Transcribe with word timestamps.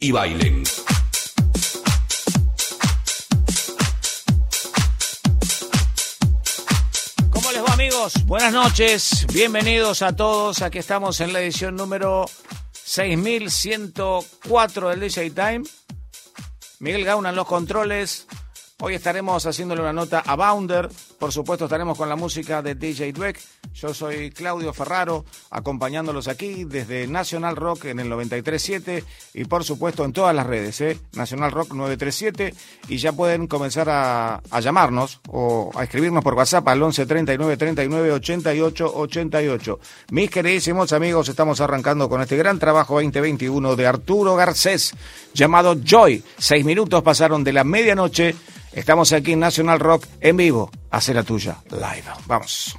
y 0.00 0.10
bailen. 0.12 0.62
¿Cómo 7.30 7.52
les 7.52 7.64
va 7.64 7.72
amigos? 7.72 8.12
Buenas 8.26 8.52
noches, 8.52 9.26
bienvenidos 9.32 10.02
a 10.02 10.14
todos. 10.14 10.60
Aquí 10.62 10.78
estamos 10.78 11.20
en 11.20 11.32
la 11.32 11.40
edición 11.40 11.74
número 11.76 12.26
6104 12.72 14.90
del 14.90 15.00
DJ 15.00 15.30
Time. 15.30 15.62
Miguel 16.78 17.04
Gauna 17.04 17.30
en 17.30 17.36
los 17.36 17.46
controles. 17.46 18.26
Hoy 18.80 18.94
estaremos 18.94 19.46
haciéndole 19.46 19.80
una 19.80 19.94
nota 19.94 20.20
a 20.20 20.36
Bounder. 20.36 20.90
Por 21.18 21.32
supuesto, 21.32 21.64
estaremos 21.64 21.96
con 21.96 22.10
la 22.10 22.16
música 22.16 22.60
de 22.60 22.74
DJ 22.74 23.12
Dweck. 23.12 23.40
Yo 23.74 23.94
soy 23.94 24.30
Claudio 24.30 24.74
Ferraro, 24.74 25.24
acompañándolos 25.50 26.28
aquí 26.28 26.64
desde 26.64 27.06
National 27.06 27.56
Rock 27.56 27.86
en 27.86 28.00
el 28.00 28.10
93.7 28.10 29.02
y 29.34 29.44
por 29.44 29.64
supuesto 29.64 30.04
en 30.04 30.12
todas 30.12 30.34
las 30.34 30.46
redes, 30.46 30.80
¿eh? 30.82 30.98
National 31.14 31.52
Rock 31.52 31.72
937 31.72 32.54
y 32.88 32.98
ya 32.98 33.12
pueden 33.12 33.46
comenzar 33.46 33.88
a, 33.88 34.40
llamarnos 34.60 35.20
o 35.28 35.70
a 35.74 35.84
escribirnos 35.84 36.22
por 36.22 36.34
WhatsApp 36.34 36.68
al 36.68 36.82
11 36.82 37.06
39 37.06 37.56
39 37.56 38.12
88 38.12 38.92
88. 38.94 39.80
Mis 40.10 40.30
queridísimos 40.30 40.92
amigos, 40.92 41.28
estamos 41.28 41.60
arrancando 41.60 42.10
con 42.10 42.20
este 42.20 42.36
gran 42.36 42.58
trabajo 42.58 42.94
2021 43.00 43.74
de 43.74 43.86
Arturo 43.86 44.36
Garcés 44.36 44.92
llamado 45.32 45.76
Joy. 45.82 46.22
Seis 46.36 46.64
minutos 46.64 47.02
pasaron 47.02 47.42
de 47.42 47.52
la 47.54 47.64
medianoche. 47.64 48.34
Estamos 48.76 49.14
aquí 49.14 49.32
en 49.32 49.40
National 49.40 49.80
Rock 49.80 50.04
en 50.20 50.36
vivo. 50.36 50.70
Hace 50.90 51.14
la 51.14 51.22
tuya, 51.22 51.56
live. 51.70 52.04
Vamos. 52.26 52.78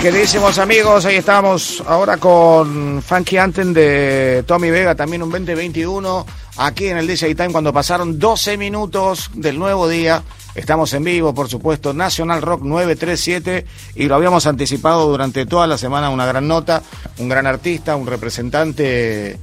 Queridísimos 0.00 0.58
amigos, 0.58 1.04
ahí 1.04 1.16
estamos 1.16 1.82
ahora 1.86 2.16
con 2.16 3.02
Funky 3.02 3.36
Anthem 3.36 3.74
de 3.74 4.42
Tommy 4.46 4.70
Vega, 4.70 4.94
también 4.94 5.22
un 5.22 5.30
2021, 5.30 6.24
aquí 6.56 6.86
en 6.86 6.96
el 6.96 7.06
DJ 7.06 7.34
Time, 7.34 7.52
cuando 7.52 7.70
pasaron 7.70 8.18
12 8.18 8.56
minutos 8.56 9.30
del 9.34 9.58
nuevo 9.58 9.88
día. 9.88 10.22
Estamos 10.54 10.94
en 10.94 11.04
vivo, 11.04 11.34
por 11.34 11.48
supuesto, 11.48 11.92
National 11.92 12.40
Rock 12.40 12.62
937, 12.62 13.66
y 13.96 14.06
lo 14.06 14.14
habíamos 14.14 14.46
anticipado 14.46 15.06
durante 15.06 15.44
toda 15.44 15.66
la 15.66 15.76
semana, 15.76 16.08
una 16.08 16.24
gran 16.24 16.48
nota, 16.48 16.82
un 17.18 17.28
gran 17.28 17.46
artista, 17.46 17.94
un 17.94 18.06
representante 18.06 19.38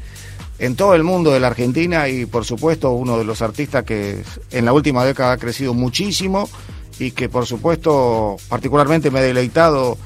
en 0.57 0.75
todo 0.75 0.95
el 0.95 1.03
mundo 1.03 1.31
de 1.31 1.39
la 1.39 1.47
Argentina 1.47 2.07
y, 2.09 2.25
por 2.25 2.45
supuesto, 2.45 2.91
uno 2.91 3.19
de 3.19 3.25
los 3.25 3.43
artistas 3.43 3.83
que 3.83 4.23
en 4.49 4.65
la 4.65 4.73
última 4.73 5.05
década 5.05 5.33
ha 5.33 5.37
crecido 5.37 5.75
muchísimo 5.75 6.49
y 6.97 7.11
que 7.11 7.29
por 7.29 7.45
supuesto 7.45 8.37
particularmente 8.49 9.11
me 9.11 9.19
he 9.19 9.23
deleitado 9.23 9.99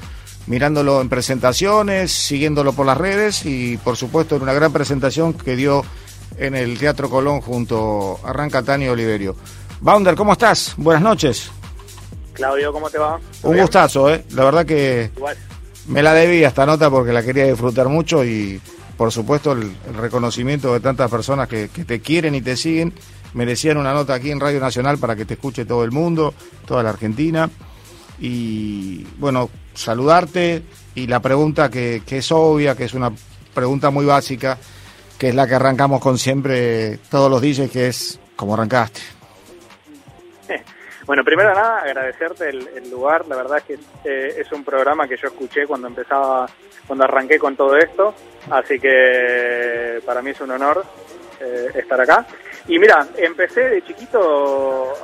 mirándolo 0.46 1.00
en 1.00 1.08
presentaciones, 1.08 2.12
siguiéndolo 2.12 2.72
por 2.72 2.86
las 2.86 2.98
redes 2.98 3.44
y 3.46 3.76
por 3.78 3.96
supuesto 3.96 4.36
en 4.36 4.42
una 4.42 4.52
gran 4.52 4.72
presentación 4.72 5.34
que 5.34 5.56
dio 5.56 5.84
en 6.36 6.54
el 6.54 6.78
Teatro 6.78 7.08
Colón 7.08 7.40
junto 7.40 8.18
a 8.24 8.32
Ranca 8.32 8.62
Tani 8.62 8.88
Oliverio. 8.88 9.36
Bounder, 9.80 10.14
¿cómo 10.14 10.32
estás? 10.32 10.74
Buenas 10.76 11.02
noches. 11.02 11.50
Claudio, 12.32 12.72
¿cómo 12.72 12.88
te 12.88 12.98
va? 12.98 13.20
Un 13.42 13.58
gustazo, 13.58 14.10
¿eh? 14.10 14.24
La 14.30 14.44
verdad 14.44 14.64
que 14.64 15.10
me 15.86 16.02
la 16.02 16.14
debía 16.14 16.48
esta 16.48 16.64
nota 16.64 16.90
porque 16.90 17.12
la 17.12 17.22
quería 17.22 17.46
disfrutar 17.46 17.88
mucho 17.88 18.24
y 18.24 18.60
por 18.96 19.12
supuesto 19.12 19.52
el, 19.52 19.74
reconocimiento 19.94 20.72
de 20.72 20.80
tantas 20.80 21.10
personas 21.10 21.48
que, 21.48 21.68
que 21.68 21.84
te 21.84 22.00
quieren 22.00 22.34
y 22.34 22.40
te 22.40 22.56
siguen 22.56 22.94
merecían 23.34 23.76
una 23.76 23.92
nota 23.92 24.14
aquí 24.14 24.30
en 24.30 24.40
Radio 24.40 24.60
Nacional 24.60 24.98
para 24.98 25.16
que 25.16 25.24
te 25.24 25.34
escuche 25.34 25.64
todo 25.64 25.84
el 25.84 25.90
mundo, 25.90 26.34
toda 26.66 26.82
la 26.82 26.90
Argentina. 26.90 27.50
Y 28.20 29.04
bueno, 29.18 29.50
saludarte 29.74 30.62
y 30.94 31.06
la 31.06 31.20
pregunta 31.20 31.70
que, 31.70 32.02
que 32.06 32.18
es 32.18 32.32
obvia, 32.32 32.76
que 32.76 32.84
es 32.84 32.94
una 32.94 33.12
pregunta 33.54 33.90
muy 33.90 34.04
básica, 34.04 34.58
que 35.18 35.28
es 35.28 35.34
la 35.34 35.46
que 35.46 35.54
arrancamos 35.54 36.00
con 36.00 36.18
siempre 36.18 36.98
todos 37.10 37.30
los 37.30 37.40
DJs, 37.40 37.70
que 37.70 37.86
es 37.88 38.20
¿cómo 38.36 38.54
arrancaste? 38.54 39.00
Bueno, 41.04 41.24
primero 41.24 41.52
nada, 41.52 41.80
agradecerte 41.80 42.48
el, 42.48 42.88
lugar. 42.88 43.26
La 43.26 43.34
verdad 43.34 43.58
es 43.58 43.64
que 43.64 43.74
eh, 44.04 44.34
es 44.38 44.52
un 44.52 44.64
programa 44.64 45.08
que 45.08 45.16
yo 45.16 45.26
escuché 45.26 45.66
cuando 45.66 45.88
empezaba, 45.88 46.48
cuando 46.86 47.04
arranqué 47.04 47.40
con 47.40 47.56
todo 47.56 47.76
esto. 47.76 48.14
Así 48.48 48.78
que 48.78 50.00
para 50.06 50.22
mí 50.22 50.30
es 50.30 50.40
un 50.40 50.52
honor 50.52 50.84
eh, 51.40 51.70
estar 51.74 52.00
acá. 52.00 52.24
Y 52.68 52.78
mira, 52.78 53.06
empecé 53.16 53.68
de 53.68 53.84
chiquito, 53.84 54.94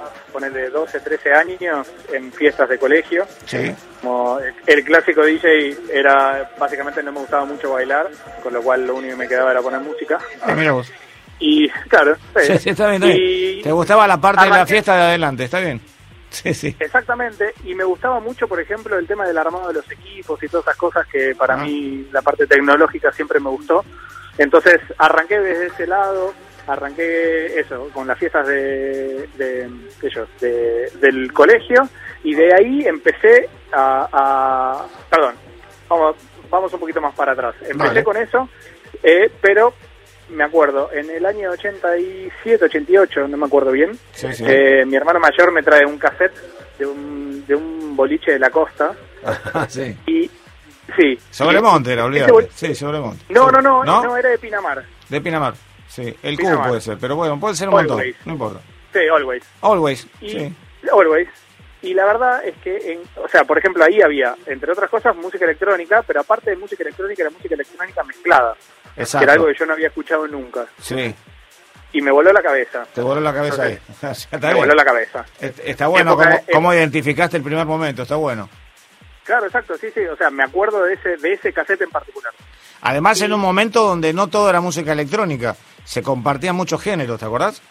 de 0.53 0.71
12, 0.71 1.01
13 1.01 1.33
años, 1.33 1.89
en 2.13 2.33
fiestas 2.33 2.69
de 2.69 2.79
colegio. 2.79 3.27
Sí. 3.45 3.75
Como 4.01 4.39
el 4.67 4.85
clásico 4.85 5.25
DJ 5.25 5.77
era, 5.93 6.51
básicamente 6.59 7.03
no 7.03 7.13
me 7.13 7.21
gustaba 7.21 7.45
mucho 7.45 7.73
bailar, 7.73 8.09
con 8.43 8.53
lo 8.53 8.63
cual 8.63 8.87
lo 8.87 8.95
único 8.95 9.15
que 9.15 9.19
me 9.19 9.29
quedaba 9.29 9.51
era 9.51 9.61
poner 9.61 9.81
música. 9.81 10.19
Ah, 10.43 10.55
mira 10.55 10.73
vos. 10.73 10.93
Y 11.41 11.69
claro, 11.89 12.17
sí, 12.41 12.59
sí, 12.59 12.71
está 12.71 12.91
bien, 12.91 13.63
Te 13.63 13.73
gustaba 13.73 14.07
la 14.07 14.21
parte 14.21 14.45
de 14.45 14.51
la 14.51 14.67
fiesta 14.67 14.97
de 14.97 15.03
adelante, 15.03 15.45
está 15.45 15.61
bien. 15.61 15.81
Sí, 16.31 16.53
sí. 16.53 16.77
Exactamente, 16.79 17.55
y 17.65 17.75
me 17.75 17.85
gustaba 17.85 18.21
mucho, 18.21 18.47
por 18.47 18.61
ejemplo, 18.61 18.99
el 18.99 19.07
tema 19.07 19.27
del 19.27 19.39
armado 19.39 19.69
de 19.69 19.75
los 19.75 19.91
equipos 19.91 20.43
y 20.43 20.49
todas 20.49 20.67
esas 20.67 20.77
cosas 20.77 21.07
que 21.07 21.35
para 21.35 21.55
ah. 21.55 21.65
mí 21.65 22.07
la 22.13 22.23
parte 22.23 22.47
tecnológica 22.47 23.11
siempre 23.13 23.41
me 23.41 23.51
gustó. 23.51 23.85
Entonces 24.37 24.81
arranqué 24.99 25.41
desde 25.41 25.67
ese 25.67 25.87
lado, 25.87 26.33
arranqué 26.69 27.59
eso, 27.59 27.89
con 27.93 28.07
las 28.07 28.19
fiestas 28.19 28.47
de, 28.47 29.29
de, 29.37 29.71
ellos, 30.03 30.29
del 30.41 31.33
colegio, 31.33 31.89
y 32.25 32.35
de 32.35 32.55
ahí 32.55 32.87
empecé 32.87 33.49
a, 33.73 34.85
perdón, 35.11 35.35
vamos, 35.89 36.17
vamos 36.51 36.73
un 36.73 36.81
poquito 36.81 37.01
más 37.01 37.15
para 37.15 37.33
atrás. 37.33 37.55
Empecé 37.69 38.05
con 38.05 38.17
eso, 38.17 38.49
eh, 39.03 39.31
pero 39.41 39.75
me 40.31 40.45
acuerdo, 40.45 40.91
en 40.93 41.09
el 41.11 41.25
año 41.25 41.51
87, 41.51 42.65
88, 42.65 43.29
no 43.29 43.37
me 43.37 43.47
acuerdo 43.47 43.73
bien, 43.73 43.99
eh, 44.23 44.85
mi 44.87 44.97
hermano 44.97 45.21
mayor 45.21 45.53
me 45.53 45.63
trae 45.63 45.87
un 45.87 45.99
cassette 45.99 46.35
de 46.79 46.87
un, 46.87 47.47
de 47.47 47.55
un 47.55 47.97
boliche 47.97 48.33
de 48.33 48.39
la 48.39 48.51
costa. 48.51 48.93
sí. 49.69 49.97
Y, 50.07 50.31
sí. 50.97 51.19
Sobremonte 51.31 51.93
era, 51.93 52.09
Sí, 52.55 52.75
Sobremonte. 52.75 53.25
No, 53.31 53.51
no, 53.51 53.61
no, 53.61 53.85
no, 53.85 54.17
era 54.17 54.29
de 54.29 54.39
Pinamar. 54.39 54.85
De 55.09 55.21
Pinamar. 55.21 55.55
Sí, 55.89 56.15
el 56.23 56.39
Q 56.39 56.63
puede 56.67 56.81
ser, 56.81 56.99
pero 56.99 57.17
bueno, 57.17 57.41
puede 57.41 57.55
ser 57.55 57.69
un 57.69 57.75
montón, 57.75 58.03
no 58.25 58.33
importa. 58.33 58.61
Sí, 58.93 59.01
always. 59.13 59.43
Always, 59.63 60.07
y, 60.21 60.31
sí. 60.31 60.55
Always. 60.93 61.29
Y 61.81 61.95
la 61.95 62.05
verdad 62.05 62.45
es 62.45 62.57
que, 62.57 62.93
en, 62.93 63.01
o 63.17 63.29
sea, 63.29 63.45
por 63.45 63.59
ejemplo, 63.59 63.85
ahí 63.85 64.03
había, 64.03 64.35
entre 64.47 64.73
otras 64.73 64.91
cosas, 64.91 65.15
música 65.17 65.45
electrónica, 65.45 66.03
pero 66.03 66.21
aparte 66.21 66.51
de 66.51 66.57
música 66.57 66.83
electrónica, 66.83 67.23
era 67.23 67.31
música 67.31 67.55
electrónica 67.55 68.03
mezclada. 68.03 68.57
Exacto. 68.97 69.19
Que 69.19 69.25
era 69.25 69.33
algo 69.35 69.47
que 69.47 69.55
yo 69.55 69.67
no 69.67 69.75
había 69.75 69.89
escuchado 69.89 70.27
nunca. 70.27 70.67
Sí. 70.81 71.15
Y 71.93 72.03
me 72.03 72.11
voló 72.11 72.33
la 72.33 72.43
cabeza. 72.43 72.85
Te 72.93 73.01
voló 73.01 73.21
la 73.21 73.33
cabeza 73.33 73.63
ahí. 73.63 73.79
me 74.43 74.55
voló 74.55 74.75
la 74.75 74.85
cabeza. 74.85 75.25
Está 75.41 75.87
bueno 75.87 76.19
cómo, 76.53 76.75
identificaste 76.75 77.37
el 77.37 77.43
primer 77.43 77.65
momento, 77.65 78.03
está 78.03 78.17
bueno. 78.17 78.49
Claro, 79.25 79.47
exacto, 79.47 79.77
sí, 79.77 79.89
sí. 79.95 80.05
O 80.07 80.17
sea, 80.17 80.31
me 80.31 80.43
acuerdo 80.43 80.83
de 80.83 80.95
ese, 80.95 81.17
de 81.17 81.33
ese 81.35 81.53
cassette 81.53 81.83
en 81.83 81.91
particular. 81.91 82.33
Además, 82.81 83.21
en 83.21 83.33
un 83.33 83.41
momento 83.41 83.85
donde 83.85 84.13
no 84.13 84.29
todo 84.29 84.49
era 84.51 84.61
música 84.61 84.93
electrónica 84.93 85.55
se 85.89 86.03
compartían 86.03 86.55
muchos 86.55 86.83
géneros, 86.83 87.19
¿te 87.19 87.25
acordás? 87.25 87.63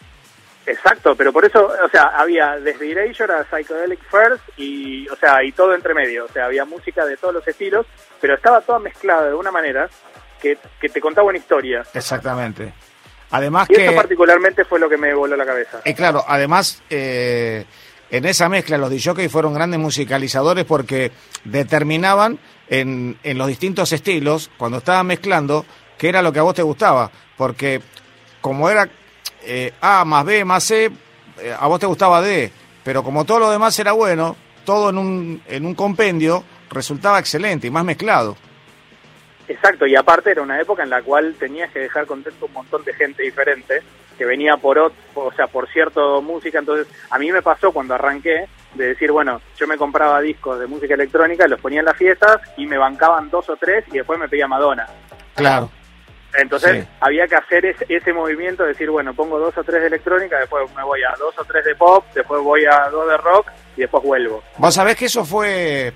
Exacto, 0.65 1.15
pero 1.15 1.31
por 1.31 1.45
eso, 1.45 1.67
o 1.67 1.89
sea, 1.89 2.07
había 2.17 2.57
desde 2.59 2.91
Erasure 2.91 3.31
a 3.31 3.43
Psychedelic 3.43 3.99
First 4.09 4.43
y, 4.57 5.07
o 5.07 5.15
sea, 5.15 5.43
y 5.43 5.51
todo 5.51 5.75
entre 5.75 5.93
medio, 5.93 6.25
o 6.25 6.27
sea, 6.27 6.45
había 6.45 6.65
música 6.65 7.05
de 7.05 7.15
todos 7.15 7.35
los 7.35 7.47
estilos, 7.47 7.85
pero 8.19 8.33
estaba 8.33 8.61
toda 8.61 8.79
mezclada 8.79 9.27
de 9.27 9.35
una 9.35 9.51
manera 9.51 9.87
que, 10.41 10.57
te 10.79 10.99
contaba 10.99 11.27
una 11.27 11.37
historia. 11.37 11.83
Exactamente. 11.93 12.73
Además 13.29 13.69
y 13.69 13.75
que... 13.75 13.85
eso 13.85 13.95
particularmente 13.95 14.65
fue 14.65 14.79
lo 14.79 14.89
que 14.89 14.97
me 14.97 15.13
voló 15.13 15.35
la 15.35 15.45
cabeza. 15.45 15.81
Y 15.85 15.93
claro, 15.93 16.25
además, 16.27 16.81
eh, 16.89 17.65
en 18.09 18.25
esa 18.25 18.49
mezcla 18.49 18.79
los 18.79 18.89
DJs 18.89 19.31
fueron 19.31 19.53
grandes 19.53 19.79
musicalizadores 19.79 20.65
porque 20.65 21.11
determinaban 21.43 22.39
en, 22.67 23.19
en 23.21 23.37
los 23.37 23.47
distintos 23.47 23.93
estilos, 23.93 24.49
cuando 24.57 24.79
estaban 24.79 25.05
mezclando, 25.05 25.65
qué 25.99 26.09
era 26.09 26.23
lo 26.23 26.33
que 26.33 26.39
a 26.39 26.43
vos 26.43 26.55
te 26.55 26.63
gustaba. 26.63 27.11
Porque 27.37 27.81
como 28.41 28.69
era 28.69 28.87
eh, 29.43 29.73
A 29.81 30.05
más 30.05 30.25
B 30.25 30.45
más 30.45 30.63
C, 30.63 30.91
eh, 31.39 31.55
a 31.57 31.67
vos 31.67 31.79
te 31.79 31.85
gustaba 31.85 32.21
D, 32.21 32.51
pero 32.83 33.03
como 33.03 33.25
todo 33.25 33.39
lo 33.39 33.51
demás 33.51 33.77
era 33.79 33.91
bueno, 33.91 34.35
todo 34.65 34.89
en 34.89 34.97
un, 34.97 35.41
en 35.47 35.65
un 35.65 35.75
compendio 35.75 36.43
resultaba 36.69 37.19
excelente 37.19 37.67
y 37.67 37.71
más 37.71 37.85
mezclado. 37.85 38.35
Exacto, 39.47 39.87
y 39.87 39.95
aparte 39.95 40.31
era 40.31 40.41
una 40.41 40.59
época 40.59 40.83
en 40.83 40.89
la 40.89 41.01
cual 41.01 41.35
tenías 41.39 41.71
que 41.71 41.79
dejar 41.79 42.05
contento 42.05 42.47
un 42.47 42.53
montón 42.53 42.83
de 42.83 42.93
gente 42.93 43.23
diferente 43.23 43.81
que 44.17 44.25
venía 44.25 44.57
por 44.57 44.77
o 44.79 45.31
sea, 45.35 45.47
por 45.47 45.69
cierto 45.69 46.21
música, 46.21 46.59
entonces 46.59 46.87
a 47.09 47.19
mí 47.19 47.31
me 47.31 47.41
pasó 47.41 47.71
cuando 47.71 47.93
arranqué 47.93 48.47
de 48.73 48.87
decir, 48.87 49.11
bueno, 49.11 49.41
yo 49.57 49.67
me 49.67 49.77
compraba 49.77 50.19
discos 50.21 50.59
de 50.59 50.67
música 50.67 50.95
electrónica, 50.95 51.47
los 51.47 51.61
ponía 51.61 51.79
en 51.79 51.85
las 51.85 51.95
fiestas 51.95 52.41
y 52.57 52.65
me 52.65 52.77
bancaban 52.77 53.29
dos 53.29 53.49
o 53.49 53.55
tres 53.55 53.85
y 53.91 53.97
después 53.97 54.19
me 54.19 54.27
pedía 54.27 54.47
Madonna. 54.47 54.87
Claro. 55.35 55.69
Entonces 56.33 56.85
había 56.99 57.27
que 57.27 57.35
hacer 57.35 57.65
ese, 57.65 57.85
ese, 57.89 58.13
movimiento, 58.13 58.63
decir, 58.63 58.89
bueno, 58.89 59.13
pongo 59.13 59.39
dos 59.39 59.57
o 59.57 59.63
tres 59.63 59.81
de 59.81 59.87
electrónica, 59.87 60.39
después 60.39 60.63
me 60.75 60.83
voy 60.83 60.99
a 61.01 61.15
dos 61.17 61.33
o 61.37 61.45
tres 61.45 61.65
de 61.65 61.75
pop, 61.75 62.05
después 62.13 62.41
voy 62.43 62.65
a 62.65 62.89
dos 62.89 63.07
de 63.07 63.17
rock 63.17 63.47
y 63.75 63.81
después 63.81 64.03
vuelvo. 64.03 64.43
Vos 64.57 64.73
sabés 64.75 64.95
que 64.97 65.05
eso 65.05 65.25
fue 65.25 65.93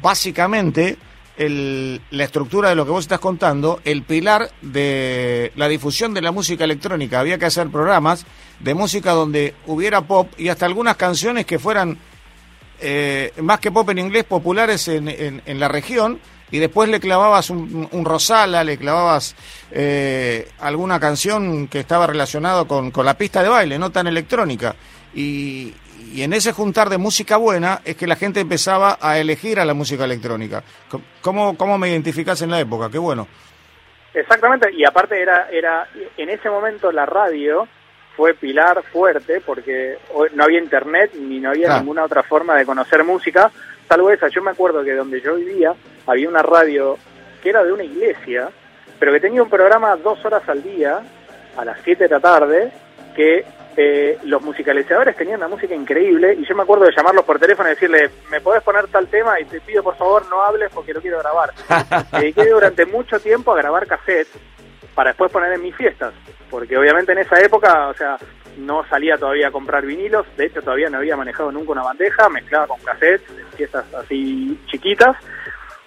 básicamente 0.00 0.96
el, 1.36 2.00
la 2.10 2.24
estructura 2.24 2.70
de 2.70 2.74
lo 2.74 2.84
que 2.84 2.90
vos 2.90 3.04
estás 3.04 3.20
contando, 3.20 3.80
el 3.84 4.02
pilar 4.02 4.50
de 4.60 5.52
la 5.56 5.68
difusión 5.68 6.14
de 6.14 6.22
la 6.22 6.32
música 6.32 6.64
electrónica. 6.64 7.20
Había 7.20 7.38
que 7.38 7.46
hacer 7.46 7.68
programas 7.68 8.26
de 8.58 8.74
música 8.74 9.12
donde 9.12 9.54
hubiera 9.66 10.02
pop 10.02 10.28
y 10.36 10.48
hasta 10.48 10.66
algunas 10.66 10.96
canciones 10.96 11.46
que 11.46 11.58
fueran 11.58 11.98
eh, 12.80 13.32
más 13.42 13.60
que 13.60 13.70
pop 13.70 13.88
en 13.90 13.98
inglés 13.98 14.24
populares 14.24 14.88
en, 14.88 15.08
en, 15.08 15.42
en 15.44 15.60
la 15.60 15.68
región 15.68 16.20
y 16.50 16.58
después 16.58 16.88
le 16.88 17.00
clavabas 17.00 17.50
un, 17.50 18.04
Rosala, 18.04 18.64
le 18.64 18.76
clavabas 18.76 19.36
eh, 19.70 20.48
alguna 20.60 20.98
canción 20.98 21.68
que 21.68 21.80
estaba 21.80 22.06
relacionada 22.06 22.64
con, 22.64 22.90
con, 22.90 23.04
la 23.04 23.14
pista 23.14 23.42
de 23.42 23.48
baile, 23.48 23.78
no 23.78 23.90
tan 23.90 24.06
electrónica. 24.06 24.74
Y, 25.14 25.74
y, 26.12 26.22
en 26.22 26.32
ese 26.32 26.52
juntar 26.52 26.88
de 26.88 26.98
música 26.98 27.36
buena 27.36 27.80
es 27.84 27.96
que 27.96 28.06
la 28.06 28.16
gente 28.16 28.40
empezaba 28.40 28.98
a 29.00 29.18
elegir 29.18 29.60
a 29.60 29.64
la 29.64 29.74
música 29.74 30.04
electrónica. 30.04 30.62
¿Cómo, 31.20 31.56
cómo 31.56 31.78
me 31.78 31.88
identificás 31.88 32.42
en 32.42 32.50
la 32.50 32.60
época? 32.60 32.90
Qué 32.90 32.98
bueno. 32.98 33.28
Exactamente, 34.12 34.72
y 34.72 34.84
aparte 34.84 35.20
era, 35.20 35.48
era 35.50 35.86
en 36.16 36.30
ese 36.30 36.50
momento 36.50 36.90
la 36.90 37.06
radio 37.06 37.68
fue 38.16 38.34
pilar 38.34 38.82
fuerte 38.92 39.40
porque 39.40 39.98
no 40.34 40.44
había 40.44 40.58
internet 40.58 41.12
ni 41.14 41.38
no 41.38 41.50
había 41.50 41.78
ninguna 41.78 42.04
otra 42.04 42.22
forma 42.22 42.56
de 42.56 42.66
conocer 42.66 43.04
música, 43.04 43.50
salvo 43.88 44.10
esa. 44.10 44.28
Yo 44.28 44.42
me 44.42 44.50
acuerdo 44.50 44.82
que 44.82 44.94
donde 44.94 45.20
yo 45.20 45.36
vivía 45.36 45.74
había 46.10 46.28
una 46.28 46.42
radio 46.42 46.98
que 47.42 47.50
era 47.50 47.64
de 47.64 47.72
una 47.72 47.84
iglesia, 47.84 48.50
pero 48.98 49.12
que 49.12 49.20
tenía 49.20 49.42
un 49.42 49.50
programa 49.50 49.96
dos 49.96 50.24
horas 50.24 50.42
al 50.48 50.62
día, 50.62 51.00
a 51.56 51.64
las 51.64 51.78
7 51.82 52.04
de 52.04 52.10
la 52.10 52.20
tarde, 52.20 52.72
que 53.14 53.44
eh, 53.76 54.18
los 54.24 54.42
musicalizadores 54.42 55.16
tenían 55.16 55.38
una 55.38 55.48
música 55.48 55.74
increíble 55.74 56.34
y 56.34 56.44
yo 56.44 56.54
me 56.54 56.64
acuerdo 56.64 56.84
de 56.84 56.92
llamarlos 56.94 57.24
por 57.24 57.38
teléfono 57.38 57.68
y 57.68 57.74
decirle, 57.74 58.10
¿me 58.30 58.40
podés 58.40 58.62
poner 58.62 58.88
tal 58.88 59.06
tema? 59.08 59.40
Y 59.40 59.44
te 59.44 59.60
pido 59.60 59.82
por 59.82 59.96
favor 59.96 60.28
no 60.28 60.42
hables 60.42 60.70
porque 60.74 60.92
lo 60.92 61.00
quiero 61.00 61.18
grabar. 61.20 61.52
me 62.12 62.20
dediqué 62.20 62.46
durante 62.46 62.84
mucho 62.86 63.18
tiempo 63.20 63.52
a 63.52 63.56
grabar 63.56 63.86
cassettes 63.86 64.32
para 64.94 65.10
después 65.10 65.30
poner 65.30 65.52
en 65.52 65.62
mis 65.62 65.74
fiestas, 65.76 66.12
porque 66.50 66.76
obviamente 66.76 67.12
en 67.12 67.18
esa 67.18 67.40
época, 67.40 67.88
o 67.88 67.94
sea, 67.94 68.18
no 68.58 68.84
salía 68.88 69.16
todavía 69.16 69.48
a 69.48 69.52
comprar 69.52 69.86
vinilos, 69.86 70.26
de 70.36 70.46
hecho 70.46 70.60
todavía 70.60 70.90
no 70.90 70.98
había 70.98 71.16
manejado 71.16 71.52
nunca 71.52 71.72
una 71.72 71.82
bandeja, 71.82 72.28
mezclaba 72.28 72.66
con 72.66 72.80
cassettes, 72.80 73.22
fiestas 73.56 73.84
así 73.94 74.58
chiquitas, 74.66 75.16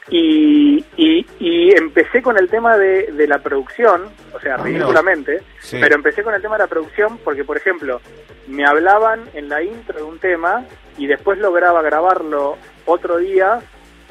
y, 0.10 0.86
y, 0.98 1.76
empecé 1.76 2.22
con 2.22 2.38
el 2.38 2.50
tema 2.50 2.78
de, 2.78 3.12
de 3.12 3.28
la 3.28 3.40
producción, 3.40 4.10
o 4.34 4.40
sea, 4.40 4.56
ah, 4.56 4.64
ridículamente, 4.64 5.42
pero 5.72 5.96
empecé 5.96 6.24
con 6.24 6.34
el 6.34 6.42
tema 6.42 6.56
de 6.56 6.64
la 6.64 6.68
producción 6.68 7.18
porque, 7.24 7.44
por 7.44 7.58
ejemplo, 7.58 8.02
me 8.48 8.66
hablaban 8.66 9.22
en 9.34 9.50
la 9.50 9.64
intro 9.64 9.98
de 9.98 10.04
un 10.04 10.20
tema 10.20 10.66
y 10.98 11.08
después 11.08 11.40
lograba 11.40 11.82
grabarlo 11.82 12.58
otro 12.86 13.18
día 13.18 13.62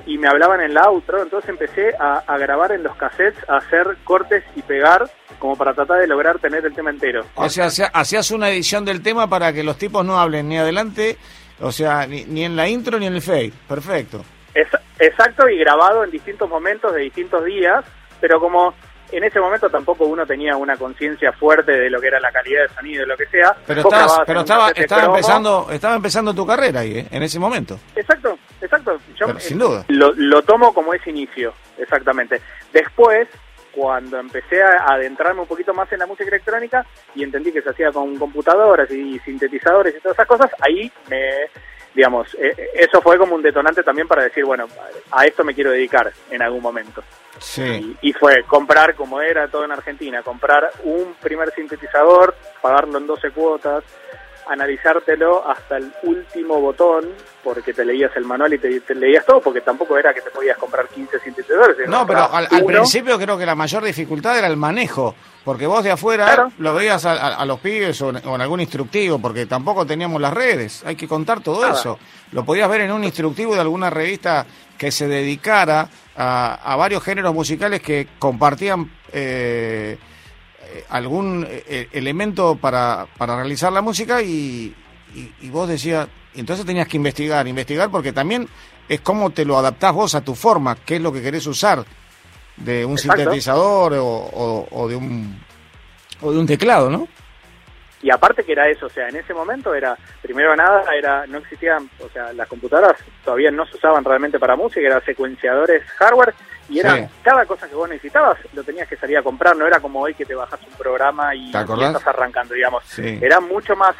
y 0.07 0.19
me 0.19 0.27
hablaban 0.29 0.61
en 0.61 0.75
la 0.75 0.83
outro, 0.89 1.23
entonces 1.23 1.49
empecé 1.51 1.95
a, 1.99 2.25
a, 2.27 2.39
grabar 2.39 2.73
en 2.73 2.83
los 2.83 2.97
cassettes, 2.97 3.39
a 3.49 3.59
hacer 3.59 3.99
cortes 4.03 4.43
y 4.57 4.63
pegar 4.63 5.09
como 5.39 5.57
para 5.57 5.75
tratar 5.75 6.01
de 6.01 6.09
lograr 6.09 6.39
tener 6.41 6.65
el 6.65 6.75
tema 6.75 6.91
entero. 6.91 7.25
O 7.37 7.49
sea, 7.49 7.67
hacías 7.93 8.31
una 8.31 8.51
edición 8.51 8.85
del 8.85 9.03
tema 9.03 9.29
para 9.29 9.53
que 9.53 9.63
los 9.63 9.79
tipos 9.79 10.05
no 10.05 10.19
hablen 10.19 10.49
ni 10.49 10.59
adelante, 10.59 11.17
o 11.61 11.71
sea, 11.71 12.07
ni, 12.07 12.25
ni 12.25 12.45
en 12.45 12.57
la 12.57 12.69
intro 12.69 12.99
ni 12.99 13.07
en 13.07 13.15
el 13.15 13.23
fade. 13.23 13.53
Perfecto. 13.69 14.25
Exacto, 15.07 15.49
y 15.49 15.59
grabado 15.59 16.05
en 16.05 16.11
distintos 16.11 16.49
momentos 16.49 16.95
de 16.95 17.03
distintos 17.03 17.45
días, 17.45 17.85
pero 18.21 18.41
como 18.41 18.75
en 19.13 19.25
ese 19.25 19.39
momento 19.39 19.69
tampoco 19.69 20.07
uno 20.07 20.27
tenía 20.27 20.57
una 20.57 20.77
conciencia 20.77 21.33
fuerte 21.33 21.73
de 21.73 21.91
lo 21.91 22.01
que 22.01 22.07
era 22.07 22.19
la 22.19 22.33
calidad 22.33 22.63
de 22.63 22.75
sonido, 22.75 23.07
lo 23.07 23.17
que 23.17 23.27
sea. 23.27 23.55
Pero, 23.67 23.83
pero 24.27 24.41
estaba, 24.41 24.71
estaba 24.71 25.05
empezando, 25.05 25.69
estaba 25.71 25.97
empezando 25.97 26.35
tu 26.35 26.47
carrera 26.47 26.81
ahí, 26.81 26.99
¿eh? 26.99 27.07
en 27.11 27.23
ese 27.23 27.39
momento. 27.39 27.79
Exacto, 27.95 28.39
exacto. 28.61 28.97
Yo, 29.15 29.39
sin 29.39 29.59
duda. 29.59 29.85
Lo, 29.89 30.13
lo 30.15 30.43
tomo 30.43 30.73
como 30.73 30.95
ese 30.95 31.11
inicio, 31.11 31.53
exactamente. 31.77 32.41
Después, 32.73 33.29
cuando 33.73 34.19
empecé 34.19 34.63
a 34.63 34.95
adentrarme 34.95 35.43
un 35.43 35.47
poquito 35.47 35.75
más 35.75 35.93
en 35.93 35.99
la 35.99 36.07
música 36.07 36.29
electrónica 36.29 36.87
y 37.15 37.23
entendí 37.23 37.53
que 37.53 37.63
se 37.63 37.71
hacía 37.71 37.91
con 37.93 38.17
computadoras 38.17 38.91
y 38.91 39.19
sintetizadores 39.21 39.95
y 39.95 40.01
todas 40.01 40.17
esas 40.17 40.27
cosas, 40.27 40.51
ahí 40.61 40.91
me 41.11 41.51
digamos, 41.95 42.35
eh, 42.35 42.55
eh, 42.57 42.71
eso 42.75 43.01
fue 43.01 43.19
como 43.19 43.35
un 43.35 43.43
detonante 43.43 43.83
también 43.83 44.09
para 44.09 44.25
decir, 44.25 44.45
bueno, 44.45 44.67
a 45.11 45.27
esto 45.27 45.45
me 45.45 45.55
quiero 45.55 45.71
dedicar 45.71 46.13
en 46.31 46.43
algún 46.43 46.63
momento. 46.63 47.03
Sí. 47.39 47.97
Y, 48.01 48.13
fue 48.13 48.45
comprar, 48.45 48.95
como 48.95 49.21
era 49.21 49.49
todo 49.49 49.65
en 49.65 49.73
Argentina, 49.73 50.23
comprar 50.23 50.71
un 50.85 51.15
primer 51.21 51.53
sintetizador, 51.55 52.37
pagarlo 52.61 52.99
en 52.99 53.07
12 53.07 53.31
cuotas, 53.31 53.85
analizártelo 54.49 55.49
hasta 55.49 55.77
el 55.77 55.93
último 56.03 56.61
botón, 56.61 57.09
porque 57.43 57.73
te 57.73 57.85
leías 57.85 58.15
el 58.17 58.25
manual 58.25 58.55
y 58.55 58.59
te, 58.59 58.95
leías 58.95 59.25
todo, 59.25 59.41
porque 59.41 59.61
tampoco 59.61 59.99
era 59.99 60.15
que 60.15 60.21
te 60.21 60.31
podías 60.31 60.57
comprar 60.57 60.89
15 60.89 61.19
sintetizadores. 61.21 61.89
No, 61.89 62.07
pero 62.07 62.29
al, 62.33 62.49
principio 62.65 63.19
creo 63.19 63.39
que 63.39 63.47
la 63.47 63.55
mayor 63.55 63.83
dificultad 63.83 64.39
era 64.39 64.47
el 64.47 64.57
manejo, 64.57 65.15
porque 65.45 65.67
vos 65.67 65.83
de 65.83 65.91
afuera 65.91 66.49
lo 66.59 66.75
veías 66.75 67.05
a, 67.05 67.45
los 67.45 67.59
pibes 67.61 68.01
o 68.03 68.11
en, 68.11 68.41
algún 68.41 68.61
instructivo, 68.61 69.19
porque 69.19 69.47
tampoco 69.47 69.85
teníamos 69.85 70.21
las 70.21 70.33
redes, 70.33 70.83
hay 70.87 70.97
que 70.97 71.09
contar 71.09 71.41
todo 71.41 71.67
eso. 71.67 71.99
Lo 72.31 72.45
podías 72.45 72.69
ver 72.69 72.83
en 72.83 72.93
un 72.93 73.05
instructivo 73.05 73.55
de 73.55 73.61
alguna 73.61 73.91
revista 73.91 74.47
que 74.79 74.91
se 74.91 75.09
dedicara 75.09 75.89
a, 76.17 76.77
varios 76.77 77.03
géneros 77.03 77.35
musicales 77.35 77.81
que 77.83 78.09
compartían... 78.19 78.91
Eh, 79.13 79.99
algún 80.89 81.47
eh, 81.49 81.89
elemento 81.93 82.57
para, 82.57 83.07
para 83.19 83.37
realizar 83.37 83.73
la 83.73 83.83
música 83.83 84.23
y, 84.23 84.75
y, 85.15 85.49
vos 85.51 85.69
decías, 85.69 86.09
entonces 86.35 86.65
tenías 86.65 86.89
que 86.89 86.97
investigar, 86.97 87.47
investigar 87.47 87.91
porque 87.91 88.13
también 88.13 88.49
es 88.89 89.01
cómo 89.01 89.31
te 89.31 89.45
lo 89.45 89.59
adaptás 89.59 89.93
vos 89.93 90.15
a 90.15 90.23
tu 90.23 90.35
forma, 90.35 90.77
qué 90.77 90.97
es 90.97 91.03
lo 91.03 91.13
que 91.13 91.23
querés 91.23 91.47
usar 91.47 91.85
de 92.57 92.85
un 92.85 92.99
sintetizador 92.99 93.95
o, 93.95 94.69
o, 94.71 94.89
de 94.89 94.97
un 94.97 95.41
o 96.21 96.33
de 96.33 96.39
un 96.39 96.47
teclado, 96.47 96.91
¿no? 96.91 97.09
Y 98.03 98.11
aparte 98.11 98.43
que 98.43 98.53
era 98.53 98.69
eso, 98.69 98.87
o 98.87 98.91
sea, 98.91 99.09
en 99.09 99.17
ese 99.17 99.33
momento 99.33 99.73
era, 99.75 99.97
primero 100.21 100.57
nada, 100.57 100.85
era 100.93 101.25
no 101.29 101.39
existían, 101.39 101.89
o 102.01 102.09
sea, 102.09 102.33
las 102.33 102.49
computadoras 102.49 102.97
todavía 103.25 103.51
no 103.53 103.65
se 103.67 103.77
usaban 103.77 104.05
realmente 104.05 104.41
para 104.41 104.57
música, 104.57 104.81
eran 104.81 105.05
secuenciadores 105.05 105.85
hardware 105.99 106.35
y 106.69 106.81
era 106.81 107.09
cada 107.23 107.47
cosa 107.47 107.69
que 107.69 107.75
vos 107.75 107.89
necesitabas 107.89 108.39
lo 108.55 108.65
tenías 108.65 108.89
que 108.89 108.97
salir 108.97 109.19
a 109.19 109.23
comprar, 109.23 109.57
no 109.57 109.67
era 109.67 109.79
como 109.79 110.01
hoy 110.01 110.15
que 110.15 110.25
te 110.25 110.35
bajas 110.35 110.61
un 110.67 110.75
programa 110.77 111.35
y, 111.35 111.49
estás 111.49 112.07
arrancando, 112.07 112.55
digamos. 112.55 112.99
Era 112.99 113.41
mucho 113.41 113.77
más, 113.77 113.95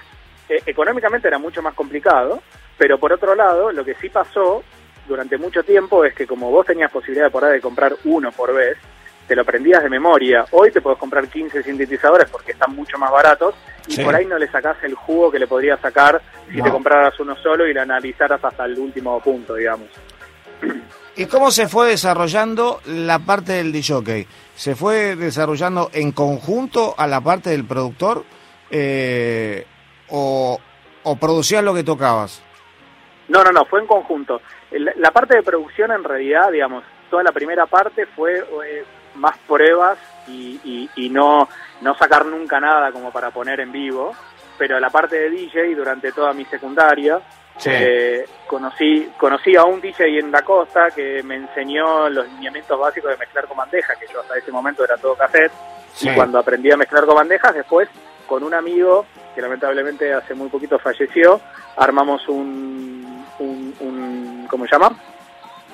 eh, 0.49 0.61
económicamente 0.67 1.29
era 1.29 1.39
mucho 1.39 1.63
más 1.63 1.75
complicado, 1.75 2.43
pero 2.77 2.99
por 2.99 3.13
otro 3.13 3.35
lado, 3.37 3.71
lo 3.71 3.85
que 3.85 3.95
sí 3.95 4.09
pasó 4.09 4.65
durante 5.07 5.39
mucho 5.39 5.63
tiempo 5.63 6.05
es 6.05 6.15
que 6.15 6.27
como 6.27 6.51
vos 6.51 6.67
tenías 6.67 6.91
posibilidad 6.91 7.27
de 7.27 7.31
poder 7.31 7.53
de 7.53 7.61
comprar 7.61 7.95
uno 8.05 8.33
por 8.33 8.55
vez, 8.55 8.77
te 9.27 9.37
lo 9.37 9.43
aprendías 9.43 9.83
de 9.83 9.89
memoria. 9.89 10.45
Hoy 10.51 10.71
te 10.71 10.81
podés 10.81 10.99
comprar 10.99 11.29
15 11.29 11.63
sintetizadores 11.63 12.29
porque 12.31 12.53
están 12.53 12.75
mucho 12.75 12.99
más 12.99 13.11
baratos 13.11 13.55
y 13.87 14.03
por 14.03 14.15
ahí 14.15 14.27
no 14.27 14.39
le 14.39 14.51
sacás 14.51 14.77
el 14.83 14.95
jugo 14.95 15.31
que 15.31 15.39
le 15.39 15.47
podrías 15.47 15.81
sacar 15.81 16.21
si 16.51 16.61
te 16.61 16.71
compraras 16.71 17.19
uno 17.21 17.37
solo 17.37 17.67
y 17.67 17.73
lo 17.73 17.83
analizaras 17.83 18.43
hasta 18.45 18.65
el 18.65 18.79
último 18.79 19.19
punto, 19.21 19.55
digamos. 19.55 19.89
¿Y 21.17 21.27
cómo 21.27 21.51
se 21.51 21.69
fue 21.69 21.89
desarrollando 21.89 22.81
la 22.87 23.19
parte 23.19 23.53
del 23.53 23.71
DJ? 23.71 24.27
¿Se 24.57 24.75
fue 24.75 25.15
desarrollando 25.15 25.91
en 25.93 26.13
conjunto 26.13 26.95
a 26.97 27.07
la 27.07 27.21
parte 27.21 27.51
del 27.51 27.67
productor 27.67 28.25
eh, 28.71 29.67
o, 30.09 30.59
producías 31.21 31.63
lo 31.63 31.75
que 31.75 31.85
tocabas? 31.85 32.43
No, 33.33 33.43
no, 33.43 33.51
no, 33.51 33.65
fue 33.65 33.81
en 33.81 33.87
conjunto. 33.87 34.43
La, 34.71 35.11
parte 35.11 35.37
de 35.37 35.43
producción 35.43 35.91
en 35.91 36.05
realidad, 36.05 36.53
digamos, 36.53 36.85
toda 37.09 37.23
la 37.23 37.33
primera 37.33 37.65
parte 37.65 38.05
fue 38.05 38.45
eh, 38.67 38.85
más 39.15 39.39
pruebas 39.49 39.97
y, 40.29 40.91
y, 40.95 41.09
no, 41.09 41.49
no 41.81 41.95
sacar 41.95 42.27
nunca 42.27 42.61
nada 42.61 42.93
como 42.93 43.11
para 43.11 43.31
poner 43.31 43.61
en 43.61 43.73
vivo, 43.73 44.15
pero 44.59 44.79
la 44.79 44.91
parte 44.91 45.17
de 45.17 45.31
DJ 45.31 45.75
durante 45.75 46.13
toda 46.13 46.35
mi 46.35 46.45
secundaria 46.45 47.23
eh, 47.65 48.27
conocí, 48.47 49.11
conocí 49.19 49.57
a 49.57 49.65
un 49.65 49.81
DJ 49.81 50.19
en 50.19 50.31
la 50.31 50.43
costa 50.43 50.91
que 50.91 51.23
me 51.23 51.37
enseñó 51.37 52.11
los 52.11 52.29
lineamientos 52.35 52.79
básicos 52.79 53.13
de 53.13 53.17
mezclar 53.17 53.47
con 53.47 53.57
bandejas, 53.57 53.97
que 53.97 54.13
yo 54.13 54.21
hasta 54.21 54.37
ese 54.37 54.53
momento 54.53 54.85
era 54.85 54.99
todo 54.99 55.15
cassette. 55.15 55.53
Y 56.03 56.15
cuando 56.15 56.39
aprendí 56.39 56.71
a 56.71 56.77
mezclar 56.77 57.07
con 57.07 57.15
bandejas, 57.15 57.55
después 57.55 57.89
con 58.27 58.43
un 58.43 58.53
amigo 58.53 59.07
que 59.35 59.41
lamentablemente 59.41 60.13
hace 60.13 60.35
muy 60.35 60.51
poquito 60.51 60.79
falleció, 60.79 61.41
armamos 61.77 62.29
un, 62.29 63.03
un, 63.39 64.47
¿cómo 64.49 64.67
se 64.67 64.73
llama? 64.73 64.97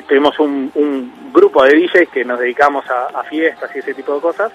Tuvimos 0.07 0.39
un, 0.39 0.71
un 0.75 1.33
grupo 1.33 1.65
de 1.65 1.75
DJs 1.75 2.09
que 2.11 2.25
nos 2.25 2.39
dedicamos 2.39 2.85
a 2.89 3.23
fiestas 3.25 3.71
y 3.75 3.81
ese 3.81 3.95
tipo 3.95 4.15
de 4.15 4.21
cosas 4.21 4.53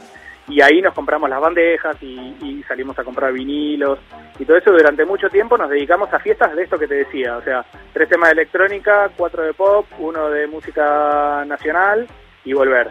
y 0.48 0.62
ahí 0.62 0.82
nos 0.82 0.94
compramos 0.94 1.30
las 1.30 1.40
bandejas 1.40 1.96
y, 2.02 2.64
salimos 2.68 2.98
a 2.98 3.04
comprar 3.04 3.32
vinilos 3.34 4.00
y 4.40 4.46
todo 4.46 4.58
eso 4.58 4.72
durante 4.72 5.06
mucho 5.06 5.30
tiempo 5.30 5.58
nos 5.58 5.70
dedicamos 5.70 6.12
a 6.14 6.20
fiestas 6.20 6.56
de 6.56 6.64
esto 6.64 6.80
que 6.80 6.88
te 6.88 6.96
decía, 6.96 7.38
o 7.38 7.44
sea, 7.44 7.66
tres 7.92 8.10
temas 8.10 8.30
de 8.30 8.42
electrónica, 8.42 9.10
cuatro 9.16 9.44
de 9.44 9.54
pop, 9.54 9.86
uno 10.00 10.30
de 10.30 10.48
música 10.48 11.44
nacional 11.46 12.08
y 12.46 12.54
volver. 12.54 12.90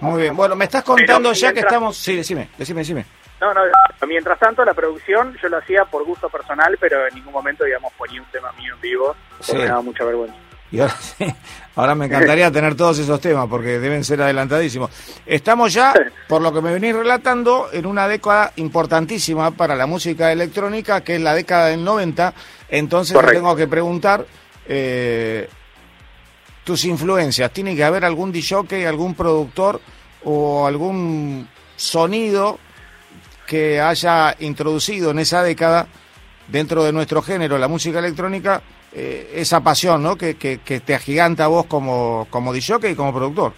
Muy 0.00 0.22
bien, 0.22 0.36
bueno, 0.36 0.56
me 0.56 0.64
estás 0.64 0.82
contando 0.82 1.32
ya 1.32 1.52
que 1.52 1.60
estamos... 1.60 1.96
Sí, 1.96 2.16
decime, 2.16 2.48
decime, 2.56 2.80
decime. 2.80 3.04
No, 3.40 3.54
no, 3.54 3.60
mientras 4.06 4.38
tanto 4.38 4.64
la 4.64 4.74
producción 4.74 5.36
yo 5.40 5.48
lo 5.48 5.58
hacía 5.58 5.84
por 5.84 6.04
gusto 6.04 6.28
personal, 6.28 6.76
pero 6.80 7.06
en 7.06 7.14
ningún 7.14 7.32
momento, 7.32 7.64
digamos, 7.64 7.92
ponía 7.92 8.20
un 8.20 8.26
tema 8.28 8.50
mío 8.52 8.74
en 8.74 8.80
vivo, 8.80 9.14
porque 9.38 9.54
me 9.54 9.66
daba 9.66 9.82
mucha 9.82 10.04
vergüenza. 10.04 10.36
Y 10.70 10.80
ahora, 10.80 10.94
ahora 11.76 11.94
me 11.94 12.06
encantaría 12.06 12.50
tener 12.52 12.74
todos 12.74 12.98
esos 12.98 13.20
temas 13.20 13.46
porque 13.48 13.78
deben 13.78 14.04
ser 14.04 14.20
adelantadísimos. 14.22 14.90
Estamos 15.24 15.72
ya, 15.72 15.94
por 16.26 16.42
lo 16.42 16.52
que 16.52 16.60
me 16.60 16.72
venís 16.72 16.94
relatando, 16.94 17.68
en 17.72 17.86
una 17.86 18.08
década 18.08 18.52
importantísima 18.56 19.52
para 19.52 19.76
la 19.76 19.86
música 19.86 20.32
electrónica, 20.32 21.02
que 21.02 21.14
es 21.14 21.20
la 21.20 21.34
década 21.34 21.66
del 21.66 21.84
90. 21.84 22.34
Entonces 22.70 23.16
tengo 23.30 23.54
que 23.54 23.68
preguntar 23.68 24.26
eh, 24.66 25.48
tus 26.64 26.84
influencias. 26.84 27.52
¿Tiene 27.52 27.76
que 27.76 27.84
haber 27.84 28.04
algún 28.04 28.32
DJ, 28.32 28.86
algún 28.86 29.14
productor 29.14 29.80
o 30.24 30.66
algún 30.66 31.48
sonido 31.76 32.58
que 33.48 33.80
haya 33.80 34.36
introducido 34.40 35.10
en 35.10 35.20
esa 35.20 35.42
década 35.42 35.86
dentro 36.48 36.84
de 36.84 36.92
nuestro 36.92 37.22
género, 37.22 37.56
la 37.56 37.66
música 37.66 37.98
electrónica? 37.98 38.60
Eh, 38.92 39.32
esa 39.36 39.60
pasión 39.60 40.02
¿no? 40.02 40.16
que, 40.16 40.36
que, 40.36 40.58
te 40.58 40.94
agiganta 40.94 41.44
a 41.44 41.48
vos 41.48 41.66
como, 41.66 42.26
como 42.30 42.52
DJ 42.52 42.90
y 42.90 42.94
como 42.94 43.12
productor. 43.12 43.52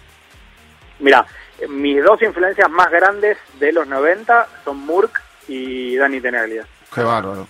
Mira, 0.99 1.25
mis 1.69 2.03
dos 2.03 2.21
influencias 2.21 2.69
más 2.69 2.89
grandes 2.89 3.37
de 3.59 3.71
los 3.73 3.87
90 3.87 4.47
son 4.63 4.77
Murk 4.77 5.21
y 5.47 5.95
Dani 5.97 6.21
Tenaglia. 6.21 6.65
Qué 6.93 7.01
bárbaro. 7.01 7.47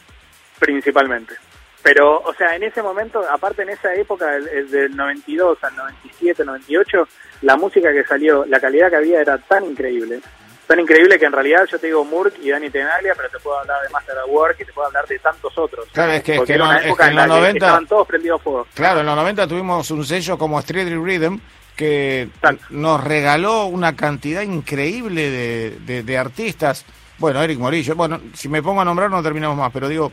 Principalmente. 0.59 1.35
Pero, 1.83 2.21
o 2.21 2.33
sea, 2.33 2.55
en 2.55 2.63
ese 2.63 2.81
momento, 2.81 3.23
aparte 3.29 3.63
en 3.63 3.69
esa 3.69 3.93
época, 3.95 4.27
del 4.31 4.95
92 4.95 5.63
al 5.63 5.75
97, 5.75 6.45
98, 6.45 7.07
la 7.41 7.55
música 7.55 7.91
que 7.91 8.03
salió, 8.03 8.45
la 8.45 8.59
calidad 8.59 8.89
que 8.89 8.97
había 8.97 9.21
era 9.21 9.37
tan 9.39 9.65
increíble 9.65 10.21
son 10.71 10.79
increíbles 10.79 11.19
que 11.19 11.25
en 11.25 11.33
realidad 11.33 11.65
yo 11.69 11.77
te 11.79 11.87
digo 11.87 12.05
Murk 12.05 12.33
y 12.41 12.49
Dani 12.49 12.69
Tenaglia, 12.69 13.13
pero 13.15 13.29
te 13.29 13.39
puedo 13.39 13.59
hablar 13.59 13.81
de 13.83 13.89
Master 13.89 14.15
of 14.19 14.29
Work 14.31 14.55
y 14.61 14.65
te 14.65 14.71
puedo 14.71 14.87
hablar 14.87 15.05
de 15.05 15.19
tantos 15.19 15.57
otros. 15.57 15.85
Claro, 15.91 16.13
es 16.13 16.23
que, 16.23 16.35
Porque 16.35 16.43
es 16.43 16.47
que 16.47 16.53
era 16.53 16.63
una 16.63 16.73
no- 16.75 16.79
es 16.79 16.85
época 16.85 17.03
que 17.03 17.09
en 17.09 17.15
los 17.17 17.23
que 17.25 17.29
90 17.29 17.65
estaban 17.65 17.87
todos 17.87 18.07
prendidos 18.07 18.41
fuego. 18.41 18.67
Claro, 18.73 18.99
en 19.01 19.05
los 19.05 19.15
90 19.17 19.47
tuvimos 19.47 19.91
un 19.91 20.05
sello 20.05 20.37
como 20.37 20.59
Street 20.59 20.87
Rhythm 20.97 21.39
que 21.75 22.21
Exacto. 22.23 22.65
nos 22.69 23.03
regaló 23.03 23.65
una 23.65 23.95
cantidad 23.97 24.43
increíble 24.43 25.29
de, 25.29 25.77
de- 25.85 26.03
de 26.03 26.17
artistas. 26.17 26.85
Bueno, 27.17 27.41
Eric 27.43 27.59
Morillo, 27.59 27.93
bueno, 27.95 28.21
si 28.33 28.47
me 28.47 28.63
pongo 28.63 28.79
a 28.81 28.85
nombrar 28.85 29.09
no 29.09 29.21
terminamos 29.21 29.57
más, 29.57 29.71
pero 29.73 29.89
digo 29.89 30.11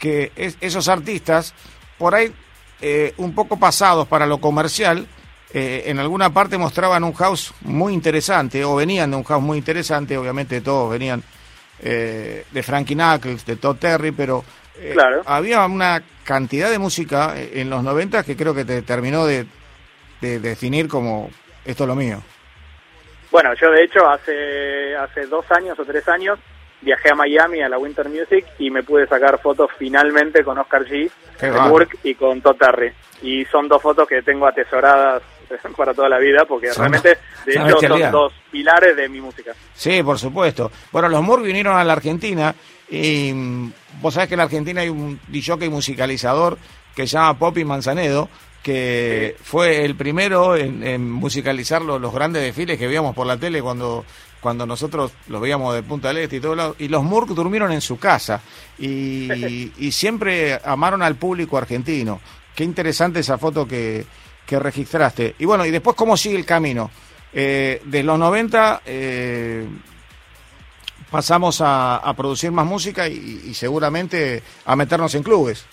que 0.00 0.32
es- 0.34 0.56
esos 0.60 0.88
artistas, 0.88 1.54
por 1.96 2.14
ahí 2.16 2.32
eh, 2.80 3.14
un 3.18 3.32
poco 3.36 3.56
pasados 3.60 4.08
para 4.08 4.26
lo 4.26 4.38
comercial, 4.38 5.06
eh, 5.54 5.84
en 5.86 5.98
alguna 5.98 6.30
parte 6.32 6.56
mostraban 6.58 7.04
un 7.04 7.12
house 7.14 7.52
muy 7.62 7.92
interesante, 7.92 8.64
o 8.64 8.74
venían 8.76 9.10
de 9.10 9.16
un 9.16 9.24
house 9.24 9.42
muy 9.42 9.58
interesante, 9.58 10.16
obviamente 10.16 10.60
todos 10.60 10.90
venían 10.90 11.22
eh, 11.80 12.44
de 12.50 12.62
Frankie 12.62 12.94
Knuckles, 12.94 13.44
de 13.44 13.56
Todd 13.56 13.76
Terry, 13.76 14.12
pero 14.12 14.44
eh, 14.78 14.92
Claro. 14.94 15.22
había 15.26 15.64
una 15.66 16.02
cantidad 16.24 16.70
de 16.70 16.78
música 16.78 17.34
eh, 17.36 17.52
en 17.60 17.68
los 17.70 17.82
90 17.82 18.22
que 18.24 18.36
creo 18.36 18.54
que 18.54 18.64
te 18.64 18.82
terminó 18.82 19.26
de, 19.26 19.46
de 20.20 20.38
definir 20.38 20.88
como 20.88 21.30
esto 21.64 21.84
es 21.84 21.88
lo 21.88 21.94
mío. 21.96 22.22
Bueno, 23.30 23.50
yo 23.60 23.70
de 23.70 23.84
hecho 23.84 24.06
hace 24.08 24.94
hace 24.96 25.26
dos 25.26 25.44
años 25.50 25.78
o 25.78 25.84
tres 25.84 26.06
años 26.08 26.38
viajé 26.82 27.10
a 27.10 27.14
Miami 27.14 27.62
a 27.62 27.68
la 27.68 27.78
Winter 27.78 28.08
Music 28.08 28.44
y 28.58 28.70
me 28.70 28.82
pude 28.82 29.06
sacar 29.06 29.40
fotos 29.40 29.70
finalmente 29.78 30.44
con 30.44 30.58
Oscar 30.58 30.84
G. 30.84 31.10
Burke 31.68 31.96
y 32.02 32.14
con 32.14 32.40
Todd 32.42 32.56
Terry. 32.56 32.92
Y 33.22 33.44
son 33.46 33.68
dos 33.68 33.80
fotos 33.80 34.06
que 34.08 34.20
tengo 34.22 34.46
atesoradas 34.46 35.22
para 35.76 35.94
toda 35.94 36.08
la 36.08 36.18
vida 36.18 36.44
porque 36.46 36.68
Son- 36.72 36.82
realmente, 36.82 37.18
de 37.46 37.52
hecho, 37.52 37.78
son 37.80 38.10
dos 38.10 38.32
pilares 38.50 38.96
de 38.96 39.08
mi 39.08 39.20
música. 39.20 39.52
Sí, 39.74 40.02
por 40.02 40.18
supuesto. 40.18 40.70
Bueno, 40.90 41.08
los 41.08 41.22
Moore 41.22 41.42
vinieron 41.42 41.76
a 41.76 41.84
la 41.84 41.92
Argentina 41.92 42.54
y 42.90 43.32
mm, 43.32 43.72
vos 44.00 44.14
sabés 44.14 44.28
que 44.28 44.34
en 44.34 44.38
la 44.38 44.44
Argentina 44.44 44.80
hay 44.80 44.88
un 44.88 45.18
DJ 45.28 45.68
musicalizador 45.70 46.58
que 46.94 47.06
se 47.06 47.16
llama 47.16 47.38
Poppy 47.38 47.64
Manzanedo, 47.64 48.28
que 48.62 49.36
fue 49.42 49.84
el 49.84 49.96
primero 49.96 50.56
en, 50.56 50.86
en 50.86 51.10
musicalizar 51.10 51.82
los, 51.82 52.00
los 52.00 52.12
grandes 52.12 52.42
desfiles 52.42 52.78
que 52.78 52.86
veíamos 52.86 53.14
por 53.14 53.26
la 53.26 53.36
tele 53.36 53.60
cuando 53.62 54.04
cuando 54.42 54.66
nosotros 54.66 55.12
los 55.28 55.40
veíamos 55.40 55.72
de 55.72 55.84
Punta 55.84 56.08
del 56.08 56.18
Este 56.18 56.36
y 56.36 56.40
todo 56.40 56.56
lado. 56.56 56.74
Y 56.80 56.88
los 56.88 57.04
Moore 57.04 57.32
durmieron 57.32 57.70
en 57.70 57.80
su 57.80 57.96
casa 57.98 58.40
y, 58.76 59.70
y 59.78 59.92
siempre 59.92 60.58
amaron 60.64 61.00
al 61.02 61.14
público 61.14 61.56
argentino. 61.56 62.20
Qué 62.54 62.64
interesante 62.64 63.20
esa 63.20 63.38
foto 63.38 63.66
que, 63.66 64.04
que 64.52 64.58
registraste. 64.58 65.34
Y 65.38 65.46
bueno, 65.46 65.64
y 65.64 65.70
después, 65.70 65.96
¿cómo 65.96 66.14
sigue 66.14 66.36
el 66.36 66.44
camino? 66.44 66.90
Eh, 67.32 67.80
de 67.86 68.02
los 68.02 68.18
90 68.18 68.82
eh, 68.84 69.66
pasamos 71.10 71.62
a, 71.62 71.96
a 71.96 72.14
producir 72.14 72.50
más 72.52 72.66
música 72.66 73.08
y, 73.08 73.44
y 73.46 73.54
seguramente 73.54 74.42
a 74.66 74.76
meternos 74.76 75.14
en 75.14 75.22
clubes. 75.22 75.64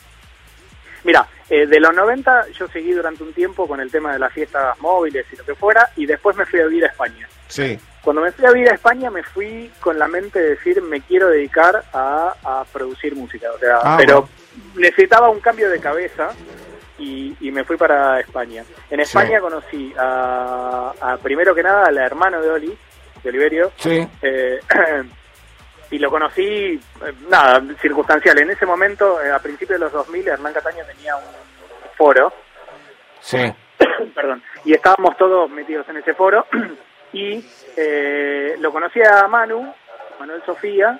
Mira, 1.03 1.27
eh, 1.49 1.65
de 1.67 1.79
los 1.81 1.93
90 1.93 2.51
yo 2.57 2.67
seguí 2.69 2.91
durante 2.93 3.23
un 3.23 3.33
tiempo 3.33 3.67
con 3.67 3.81
el 3.81 3.91
tema 3.91 4.13
de 4.13 4.19
las 4.19 4.31
fiestas 4.31 4.79
móviles 4.79 5.25
y 5.33 5.35
lo 5.35 5.43
que 5.43 5.55
fuera 5.55 5.89
y 5.97 6.05
después 6.05 6.37
me 6.37 6.45
fui 6.45 6.61
a 6.61 6.65
vivir 6.67 6.85
a 6.85 6.87
España. 6.87 7.27
Sí, 7.49 7.77
Cuando 8.01 8.21
me 8.21 8.31
fui 8.31 8.45
a 8.45 8.51
vivir 8.51 8.69
a 8.69 8.75
España 8.75 9.09
me 9.09 9.23
fui 9.23 9.69
con 9.81 9.97
la 9.99 10.07
mente 10.07 10.39
de 10.39 10.49
decir 10.51 10.81
me 10.81 11.01
quiero 11.01 11.27
dedicar 11.29 11.83
a, 11.91 12.33
a 12.43 12.63
producir 12.71 13.15
música, 13.15 13.47
o 13.53 13.59
sea, 13.59 13.79
Ah, 13.83 13.95
pero 13.97 14.21
bueno. 14.21 14.79
necesitaba 14.79 15.29
un 15.29 15.39
cambio 15.41 15.69
de 15.69 15.79
cabeza 15.79 16.29
y, 16.99 17.35
y 17.39 17.51
me 17.51 17.63
fui 17.63 17.77
para 17.77 18.19
España. 18.19 18.63
En 18.89 18.99
España 18.99 19.37
Sí. 19.37 19.41
conocí 19.41 19.93
a, 19.97 20.91
a, 21.01 21.17
primero 21.17 21.55
que 21.55 21.63
nada 21.63 21.85
a 21.87 21.91
la 21.91 22.05
hermana 22.05 22.39
de 22.39 22.49
Oli, 22.49 22.77
de 23.23 23.29
Oliverio, 23.29 23.71
sí, 23.77 24.07
eh, 24.21 24.59
y 25.91 25.97
lo 25.99 26.09
conocí, 26.09 26.43
eh, 26.43 26.79
nada, 27.29 27.63
circunstancial. 27.81 28.37
En 28.39 28.51
ese 28.51 28.65
momento, 28.65 29.21
eh, 29.21 29.31
a 29.31 29.39
principios 29.39 29.79
de 29.79 29.85
los 29.85 29.91
2000, 29.91 30.27
Hernán 30.27 30.53
Cataño 30.53 30.83
tenía 30.85 31.15
un 31.15 31.23
foro 31.97 32.31
sí. 33.21 33.51
perdón, 34.15 34.43
y 34.65 34.73
estábamos 34.73 35.17
todos 35.17 35.49
metidos 35.49 35.87
en 35.89 35.97
ese 35.97 36.13
foro 36.13 36.45
y 37.13 37.43
eh, 37.75 38.55
lo 38.59 38.71
conocí 38.71 39.01
a 39.01 39.27
Manu, 39.27 39.73
Manuel 40.19 40.41
Sofía, 40.45 40.99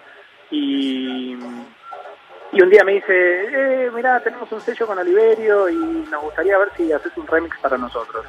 y, 0.51 1.37
y 2.51 2.61
un 2.61 2.69
día 2.69 2.83
me 2.83 2.93
dice, 2.93 3.05
eh, 3.85 3.91
mirá, 3.93 4.19
tenemos 4.21 4.51
un 4.51 4.61
sello 4.61 4.87
con 4.87 4.97
Oliverio 4.97 5.69
y 5.69 5.75
nos 6.09 6.21
gustaría 6.23 6.57
ver 6.57 6.69
si 6.75 6.91
haces 6.91 7.15
un 7.17 7.27
remix 7.27 7.57
para 7.59 7.77
nosotros. 7.77 8.25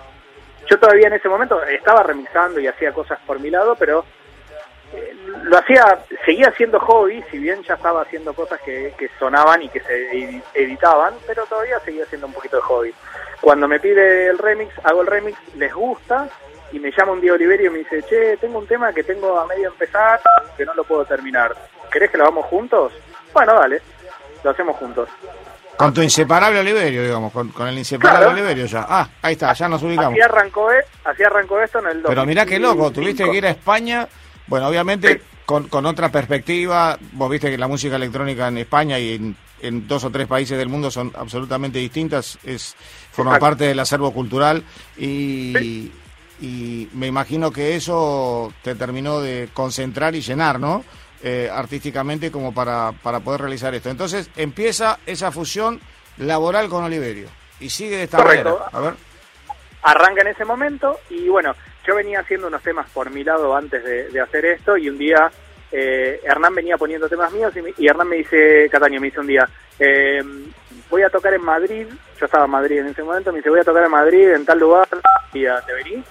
Yo 0.66 0.78
todavía 0.78 1.08
en 1.08 1.14
ese 1.14 1.28
momento 1.28 1.62
estaba 1.64 2.02
remixando 2.02 2.60
y 2.60 2.66
hacía 2.66 2.92
cosas 2.92 3.18
por 3.26 3.40
mi 3.40 3.50
lado, 3.50 3.74
pero 3.76 4.04
eh, 4.94 5.16
lo 5.42 5.56
hacía, 5.58 6.00
seguía 6.24 6.48
haciendo 6.48 6.78
hobby, 6.80 7.24
si 7.30 7.38
bien 7.38 7.62
ya 7.62 7.74
estaba 7.74 8.02
haciendo 8.02 8.34
cosas 8.34 8.60
que, 8.60 8.92
que 8.98 9.08
sonaban 9.18 9.62
y 9.62 9.68
que 9.68 9.80
se 9.80 10.12
edi- 10.12 10.42
editaban, 10.54 11.14
pero 11.26 11.44
todavía 11.46 11.80
seguía 11.80 12.04
haciendo 12.04 12.26
un 12.26 12.32
poquito 12.34 12.56
de 12.56 12.62
hobby. 12.62 12.94
Cuando 13.40 13.66
me 13.66 13.80
pide 13.80 14.26
el 14.26 14.38
remix, 14.38 14.72
hago 14.84 15.00
el 15.00 15.06
remix, 15.06 15.38
les 15.56 15.72
gusta 15.72 16.28
y 16.72 16.78
me 16.78 16.92
llama 16.92 17.12
un 17.12 17.20
día 17.20 17.32
Oliverio 17.32 17.68
y 17.68 17.72
me 17.72 17.78
dice, 17.78 18.02
che, 18.02 18.36
tengo 18.36 18.58
un 18.58 18.66
tema 18.66 18.92
que 18.92 19.02
tengo 19.02 19.40
a 19.40 19.46
medio 19.46 19.68
empezar, 19.68 20.20
que 20.56 20.64
no 20.64 20.74
lo 20.74 20.84
puedo 20.84 21.04
terminar. 21.04 21.56
¿Querés 21.90 22.10
que 22.10 22.18
lo 22.18 22.24
hagamos 22.24 22.46
juntos? 22.46 22.92
Bueno, 23.32 23.54
dale, 23.54 23.80
lo 24.44 24.50
hacemos 24.50 24.76
juntos. 24.76 25.08
Con 25.76 25.94
tu 25.94 26.02
inseparable 26.02 26.60
Oliverio, 26.60 27.02
digamos, 27.04 27.32
con, 27.32 27.48
con 27.48 27.66
el 27.68 27.78
inseparable 27.78 28.20
Claro. 28.26 28.34
Oliverio 28.34 28.66
ya. 28.66 28.84
Ah, 28.88 29.08
ahí 29.22 29.32
está, 29.32 29.52
ya 29.54 29.66
nos 29.68 29.82
ubicamos. 29.82 30.12
Así 30.12 30.20
arrancó, 30.20 30.70
e- 30.70 30.84
así 31.04 31.22
arrancó 31.22 31.60
esto 31.60 31.78
en 31.78 31.86
el 31.86 32.02
Pero 32.02 32.26
mirá 32.26 32.44
qué 32.44 32.58
loco, 32.58 32.90
tuviste 32.90 33.22
2005. 33.24 33.30
que 33.32 33.38
ir 33.38 33.46
a 33.46 33.50
España, 33.50 34.08
bueno, 34.46 34.66
obviamente 34.68 35.14
Sí. 35.14 35.20
con, 35.46 35.68
con 35.68 35.86
otra 35.86 36.10
perspectiva, 36.10 36.98
vos 37.12 37.30
viste 37.30 37.50
que 37.50 37.56
la 37.56 37.66
música 37.68 37.96
electrónica 37.96 38.48
en 38.48 38.58
España 38.58 38.98
y 38.98 39.14
en, 39.14 39.36
en 39.62 39.88
dos 39.88 40.04
o 40.04 40.10
tres 40.10 40.26
países 40.26 40.58
del 40.58 40.68
mundo 40.68 40.90
son 40.90 41.12
absolutamente 41.16 41.78
distintas, 41.78 42.38
es 42.44 42.76
forma 43.10 43.30
Exacto. 43.32 43.46
parte 43.46 43.64
del 43.64 43.78
acervo 43.80 44.12
cultural 44.12 44.62
y, 44.98 45.90
y 46.42 46.88
me 46.92 47.06
imagino 47.06 47.50
que 47.50 47.74
eso 47.76 48.52
te 48.62 48.74
terminó 48.74 49.20
de 49.20 49.48
concentrar 49.54 50.14
y 50.14 50.20
llenar, 50.20 50.60
¿no? 50.60 50.84
Eh, 51.22 51.50
artísticamente 51.52 52.30
como 52.30 52.54
para, 52.54 52.92
para 53.02 53.20
poder 53.20 53.42
realizar 53.42 53.74
esto. 53.74 53.90
Entonces 53.90 54.30
empieza 54.36 54.98
esa 55.04 55.30
fusión 55.30 55.78
laboral 56.16 56.68
con 56.70 56.82
Oliverio 56.84 57.28
y 57.60 57.68
sigue 57.68 57.98
de 57.98 58.02
esta 58.04 58.16
Correcto. 58.16 58.58
manera. 58.58 58.70
A 58.72 58.80
ver. 58.80 58.94
arranca 59.82 60.22
en 60.22 60.28
ese 60.28 60.44
momento 60.46 60.98
y 61.10 61.28
bueno, 61.28 61.54
yo 61.86 61.94
venía 61.94 62.20
haciendo 62.20 62.46
unos 62.46 62.62
temas 62.62 62.88
por 62.90 63.10
mi 63.10 63.22
lado 63.22 63.54
antes 63.54 63.84
de, 63.84 64.08
de 64.08 64.20
hacer 64.20 64.46
esto 64.46 64.76
y 64.78 64.88
un 64.88 64.96
día 64.96 65.30
eh, 65.72 66.20
Hernán 66.24 66.54
venía 66.54 66.78
poniendo 66.78 67.06
temas 67.08 67.30
míos 67.32 67.52
y, 67.54 67.60
me- 67.62 67.74
y 67.76 67.86
Hernán 67.86 68.08
me 68.08 68.16
dice, 68.16 68.68
Cataño 68.70 68.98
me 69.00 69.08
dice 69.08 69.20
un 69.20 69.26
día, 69.26 69.46
eh, 69.78 70.22
voy 70.88 71.02
a 71.02 71.10
tocar 71.10 71.34
en 71.34 71.44
Madrid, 71.44 71.86
yo 72.18 72.24
estaba 72.26 72.46
en 72.46 72.50
Madrid 72.50 72.78
en 72.78 72.86
ese 72.88 73.02
momento, 73.02 73.30
me 73.30 73.38
dice, 73.40 73.50
voy 73.50 73.60
a 73.60 73.64
tocar 73.64 73.84
en 73.84 73.90
Madrid, 73.90 74.30
en 74.30 74.44
tal 74.46 74.58
lugar, 74.58 74.88
y 75.34 75.44
a- 75.46 75.60
¿te 75.60 75.72
venís? 75.74 76.04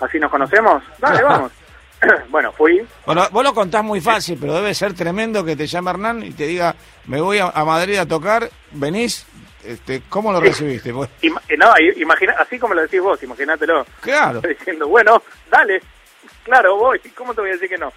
¿Así 0.00 0.18
nos 0.20 0.30
conocemos? 0.30 0.82
Dale, 0.98 1.22
vamos. 1.24 1.52
bueno, 2.28 2.52
fui, 2.52 2.86
Bueno, 3.06 3.26
vos 3.30 3.44
lo 3.44 3.54
contás 3.54 3.82
muy 3.84 4.00
fácil, 4.00 4.36
pero 4.40 4.54
debe 4.54 4.74
ser 4.74 4.94
tremendo 4.94 5.44
que 5.44 5.56
te 5.56 5.66
llame 5.66 5.90
Hernán 5.90 6.22
y 6.22 6.32
te 6.32 6.46
diga, 6.46 6.74
me 7.06 7.20
voy 7.20 7.38
a, 7.38 7.46
a 7.48 7.64
Madrid 7.64 7.96
a 7.98 8.06
tocar, 8.06 8.48
venís, 8.72 9.26
este, 9.64 10.02
¿cómo 10.08 10.32
lo 10.32 10.40
recibiste? 10.40 10.92
Pues, 10.92 11.08
Ima- 11.22 11.40
eh, 11.48 11.56
no, 11.56 11.72
imagina, 11.96 12.34
así 12.38 12.58
como 12.58 12.74
lo 12.74 12.82
decís 12.82 13.00
vos, 13.00 13.22
imagínatelo. 13.22 13.86
claro, 14.00 14.40
diciendo, 14.48 14.86
bueno, 14.88 15.22
dale, 15.50 15.80
claro, 16.42 16.76
voy, 16.76 16.98
¿cómo 17.14 17.34
te 17.34 17.40
voy 17.40 17.50
a 17.50 17.54
decir 17.54 17.68
que 17.70 17.78
no? 17.78 17.92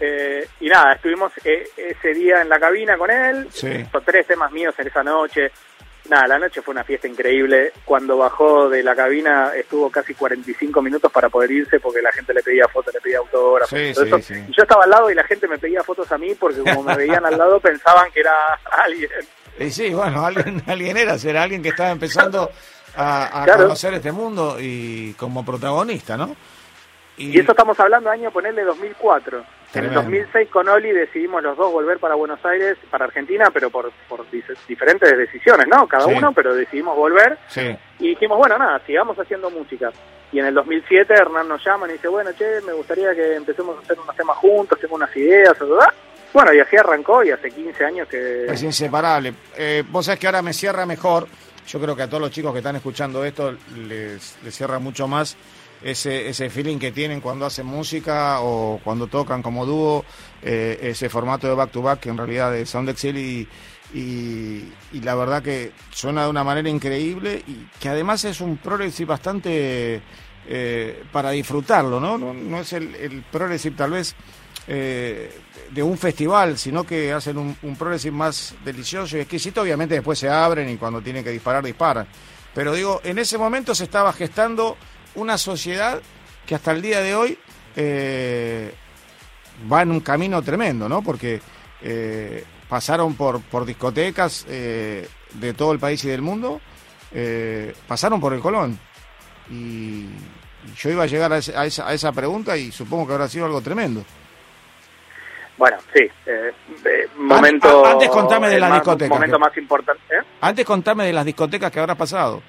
Eh, 0.00 0.46
y 0.60 0.66
nada, 0.68 0.94
estuvimos 0.94 1.32
eh, 1.44 1.68
ese 1.76 2.12
día 2.14 2.42
en 2.42 2.48
la 2.48 2.58
cabina 2.58 2.98
con 2.98 3.10
él, 3.10 3.48
Sí. 3.52 3.68
hizo 3.68 4.00
tres 4.00 4.26
temas 4.26 4.50
míos 4.50 4.74
en 4.78 4.88
esa 4.88 5.02
noche. 5.04 5.52
Nada, 6.08 6.26
la 6.26 6.38
noche 6.38 6.60
fue 6.60 6.72
una 6.72 6.84
fiesta 6.84 7.08
increíble. 7.08 7.72
Cuando 7.84 8.18
bajó 8.18 8.68
de 8.68 8.82
la 8.82 8.94
cabina 8.94 9.52
estuvo 9.56 9.90
casi 9.90 10.12
45 10.14 10.82
minutos 10.82 11.10
para 11.10 11.30
poder 11.30 11.50
irse 11.50 11.80
porque 11.80 12.02
la 12.02 12.12
gente 12.12 12.34
le 12.34 12.42
pedía 12.42 12.68
fotos, 12.68 12.92
le 12.92 13.00
pedía 13.00 13.18
autógrafos. 13.18 13.70
Sí, 13.78 13.94
sí, 13.94 14.22
sí. 14.22 14.34
Y 14.48 14.52
yo 14.52 14.62
estaba 14.64 14.84
al 14.84 14.90
lado 14.90 15.10
y 15.10 15.14
la 15.14 15.24
gente 15.24 15.48
me 15.48 15.58
pedía 15.58 15.82
fotos 15.82 16.10
a 16.12 16.18
mí 16.18 16.34
porque 16.34 16.60
como 16.60 16.82
me 16.82 16.94
veían 16.96 17.24
al 17.24 17.38
lado 17.38 17.58
pensaban 17.58 18.10
que 18.12 18.20
era 18.20 18.32
alguien. 18.84 19.10
y 19.58 19.70
sí, 19.70 19.94
bueno, 19.94 20.24
alguien, 20.26 20.62
alguien 20.66 20.96
era, 20.96 21.18
será 21.18 21.42
alguien 21.44 21.62
que 21.62 21.70
estaba 21.70 21.90
empezando 21.90 22.50
a, 22.96 23.40
a 23.40 23.44
Claro. 23.44 23.62
conocer 23.62 23.94
este 23.94 24.12
mundo 24.12 24.56
y 24.60 25.14
como 25.14 25.44
protagonista, 25.44 26.16
¿no? 26.18 26.36
Y 27.16 27.38
eso 27.38 27.52
estamos 27.52 27.78
hablando 27.78 28.10
año 28.10 28.30
ponerle 28.30 28.64
2004. 28.64 29.44
Tremendo. 29.70 30.00
En 30.00 30.06
el 30.06 30.12
2006 30.22 30.50
con 30.50 30.68
Oli 30.68 30.92
decidimos 30.92 31.42
los 31.42 31.56
dos 31.56 31.72
volver 31.72 31.98
para 31.98 32.14
Buenos 32.14 32.44
Aires, 32.44 32.76
para 32.90 33.06
Argentina, 33.06 33.50
pero 33.52 33.70
por, 33.70 33.90
por 34.08 34.24
diferentes 34.68 35.16
decisiones, 35.16 35.66
¿no? 35.68 35.86
Cada 35.88 36.04
Sí. 36.06 36.14
uno, 36.16 36.32
pero 36.32 36.54
decidimos 36.54 36.96
volver 36.96 37.38
Sí, 37.48 37.76
y 37.98 38.08
dijimos, 38.10 38.38
bueno, 38.38 38.56
nada, 38.58 38.80
sigamos 38.86 39.18
haciendo 39.18 39.50
música. 39.50 39.90
Y 40.32 40.38
en 40.40 40.46
el 40.46 40.54
2007 40.54 41.12
Hernán 41.14 41.48
nos 41.48 41.64
llama 41.64 41.88
y 41.88 41.92
dice, 41.92 42.08
bueno, 42.08 42.30
che, 42.32 42.60
me 42.66 42.72
gustaría 42.72 43.14
que 43.14 43.34
empecemos 43.36 43.76
a 43.78 43.80
hacer 43.80 43.98
unos 43.98 44.16
temas 44.16 44.36
juntos, 44.38 44.78
tengo 44.80 44.94
unas 44.96 45.14
ideas, 45.16 45.58
¿verdad? 45.58 45.88
Bueno, 46.32 46.52
y 46.52 46.58
así 46.60 46.76
arrancó 46.76 47.22
y 47.24 47.30
hace 47.30 47.50
15 47.50 47.84
años 47.84 48.08
que... 48.08 48.46
es 48.46 48.62
inseparable. 48.62 49.34
Eh, 49.56 49.84
vos 49.88 50.06
sabés 50.06 50.18
que 50.20 50.26
ahora 50.26 50.42
me 50.42 50.52
cierra 50.52 50.84
mejor 50.86 51.26
yo 51.66 51.80
creo 51.80 51.96
que 51.96 52.02
a 52.02 52.08
todos 52.08 52.20
los 52.20 52.30
chicos 52.30 52.52
que 52.52 52.58
están 52.58 52.76
escuchando 52.76 53.24
esto 53.24 53.54
les, 53.74 54.36
les 54.44 54.54
cierra 54.54 54.78
mucho 54.78 55.08
más 55.08 55.34
ese, 55.84 56.30
ese 56.30 56.48
feeling 56.48 56.78
que 56.78 56.92
tienen 56.92 57.20
cuando 57.20 57.44
hacen 57.44 57.66
música 57.66 58.40
o 58.40 58.80
cuando 58.82 59.06
tocan 59.06 59.42
como 59.42 59.66
dúo, 59.66 60.04
eh, 60.42 60.78
ese 60.80 61.10
formato 61.10 61.46
de 61.46 61.54
back 61.54 61.70
to 61.70 61.82
back 61.82 62.00
que 62.00 62.08
en 62.08 62.16
realidad 62.16 62.50
de 62.52 62.64
Sound 62.64 62.88
Excel 62.88 63.18
y, 63.18 63.46
la 65.02 65.14
verdad 65.14 65.42
que 65.42 65.72
suena 65.90 66.24
de 66.24 66.30
una 66.30 66.42
manera 66.42 66.70
increíble 66.70 67.44
y 67.46 67.68
que 67.78 67.90
además 67.90 68.24
es 68.24 68.40
un 68.40 68.56
progressive 68.56 69.10
bastante 69.10 70.00
eh, 70.48 71.04
para 71.12 71.30
disfrutarlo, 71.30 72.00
¿no? 72.00 72.16
No, 72.16 72.60
es 72.60 72.72
el, 72.72 72.94
el 72.94 73.22
tal 73.76 73.90
vez 73.90 74.14
eh, 74.66 75.30
de 75.70 75.82
un 75.82 75.98
festival, 75.98 76.56
sino 76.56 76.84
que 76.84 77.12
hacen 77.12 77.36
un, 77.36 77.56
un 77.62 77.78
más 78.12 78.54
delicioso 78.64 79.18
y 79.18 79.20
exquisito, 79.20 79.60
obviamente 79.60 79.96
después 79.96 80.18
se 80.18 80.30
abren 80.30 80.68
y 80.70 80.78
cuando 80.78 81.02
tienen 81.02 81.22
que 81.22 81.30
disparar, 81.30 81.62
disparan. 81.62 82.06
Pero 82.54 82.72
digo, 82.72 83.00
en 83.04 83.18
ese 83.18 83.36
momento 83.36 83.74
se 83.74 83.84
estaba 83.84 84.12
gestando 84.12 84.76
una 85.14 85.38
sociedad 85.38 86.00
que 86.46 86.54
hasta 86.54 86.72
el 86.72 86.82
día 86.82 87.00
de 87.00 87.14
hoy 87.14 87.38
eh, 87.76 88.72
va 89.70 89.82
en 89.82 89.90
un 89.90 90.00
camino 90.00 90.42
tremendo, 90.42 90.88
¿no? 90.88 91.02
Porque 91.02 91.40
eh, 91.82 92.44
pasaron 92.68 93.14
por, 93.14 93.40
por 93.42 93.64
discotecas 93.64 94.46
eh, 94.48 95.08
de 95.34 95.54
todo 95.54 95.72
el 95.72 95.78
país 95.78 96.04
y 96.04 96.08
del 96.08 96.22
mundo, 96.22 96.60
pasaron 97.86 98.20
por 98.20 98.34
el 98.34 98.40
Colón. 98.40 98.78
Y, 99.50 100.08
yo 100.76 100.88
iba 100.88 101.02
a 101.02 101.06
llegar 101.06 101.30
a, 101.30 101.36
esa, 101.36 101.60
a, 101.60 101.92
esa, 101.92 102.12
pregunta 102.12 102.56
y 102.56 102.72
supongo 102.72 103.06
que 103.06 103.12
habrá 103.12 103.28
sido 103.28 103.44
algo 103.44 103.60
tremendo. 103.60 104.02
Bueno, 105.58 105.76
sí. 105.92 106.08
momento. 107.18 107.84
Antes 107.84 108.08
contame 108.08 108.48
de 108.48 108.58
las 108.58 108.72
discotecas. 108.72 109.10
Momento 109.10 109.38
más 109.38 109.56
importante. 109.58 110.02
Antes 110.40 110.64
contame 110.64 111.04
de 111.04 111.12
las 111.12 111.26
discotecas 111.26 111.70
que 111.70 111.80
habrá 111.80 111.94
pasado. 111.94 112.42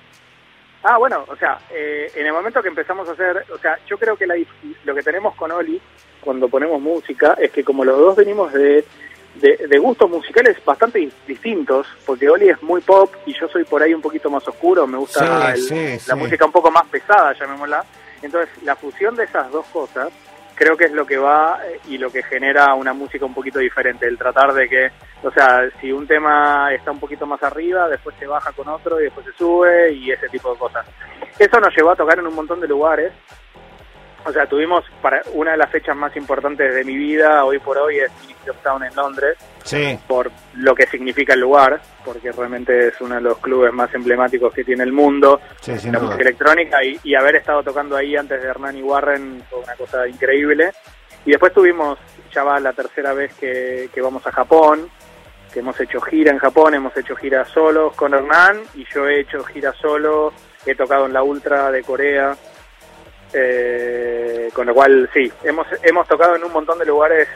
Ah, 0.87 0.99
bueno, 0.99 1.25
o 1.27 1.35
sea, 1.35 1.57
eh, 1.71 2.11
en 2.13 2.27
el 2.27 2.31
momento 2.31 2.61
que 2.61 2.67
empezamos 2.67 3.09
a 3.09 3.13
hacer, 3.13 3.43
o 3.51 3.57
sea, 3.57 3.79
yo 3.87 3.97
creo 3.97 4.15
que 4.15 4.27
lo 4.27 4.93
que 4.93 5.01
tenemos 5.01 5.33
con 5.33 5.51
Oli 5.51 5.81
cuando 6.21 6.47
ponemos 6.47 6.79
música 6.79 7.35
es 7.41 7.49
que 7.51 7.63
como 7.63 7.83
los 7.83 7.97
dos 7.97 8.15
venimos 8.15 8.53
de, 8.53 8.85
de, 9.33 9.77
gustos 9.79 10.07
musicales 10.07 10.63
bastante 10.63 11.09
distintos, 11.27 11.87
porque 12.05 12.29
Oli 12.29 12.49
es 12.49 12.61
muy 12.61 12.81
pop 12.81 13.11
y 13.25 13.33
yo 13.33 13.47
soy 13.47 13.63
por 13.63 13.81
ahí 13.81 13.95
un 13.95 14.01
poquito 14.01 14.29
más 14.29 14.47
oscuro, 14.47 14.85
me 14.85 14.99
gusta 14.99 15.55
la 16.07 16.15
música 16.15 16.45
un 16.45 16.51
poco 16.51 16.69
más 16.69 16.85
pesada, 16.85 17.33
llamémosla. 17.33 17.83
Entonces, 18.21 18.49
la 18.61 18.75
fusión 18.75 19.15
de 19.15 19.23
esas 19.23 19.51
dos 19.51 19.65
cosas 19.73 20.09
creo 20.55 20.77
que 20.77 20.85
es 20.85 20.91
lo 20.91 21.05
que 21.05 21.17
va 21.17 21.59
eh, 21.65 21.79
y 21.87 21.97
lo 21.97 22.09
que 22.09 22.23
genera 22.23 22.73
una 22.73 22.93
música 22.93 23.25
un 23.25 23.33
poquito 23.33 23.59
diferente, 23.59 24.07
el 24.07 24.17
tratar 24.17 24.53
de 24.53 24.67
que, 24.67 24.91
o 25.23 25.31
sea, 25.31 25.69
si 25.79 25.91
un 25.91 26.07
tema 26.07 26.73
está 26.73 26.91
un 26.91 26.99
poquito 26.99 27.25
más 27.25 27.43
arriba, 27.43 27.87
después 27.89 28.15
se 28.17 28.25
baja 28.25 28.51
con 28.53 28.67
otro 28.67 28.99
y 28.99 29.03
después 29.03 29.25
se 29.25 29.33
sube 29.33 29.91
y 29.91 30.11
ese 30.11 30.29
tipo 30.29 30.51
de 30.53 30.59
cosas. 30.59 30.85
Eso 31.37 31.59
nos 31.59 31.75
llevó 31.75 31.91
a 31.91 31.95
tocar 31.95 32.17
en 32.17 32.27
un 32.27 32.35
montón 32.35 32.61
de 32.61 32.67
lugares, 32.67 33.11
o 34.25 34.33
sea, 34.33 34.47
tuvimos 34.47 34.83
para 35.01 35.21
una 35.33 35.51
de 35.51 35.57
las 35.57 35.69
fechas 35.69 35.95
más 35.95 36.15
importantes 36.15 36.73
de 36.73 36.83
mi 36.83 36.95
vida, 36.95 37.45
hoy 37.45 37.59
por 37.59 37.77
hoy, 37.77 37.99
es 37.99 38.11
Ministry 38.21 38.49
of 38.49 38.57
Town 38.63 38.83
en 38.83 38.95
Londres, 38.95 39.37
sí. 39.63 39.99
por 40.07 40.31
lo 40.55 40.73
que 40.73 40.87
significa 40.87 41.33
el 41.33 41.41
lugar, 41.41 41.79
porque 42.03 42.31
realmente 42.31 42.87
es 42.87 42.99
uno 43.01 43.15
de 43.15 43.21
los 43.21 43.37
clubes 43.37 43.71
más 43.71 43.93
emblemáticos 43.93 44.51
que 44.51 44.63
tiene 44.63 44.83
el 44.83 44.91
mundo, 44.91 45.39
sí, 45.61 45.73
la 45.91 45.99
música 45.99 46.23
electrónica, 46.23 46.79
y, 46.83 47.15
haber 47.15 47.35
estado 47.35 47.63
tocando 47.63 47.95
ahí 47.95 48.15
antes 48.15 48.41
de 48.41 48.47
Hernán 48.47 48.77
y 48.77 48.81
Warren 48.81 49.43
fue 49.49 49.59
una 49.59 49.73
cosa 49.75 50.07
increíble. 50.07 50.71
Y 51.25 51.31
después 51.31 51.53
tuvimos, 51.53 51.97
ya 52.33 52.43
va 52.43 52.59
la 52.59 52.73
tercera 52.73 53.13
vez 53.13 53.33
que, 53.35 53.89
que 53.93 54.01
vamos 54.01 54.25
a 54.27 54.31
Japón, 54.31 54.89
que 55.53 55.59
hemos 55.59 55.79
hecho 55.79 56.01
gira 56.01 56.31
en 56.31 56.39
Japón, 56.39 56.73
hemos 56.73 56.95
hecho 56.97 57.15
gira 57.15 57.45
solos 57.45 57.95
con 57.95 58.13
Hernán, 58.13 58.63
y 58.73 58.85
yo 58.93 59.07
he 59.07 59.21
hecho 59.21 59.43
gira 59.43 59.71
solo, 59.73 60.33
he 60.65 60.75
tocado 60.75 61.05
en 61.05 61.13
la 61.13 61.23
Ultra 61.23 61.71
de 61.71 61.83
Corea, 61.83 62.35
eh, 63.37 64.49
con 64.53 64.65
lo 64.65 64.73
cual, 64.73 65.09
sí, 65.13 65.29
hemos, 65.43 65.67
hemos 65.83 66.07
tocado 66.07 66.37
en 66.37 66.43
un 66.45 66.53
montón 66.53 66.79
de 66.79 66.85
lugares 66.85 67.27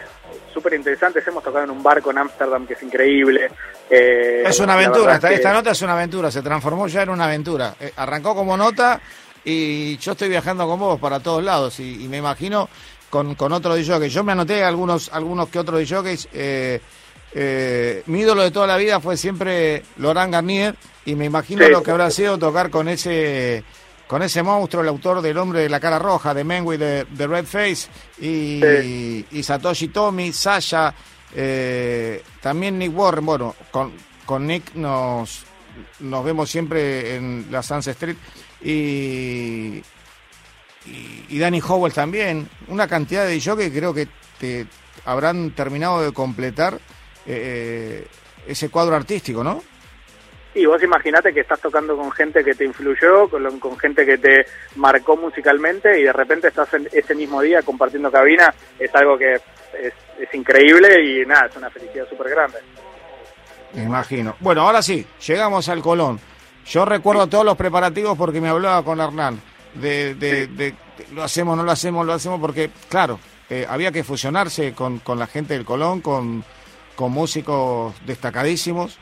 súper 0.54 0.74
interesantes. 0.74 1.28
Hemos 1.28 1.44
tocado 1.44 1.66
en 1.66 1.72
un 1.72 1.84
barco 1.84 2.12
en 2.12 2.20
Ámsterdam 2.20 2.66
que 2.66 2.74
es 2.74 2.84
increíble. 2.84 3.50
Eh, 3.90 4.44
es 4.46 4.60
una 4.60 4.74
aventura, 4.74 5.16
esta, 5.16 5.54
nota 5.54 5.72
es 5.72 5.82
una 5.82 5.94
aventura, 5.94 6.32
se 6.32 6.42
transformó 6.42 6.88
ya 6.88 7.04
en 7.04 7.10
una 7.10 7.26
aventura. 7.26 7.76
Eh, 7.80 7.92
arrancó 7.98 8.34
como 8.34 8.56
nota 8.56 9.00
y 9.44 9.98
yo 9.98 10.14
estoy 10.14 10.30
viajando 10.30 10.68
con 10.68 10.80
vos 10.80 11.00
para 11.00 11.20
todos 11.20 11.44
lados 11.44 11.80
y, 11.80 12.08
me 12.10 12.18
imagino 12.18 12.70
con, 13.10 13.36
con 13.36 13.52
otro 13.52 13.76
DJ. 13.76 14.10
Yo 14.10 14.24
me 14.24 14.32
anoté 14.32 14.64
algunos, 14.64 15.12
algunos 15.12 15.50
que 15.50 15.60
otros. 15.60 15.82
Eh, 16.34 16.80
eh, 17.32 18.04
mi 18.08 18.22
ídolo 18.22 18.42
de 18.44 18.52
toda 18.52 18.66
la 18.66 18.78
vida 18.78 19.00
fue 19.00 19.16
siempre 19.16 19.84
Laurent 19.98 20.34
Garnier 20.34 20.76
y 21.06 21.16
me 21.16 21.26
imagino 21.26 21.68
lo 21.70 21.84
que 21.84 21.92
habrá 21.92 22.10
sido 22.10 22.38
tocar 22.38 22.70
con 22.70 22.88
ese 22.88 23.64
con 24.10 24.24
ese 24.24 24.42
monstruo, 24.42 24.82
el 24.82 24.90
autor 24.90 25.22
del 25.22 25.38
hombre 25.38 25.60
de 25.60 25.70
la 25.70 25.80
cara 25.80 26.00
roja, 26.00 26.34
de 26.34 26.44
Men 26.44 26.66
with 26.66 26.80
the, 26.80 27.28
Red 27.28 27.46
Face, 27.46 27.88
y, 28.20 29.24
Satoshi 29.44 29.90
Tomi, 29.90 30.34
Sasha, 30.34 30.96
eh, 31.36 32.24
también 32.42 32.80
Nick 32.80 32.98
Warren, 32.98 33.24
bueno, 33.24 33.56
con, 33.70 33.94
con 34.26 34.48
Nick 34.48 34.74
nos, 34.74 35.44
nos 36.00 36.26
vemos 36.26 36.50
siempre 36.50 37.18
en 37.18 37.50
la 37.52 37.62
Sunset 37.62 37.92
Street, 37.92 38.18
y, 38.64 39.84
y, 41.30 41.38
Danny 41.38 41.62
Howell 41.62 41.94
también, 41.94 42.50
una 42.68 42.88
cantidad 42.88 43.28
de 43.28 43.40
que 43.40 43.72
creo 43.72 43.94
que 43.94 44.08
te 44.40 44.66
habrán 45.06 45.52
terminado 45.52 46.02
de 46.02 46.12
completar 46.14 46.80
eh, 47.28 48.08
ese 48.48 48.70
cuadro 48.70 48.96
artístico, 48.96 49.44
¿no? 49.44 49.62
Y 50.56 50.66
vos 50.66 50.82
imaginate 50.82 51.32
que 51.32 51.42
estás 51.42 51.60
tocando 51.60 51.96
con 51.96 52.12
gente 52.12 52.44
que 52.44 52.56
te 52.56 52.66
influyó, 52.66 53.30
con, 53.30 53.60
con, 53.60 53.78
gente 53.78 54.06
que 54.06 54.18
te 54.18 54.46
marcó 54.78 55.16
musicalmente 55.16 56.00
y 56.00 56.04
de 56.04 56.14
repente 56.14 56.48
estás 56.48 56.74
en 56.74 56.90
ese 56.92 57.14
mismo 57.14 57.42
día 57.42 57.62
compartiendo 57.62 58.12
cabina, 58.12 58.54
es 58.80 58.94
algo 58.96 59.18
que 59.18 59.36
es, 59.36 60.34
increíble 60.34 61.04
y 61.04 61.26
nada, 61.26 61.48
es 61.48 61.56
una 61.56 61.70
felicidad 61.70 62.08
súper 62.10 62.30
grande. 62.32 62.58
Me 63.74 63.84
imagino. 63.84 64.36
Bueno, 64.40 64.62
ahora 64.62 64.82
sí, 64.82 65.06
llegamos 65.28 65.70
al 65.70 65.82
Colón. 65.82 66.20
Yo 66.66 66.84
recuerdo 66.84 67.28
todos 67.28 67.46
los 67.46 67.56
preparativos 67.56 68.18
porque 68.18 68.42
me 68.42 68.50
hablaba 68.50 68.84
con 68.84 69.00
Hernán 69.00 69.40
de, 69.76 70.16
de, 70.16 70.74
lo 71.14 71.24
hacemos, 71.24 71.56
no 71.56 71.64
lo 71.64 71.72
hacemos, 71.72 72.06
lo 72.06 72.14
hacemos 72.14 72.40
porque, 72.40 72.72
claro, 72.90 73.20
eh, 73.50 73.66
había 73.70 73.92
que 73.92 74.04
fusionarse 74.04 74.74
con, 74.74 75.00
con 75.00 75.20
la 75.20 75.28
gente 75.28 75.54
del 75.54 75.66
Colón, 75.66 76.02
con, 76.02 76.44
con 76.96 77.12
músicos 77.12 77.94
destacadísimos 78.06 78.98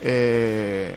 eh, 0.00 0.96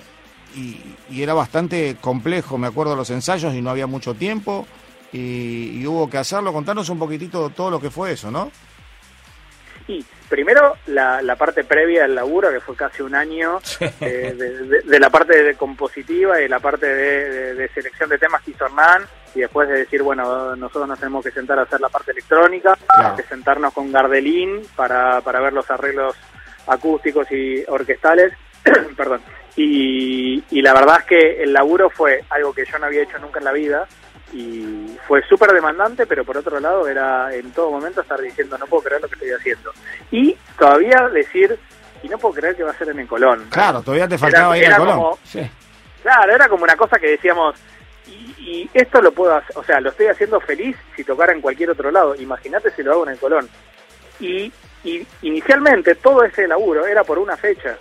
y, 0.55 1.21
era 1.21 1.33
bastante 1.33 1.97
complejo, 1.99 2.57
me 2.57 2.67
acuerdo 2.67 2.95
los 2.95 3.09
ensayos 3.09 3.53
y 3.53 3.61
no 3.61 3.69
había 3.69 3.87
mucho 3.87 4.13
tiempo 4.13 4.67
y, 5.11 5.85
hubo 5.85 6.09
que 6.09 6.17
hacerlo. 6.17 6.53
Contanos 6.53 6.89
un 6.89 6.99
poquitito 6.99 7.49
todo 7.49 7.69
lo 7.69 7.79
que 7.79 7.89
fue 7.89 8.11
eso, 8.11 8.31
¿no? 8.31 8.51
Sí, 9.85 10.03
primero 10.29 10.77
la, 10.87 11.35
parte 11.37 11.63
previa 11.63 12.03
del 12.03 12.15
laburo, 12.15 12.51
que 12.51 12.61
fue 12.61 12.75
casi 12.75 13.01
un 13.01 13.15
año, 13.15 13.59
eh, 14.01 14.81
de, 14.85 14.99
la 14.99 15.09
parte 15.09 15.43
de 15.43 15.55
compositiva 15.55 16.41
y 16.41 16.47
la 16.47 16.59
parte 16.59 16.87
de, 16.87 17.67
selección 17.69 18.09
de 18.09 18.17
temas 18.17 18.41
que 18.43 18.51
hizo 18.51 18.65
Hernán, 18.65 19.03
y 19.35 19.41
después 19.41 19.67
de 19.67 19.79
decir, 19.79 20.03
bueno, 20.03 20.55
nosotros 20.55 20.87
nos 20.87 20.99
tenemos 20.99 21.23
que 21.23 21.31
sentar 21.31 21.59
a 21.59 21.63
hacer 21.63 21.81
la 21.81 21.89
parte 21.89 22.11
electrónica, 22.11 22.77
de 23.17 23.23
sentarnos 23.23 23.73
con 23.73 23.91
Gardelín 23.91 24.61
para, 24.75 25.21
para 25.21 25.41
ver 25.41 25.53
los 25.53 25.69
arreglos 25.71 26.15
acústicos 26.67 27.29
y 27.31 27.63
orquestales, 27.67 28.33
perdón. 28.97 29.21
Y, 29.55 30.43
y, 30.49 30.61
la 30.61 30.73
verdad 30.73 30.99
es 31.01 31.05
que 31.05 31.43
el 31.43 31.53
laburo 31.53 31.89
fue 31.89 32.23
algo 32.29 32.53
que 32.53 32.65
yo 32.65 32.79
no 32.79 32.87
había 32.87 33.03
hecho 33.03 33.19
nunca 33.19 33.37
en 33.39 33.45
la 33.45 33.51
vida 33.51 33.87
y 34.33 34.97
fue 35.07 35.21
súper 35.27 35.51
demandante, 35.51 36.07
pero 36.07 36.25
por 36.25 36.37
otro 36.37 36.59
lado 36.59 36.87
era 36.87 37.33
en 37.33 37.51
todo 37.51 37.69
momento 37.69 38.01
estar 38.01 38.19
diciendo 38.19 38.57
no 38.57 38.65
puedo 38.65 38.83
creer 38.83 39.01
lo 39.01 39.07
que 39.07 39.15
estoy 39.15 39.31
haciendo. 39.31 39.71
Y 40.11 40.35
todavía 40.57 41.07
decir, 41.13 41.57
y 42.01 42.09
no 42.09 42.17
puedo 42.17 42.33
creer 42.33 42.55
que 42.55 42.63
va 42.63 42.71
a 42.71 42.77
ser 42.77 42.89
en 42.89 42.99
el 42.99 43.07
Colón. 43.07 43.45
Claro, 43.49 43.81
todavía 43.81 44.07
te 44.07 44.17
faltaba 44.17 44.57
ir 44.57 44.65
al 44.65 44.77
Colón. 44.77 45.15
Claro, 46.01 46.33
era 46.33 46.49
como 46.49 46.63
una 46.63 46.75
cosa 46.75 46.99
que 46.99 47.11
decíamos, 47.11 47.55
y, 48.07 48.35
y, 48.39 48.69
esto 48.73 49.01
lo 49.01 49.13
puedo 49.13 49.35
hacer, 49.35 49.55
o 49.57 49.63
sea, 49.63 49.79
lo 49.79 49.89
estoy 49.89 50.07
haciendo 50.07 50.41
feliz 50.41 50.75
si 50.95 51.03
tocara 51.03 51.31
en 51.31 51.39
cualquier 51.39 51.69
otro 51.69 51.91
lado. 51.91 52.15
Imagínate 52.15 52.71
si 52.71 52.83
lo 52.83 52.91
hago 52.91 53.03
en 53.05 53.13
el 53.13 53.19
Colón. 53.19 53.47
Y, 54.19 54.51
y 54.83 55.07
inicialmente 55.21 55.95
todo 55.95 56.23
ese 56.23 56.47
laburo 56.47 56.85
era 56.85 57.03
por 57.03 57.19
una 57.19 57.37
fecha. 57.37 57.77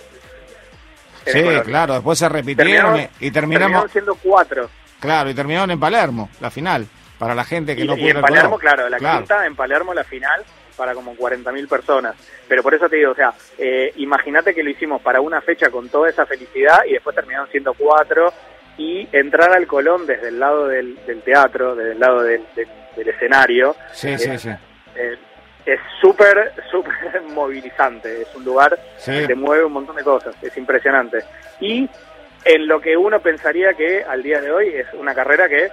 Sí, 1.26 1.42
claro, 1.64 1.94
después 1.94 2.18
se 2.18 2.28
repitieron 2.28 3.08
y 3.20 3.30
terminamos... 3.30 3.32
Terminaron 3.32 3.88
siendo 3.90 4.14
cuatro. 4.16 4.70
Claro, 5.00 5.30
y 5.30 5.34
terminaron 5.34 5.70
en 5.70 5.80
Palermo, 5.80 6.28
la 6.40 6.50
final, 6.50 6.86
para 7.18 7.34
la 7.34 7.44
gente 7.44 7.74
que 7.74 7.84
no 7.84 7.94
pudo... 7.94 8.06
Y 8.06 8.10
en 8.10 8.20
Palermo, 8.20 8.58
claro, 8.58 8.88
la 8.88 8.98
quinta, 8.98 9.46
en 9.46 9.56
Palermo 9.56 9.94
la 9.94 10.04
final, 10.04 10.44
para 10.76 10.94
como 10.94 11.14
40.000 11.14 11.68
personas. 11.68 12.14
Pero 12.48 12.62
por 12.62 12.74
eso 12.74 12.88
te 12.88 12.96
digo, 12.96 13.12
o 13.12 13.14
sea, 13.14 13.32
eh, 13.58 13.92
imagínate 13.96 14.54
que 14.54 14.62
lo 14.62 14.70
hicimos 14.70 15.00
para 15.02 15.20
una 15.20 15.40
fecha 15.40 15.70
con 15.70 15.88
toda 15.88 16.08
esa 16.08 16.26
felicidad 16.26 16.80
y 16.86 16.92
después 16.92 17.14
terminaron 17.16 17.48
siendo 17.50 17.74
cuatro 17.74 18.32
y 18.76 19.08
entrar 19.12 19.52
al 19.52 19.66
Colón 19.66 20.06
desde 20.06 20.28
el 20.28 20.40
lado 20.40 20.66
del, 20.66 20.96
teatro, 21.24 21.74
desde 21.74 21.92
el 21.92 22.00
lado 22.00 22.22
del, 22.22 22.44
escenario. 22.96 23.76
Sí, 23.92 24.18
sí, 24.18 24.38
sí. 24.38 24.50
Eh, 24.94 25.16
es 25.64 25.80
súper, 26.00 26.52
súper 26.70 27.22
movilizante. 27.28 28.22
Es 28.22 28.34
un 28.34 28.44
lugar 28.44 28.78
que 29.04 29.26
te 29.26 29.34
mueve 29.34 29.64
un 29.64 29.72
montón 29.72 29.96
de 29.96 30.04
cosas. 30.04 30.34
Es 30.42 30.56
impresionante. 30.56 31.24
Y 31.60 31.88
en 32.44 32.66
lo 32.66 32.80
que 32.80 32.96
uno 32.96 33.20
pensaría 33.20 33.74
que 33.74 34.02
al 34.02 34.22
día 34.22 34.40
de 34.40 34.50
hoy 34.50 34.68
es 34.68 34.86
una 34.94 35.14
carrera 35.14 35.48
que 35.48 35.70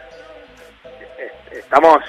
estamos 1.52 2.04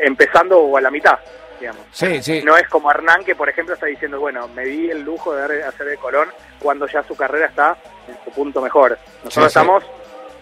empezando 0.00 0.58
o 0.60 0.76
a 0.76 0.80
la 0.80 0.90
mitad, 0.90 1.18
digamos. 1.60 1.82
Sí, 1.92 2.22
sí. 2.22 2.42
No 2.44 2.56
es 2.56 2.68
como 2.68 2.90
Hernán 2.90 3.24
que, 3.24 3.34
por 3.34 3.48
ejemplo, 3.48 3.74
está 3.74 3.86
diciendo, 3.86 4.20
bueno, 4.20 4.48
me 4.48 4.64
di 4.64 4.90
el 4.90 5.02
lujo 5.02 5.34
de 5.34 5.62
hacer 5.64 5.86
de 5.86 5.96
Colón 5.96 6.28
cuando 6.58 6.86
ya 6.86 7.02
su 7.02 7.16
carrera 7.16 7.46
está 7.46 7.76
en 8.08 8.16
su 8.24 8.30
punto 8.30 8.60
mejor. 8.60 8.98
Nosotros 9.24 9.48
estamos 9.48 9.84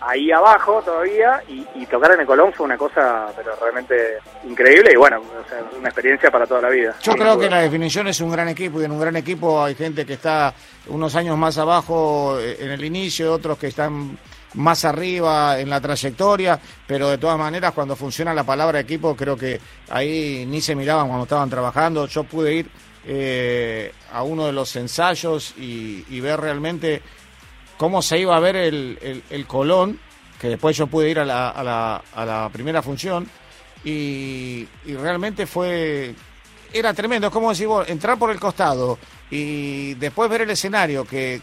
ahí 0.06 0.30
abajo 0.30 0.82
todavía 0.82 1.42
y, 1.48 1.62
tocar 1.86 2.12
en 2.12 2.20
el 2.20 2.26
Colón 2.26 2.52
fue 2.54 2.64
una 2.64 2.78
cosa 2.78 3.26
pero 3.36 3.54
realmente 3.60 4.18
increíble 4.44 4.92
y 4.94 4.96
bueno, 4.96 5.20
una 5.78 5.88
experiencia 5.88 6.30
para 6.30 6.46
toda 6.46 6.62
la 6.62 6.70
vida. 6.70 6.94
Yo 7.02 7.12
creo 7.12 7.38
que 7.38 7.50
la 7.50 7.60
definición 7.60 8.08
es 8.08 8.20
un 8.20 8.30
gran 8.30 8.48
equipo 8.48 8.80
y 8.80 8.84
en 8.84 8.92
un 8.92 9.00
gran 9.00 9.16
equipo 9.16 9.62
hay 9.62 9.74
gente 9.74 10.06
que 10.06 10.14
está 10.14 10.54
unos 10.86 11.14
años 11.16 11.36
más 11.36 11.58
abajo 11.58 12.38
eh, 12.40 12.56
en 12.60 12.70
el 12.70 12.82
inicio, 12.82 13.32
otros 13.32 13.58
que 13.58 13.66
están 13.66 14.16
más 14.54 14.84
arriba 14.84 15.58
en 15.58 15.68
la 15.68 15.80
trayectoria, 15.80 16.58
pero 16.86 17.08
de 17.10 17.18
todas 17.18 17.38
maneras 17.38 17.72
cuando 17.72 17.96
funciona 17.96 18.32
la 18.32 18.44
palabra 18.44 18.80
equipo 18.80 19.14
creo 19.14 19.36
que 19.36 19.60
ahí 19.90 20.46
ni 20.46 20.60
se 20.60 20.74
miraban 20.74 21.08
cuando 21.08 21.24
estaban 21.24 21.50
trabajando. 21.50 22.06
Yo 22.06 22.24
pude 22.24 22.54
ir 22.54 22.70
eh, 23.04 23.92
a 24.12 24.22
uno 24.22 24.46
de 24.46 24.52
los 24.52 24.76
ensayos 24.76 25.54
y, 25.56 26.20
ver 26.20 26.38
realmente 26.38 27.02
cómo 27.82 28.00
se 28.00 28.16
iba 28.16 28.36
a 28.36 28.38
ver 28.38 28.54
el, 28.54 29.24
el, 29.28 29.46
Colón, 29.48 29.98
que 30.40 30.46
después 30.46 30.76
yo 30.76 30.86
pude 30.86 31.10
ir 31.10 31.18
a 31.18 31.24
la, 31.24 31.50
a 31.50 31.64
la, 31.64 32.00
a 32.14 32.24
la 32.24 32.48
primera 32.48 32.80
función 32.80 33.28
y, 33.82 34.68
y 34.84 34.94
realmente 34.94 35.48
fue 35.48 36.14
era 36.72 36.94
tremendo. 36.94 37.26
Es 37.26 37.32
como 37.32 37.50
decir, 37.50 37.66
entrar 37.88 38.20
por 38.20 38.30
el 38.30 38.38
costado 38.38 39.00
y 39.32 39.94
después 39.94 40.30
ver 40.30 40.42
el 40.42 40.50
escenario 40.50 41.04
que, 41.04 41.42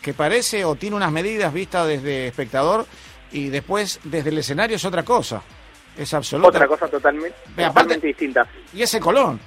que, 0.00 0.14
parece 0.14 0.64
o 0.64 0.76
tiene 0.76 0.94
unas 0.94 1.10
medidas 1.10 1.52
vistas 1.52 1.88
desde 1.88 2.28
espectador 2.28 2.86
y 3.32 3.48
después 3.48 3.98
desde 4.04 4.30
el 4.30 4.38
escenario 4.38 4.76
es 4.76 4.84
otra 4.84 5.02
cosa. 5.02 5.42
Es 5.98 6.14
absoluta. 6.14 6.50
Otra 6.50 6.68
cosa 6.68 6.86
totalmente, 6.86 7.36
totalmente 7.56 8.06
distinta. 8.06 8.46
Y 8.72 8.82
ese 8.82 9.00
Colón. 9.00 9.40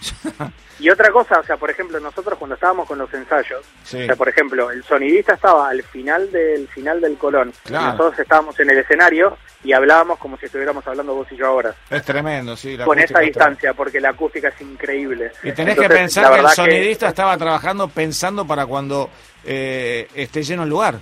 Y 0.80 0.90
otra 0.90 1.10
cosa, 1.10 1.40
o 1.40 1.42
sea, 1.42 1.56
por 1.56 1.70
ejemplo, 1.70 1.98
nosotros 1.98 2.38
cuando 2.38 2.54
estábamos 2.54 2.86
con 2.86 2.98
los 2.98 3.12
ensayos, 3.12 3.66
o 3.82 3.86
sea, 3.86 4.14
por 4.14 4.28
ejemplo, 4.28 4.70
el 4.70 4.84
sonidista 4.84 5.34
estaba 5.34 5.68
al 5.68 5.82
final 5.82 6.30
del 6.30 6.68
final 6.68 7.00
del 7.00 7.16
Colón, 7.18 7.52
y 7.68 7.72
nosotros 7.72 8.16
estábamos 8.20 8.58
en 8.60 8.70
el 8.70 8.78
escenario 8.78 9.36
y 9.64 9.72
hablábamos 9.72 10.20
como 10.20 10.36
si 10.36 10.46
estuviéramos 10.46 10.86
hablando 10.86 11.14
vos 11.14 11.26
y 11.32 11.36
yo 11.36 11.48
ahora. 11.48 11.74
Es 11.90 12.04
tremendo, 12.04 12.56
sí. 12.56 12.78
con 12.78 12.96
esa 12.98 13.18
distancia, 13.18 13.74
porque 13.74 14.00
la 14.00 14.10
acústica 14.10 14.48
es 14.48 14.60
increíble. 14.60 15.32
Y 15.42 15.50
tenés 15.50 15.76
que 15.76 15.88
pensar 15.88 16.32
que 16.32 16.40
el 16.40 16.48
sonidista 16.50 17.08
estaba 17.08 17.36
trabajando 17.36 17.88
pensando 17.88 18.46
para 18.46 18.64
cuando 18.64 19.10
eh, 19.44 20.08
esté 20.14 20.44
lleno 20.44 20.62
el 20.62 20.68
lugar. 20.68 21.00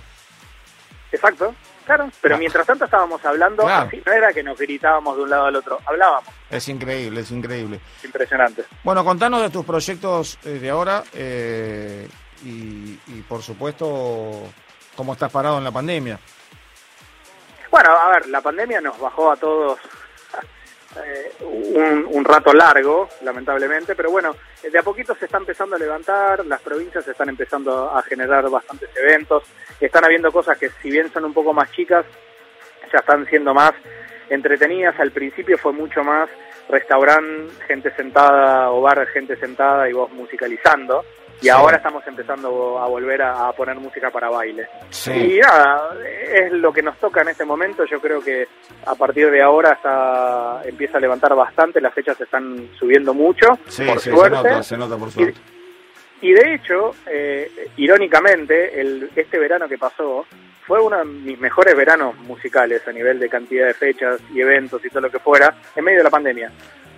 Exacto. 1.11 1.53
Claro, 1.87 2.11
pero 2.19 2.37
mientras 2.37 2.67
tanto 2.67 2.83
estábamos 2.83 3.23
hablando, 3.23 3.65
así, 3.65 4.03
no 4.05 4.11
era 4.11 4.33
que 4.33 4.43
nos 4.43 4.59
gritábamos 4.59 5.15
de 5.15 5.23
un 5.23 5.29
lado 5.29 5.45
al 5.45 5.55
otro, 5.55 5.79
hablábamos. 5.85 6.25
Es 6.49 6.67
increíble, 6.67 7.21
es 7.21 7.31
increíble. 7.31 7.79
Impresionante. 8.03 8.65
Bueno, 8.83 9.05
contanos 9.05 9.41
de 9.41 9.49
tus 9.49 9.63
proyectos 9.63 10.37
eh, 10.43 10.59
de 10.59 10.69
ahora 10.69 11.01
eh, 11.13 12.05
y, 12.43 13.21
por 13.29 13.41
supuesto, 13.41 14.49
cómo 14.97 15.13
estás 15.13 15.31
parado 15.31 15.59
en 15.59 15.63
la 15.63 15.71
pandemia. 15.71 16.19
Bueno, 17.71 17.89
a 17.97 18.09
ver, 18.09 18.27
la 18.27 18.41
pandemia 18.41 18.81
nos 18.81 18.99
bajó 18.99 19.31
a 19.31 19.37
todos 19.37 19.79
eh, 20.97 21.31
un, 21.39 22.05
un, 22.11 22.25
rato 22.25 22.51
largo, 22.51 23.07
lamentablemente, 23.21 23.95
pero 23.95 24.11
bueno, 24.11 24.35
de 24.61 24.77
a 24.77 24.83
poquito 24.83 25.15
se 25.15 25.23
está 25.23 25.37
empezando 25.37 25.77
a 25.77 25.79
levantar, 25.79 26.45
las 26.45 26.59
provincias 26.59 27.07
están 27.07 27.29
empezando 27.29 27.95
a 27.95 28.03
generar 28.03 28.49
bastantes 28.49 28.89
eventos, 28.97 29.43
están 29.85 30.05
habiendo 30.05 30.31
cosas 30.31 30.57
que 30.57 30.69
si 30.81 30.89
bien 30.89 31.11
son 31.11 31.25
un 31.25 31.33
poco 31.33 31.53
más 31.53 31.71
chicas, 31.71 32.05
ya 32.91 32.99
están 32.99 33.25
siendo 33.27 33.53
más 33.53 33.73
entretenidas. 34.29 34.99
Al 34.99 35.11
principio 35.11 35.57
fue 35.57 35.73
mucho 35.73 36.03
más 36.03 36.29
restaurante, 36.69 37.53
gente 37.67 37.91
sentada 37.95 38.71
o 38.71 38.81
bar, 38.81 39.05
gente 39.07 39.35
sentada 39.37 39.89
y 39.89 39.93
vos 39.93 40.11
musicalizando. 40.11 41.03
Y 41.39 41.49
ahora 41.49 41.77
estamos 41.77 42.05
empezando 42.07 42.79
a 42.79 42.87
volver 42.87 43.21
a, 43.21 43.51
poner 43.51 43.75
música 43.75 44.09
para 44.09 44.27
baile. 44.27 44.67
Y 45.05 45.37
nada, 45.37 45.95
es 46.03 46.51
lo 46.51 46.73
que 46.73 46.81
nos 46.81 46.97
toca 46.97 47.21
en 47.21 47.27
este 47.27 47.45
momento. 47.45 47.85
Yo 47.85 48.01
creo 48.01 48.21
que 48.21 48.47
a 48.85 48.95
partir 48.95 49.29
de 49.29 49.43
ahora 49.43 49.73
está, 49.73 50.61
empieza 50.67 50.97
a 50.97 51.01
levantar 51.01 51.35
bastante, 51.35 51.79
las 51.79 51.93
fechas 51.93 52.17
se 52.17 52.23
están 52.23 52.69
subiendo 52.79 53.13
mucho, 53.13 53.47
por 53.85 53.99
suerte. 53.99 54.63
Se 54.63 54.77
nota, 54.77 54.97
por 54.97 55.11
suerte. 55.11 55.39
Y, 55.39 55.56
de 56.21 56.53
hecho, 56.53 56.95
eh, 57.07 57.69
irónicamente, 57.77 58.79
el, 58.79 59.09
este 59.15 59.37
verano 59.37 59.67
que 59.67 59.77
pasó 59.77 60.25
fue 60.65 60.81
uno 60.81 60.97
de 60.97 61.05
mis 61.05 61.39
mejores 61.39 61.75
veranos 61.75 62.17
musicales 62.19 62.87
a 62.87 62.91
nivel 62.91 63.19
de 63.19 63.29
cantidad 63.29 63.67
de 63.67 63.73
fechas 63.73 64.19
y 64.33 64.41
eventos 64.41 64.83
y 64.83 64.89
todo 64.89 65.01
lo 65.01 65.11
que 65.11 65.19
fuera, 65.19 65.55
en 65.75 65.83
medio 65.83 65.99
de 65.99 66.03
la 66.03 66.09
pandemia 66.09 66.51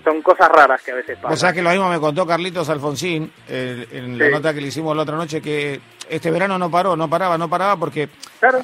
son 0.10 0.22
cosas 0.22 0.50
raras 0.50 0.82
que 0.82 0.92
a 0.92 0.96
veces 0.96 1.18
pasan. 1.18 1.34
O 1.34 1.36
sea 1.36 1.54
que 1.54 1.62
lo 1.62 1.70
mismo 1.70 1.90
me 1.90 2.00
contó 2.00 2.26
Carlitos 2.26 2.70
Alfonsín 2.70 3.32
en 3.48 4.18
la 4.18 4.30
nota 4.30 4.54
que 4.54 4.62
le 4.62 4.68
hicimos 4.68 4.96
la 4.96 5.04
otra 5.04 5.16
noche 5.16 5.42
que 5.42 5.80
este 6.10 6.32
verano 6.32 6.58
no 6.58 6.72
paró, 6.72 6.96
no 6.96 7.08
paraba, 7.08 7.38
no 7.38 7.48
paraba 7.48 7.78
porque 7.78 8.10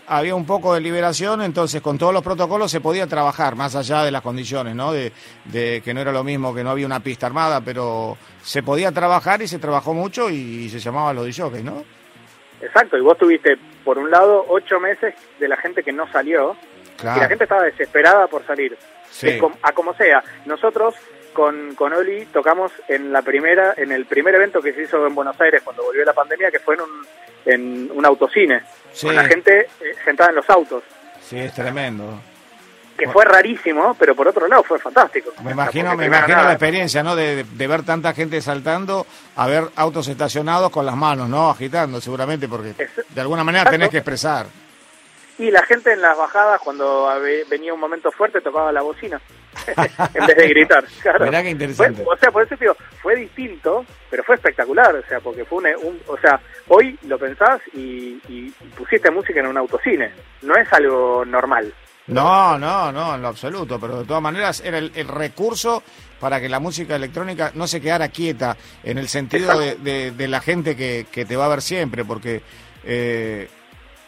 había 0.08 0.34
un 0.34 0.46
poco 0.46 0.74
de 0.74 0.82
liberación, 0.82 1.44
entonces 1.44 1.82
con 1.82 1.98
todos 1.98 2.14
los 2.14 2.24
protocolos 2.24 2.72
se 2.72 2.82
podía 2.82 3.06
trabajar 3.06 3.56
más 3.56 3.76
allá 3.76 4.04
de 4.04 4.12
las 4.12 4.24
condiciones, 4.24 4.76
¿no? 4.76 4.92
De, 4.92 5.12
que 5.54 5.94
no 5.94 6.02
era 6.02 6.12
lo 6.12 6.24
mismo, 6.24 6.56
que 6.56 6.64
no 6.64 6.72
había 6.72 6.88
una 6.88 7.00
pista 7.00 7.28
armada, 7.28 7.62
pero 7.62 8.18
se 8.42 8.64
podía 8.64 8.92
trabajar 8.92 9.42
y 9.44 9.48
se 9.48 9.60
trabajó 9.60 9.94
mucho 9.94 10.30
y, 10.30 10.68
se 10.70 10.80
llamaba 10.80 11.14
los 11.14 11.26
DJs, 11.26 11.64
¿no? 11.64 11.84
Exacto, 12.62 12.98
y 12.98 13.02
vos 13.02 13.18
tuviste, 13.18 13.58
por 13.84 14.00
un 14.00 14.10
lado, 14.10 14.46
ocho 14.50 14.80
meses 14.80 15.14
de 15.40 15.48
la 15.48 15.58
gente 15.58 15.84
que 15.84 15.92
no 15.92 16.12
salió, 16.12 16.56
y 17.00 17.06
la 17.06 17.28
gente 17.28 17.44
estaba 17.44 17.64
desesperada 17.64 18.26
por 18.28 18.46
salir. 18.48 18.76
A 19.62 19.72
como 19.72 19.94
sea, 19.94 20.24
nosotros 20.46 20.96
con, 21.36 21.76
con 21.76 21.94
Oli 21.94 22.26
tocamos 22.28 22.72
en 22.88 23.14
la 23.14 23.22
primera, 23.22 23.76
en 23.78 23.92
el 23.92 24.06
primer 24.06 24.34
evento 24.34 24.62
que 24.62 24.74
se 24.74 24.84
hizo 24.84 25.06
en 25.06 25.14
Buenos 25.14 25.40
Aires 25.40 25.62
cuando 25.64 25.84
volvió 25.84 26.04
la 26.04 26.14
pandemia, 26.14 26.50
que 26.50 26.60
fue 26.60 26.74
en 26.74 26.82
un, 26.82 27.06
en 27.46 27.92
un 27.94 28.04
autocine, 28.04 28.64
con 29.00 29.14
la 29.14 29.26
gente 29.26 29.60
eh, 29.60 29.96
sentada 30.04 30.32
en 30.32 30.38
los 30.38 30.50
autos. 30.50 30.82
Sí, 31.22 31.38
es 31.38 31.54
tremendo. 31.54 32.20
Que 32.98 33.10
fue 33.10 33.26
rarísimo, 33.26 33.94
pero 34.00 34.16
por 34.16 34.30
otro 34.30 34.48
lado 34.48 34.64
fue 34.64 34.80
fantástico. 34.80 35.32
Me 35.44 35.52
imagino, 35.52 35.98
me 35.98 36.06
imagino 36.06 36.42
la 36.42 36.54
experiencia, 36.54 37.04
¿no? 37.04 37.14
De, 37.16 37.44
de, 37.44 37.68
ver 37.68 37.84
tanta 37.84 38.14
gente 38.14 38.42
saltando, 38.42 39.06
a 39.36 39.48
ver 39.48 39.66
autos 39.76 40.08
estacionados 40.08 40.72
con 40.72 40.86
las 40.86 40.96
manos, 40.96 41.28
¿no? 41.28 41.50
Agitando, 41.50 42.00
seguramente, 42.00 42.48
porque 42.48 42.74
de 43.10 43.22
alguna 43.22 43.44
manera 43.44 43.70
tenés 43.70 43.90
que 43.90 43.98
expresar. 43.98 44.48
Y 45.38 45.52
la 45.52 45.64
gente 45.64 45.92
en 45.92 46.02
las 46.02 46.18
bajadas, 46.18 46.62
cuando 46.62 47.10
venía 47.50 47.74
un 47.74 47.80
momento 47.82 48.10
fuerte, 48.12 48.40
tocaba 48.40 48.72
la 48.72 48.82
bocina. 48.82 49.20
en 50.14 50.28
vez 50.28 50.38
de 50.38 50.48
gritar. 50.48 50.86
Claro. 51.02 51.26
Mirá 51.26 51.44
qué 51.44 51.52
interesante. 51.52 52.04
o 52.06 52.18
sea, 52.18 52.32
por 52.32 52.44
eso 52.44 52.56
digo, 52.60 52.76
fue 53.02 53.16
distinto, 53.16 53.86
pero 54.10 54.24
fue 54.24 54.36
espectacular, 54.36 54.96
o 54.96 55.06
sea, 55.08 55.20
porque 55.20 55.46
fue 55.46 55.60
un, 55.76 56.00
o 56.08 56.18
sea, 56.18 56.40
hoy 56.68 56.98
lo 57.08 57.20
pensás 57.20 57.62
y, 57.74 58.16
pusiste 58.76 59.12
música 59.12 59.40
en 59.40 59.48
un 59.48 59.58
autocine, 59.58 60.12
no 60.42 60.56
es 60.56 60.72
algo 60.74 61.24
normal. 61.26 61.72
No, 62.08 62.58
no, 62.58 62.92
no, 62.92 63.16
en 63.16 63.22
lo 63.22 63.28
absoluto, 63.28 63.80
pero 63.80 64.00
de 64.00 64.06
todas 64.06 64.22
maneras 64.22 64.62
era 64.64 64.78
el, 64.78 65.08
recurso 65.08 65.84
para 66.20 66.40
que 66.40 66.50
la 66.50 66.60
música 66.60 66.96
electrónica 66.96 67.52
no 67.56 67.68
se 67.68 67.82
quedara 67.82 68.10
quieta 68.10 68.58
en 68.84 68.98
el 68.98 69.08
sentido 69.08 69.60
de, 69.60 70.12
de, 70.12 70.28
la 70.28 70.40
gente 70.40 70.76
que, 70.76 71.08
que, 71.12 71.26
te 71.26 71.36
va 71.36 71.46
a 71.46 71.50
ver 71.50 71.62
siempre, 71.62 72.06
porque 72.06 72.42
eh, 72.84 73.48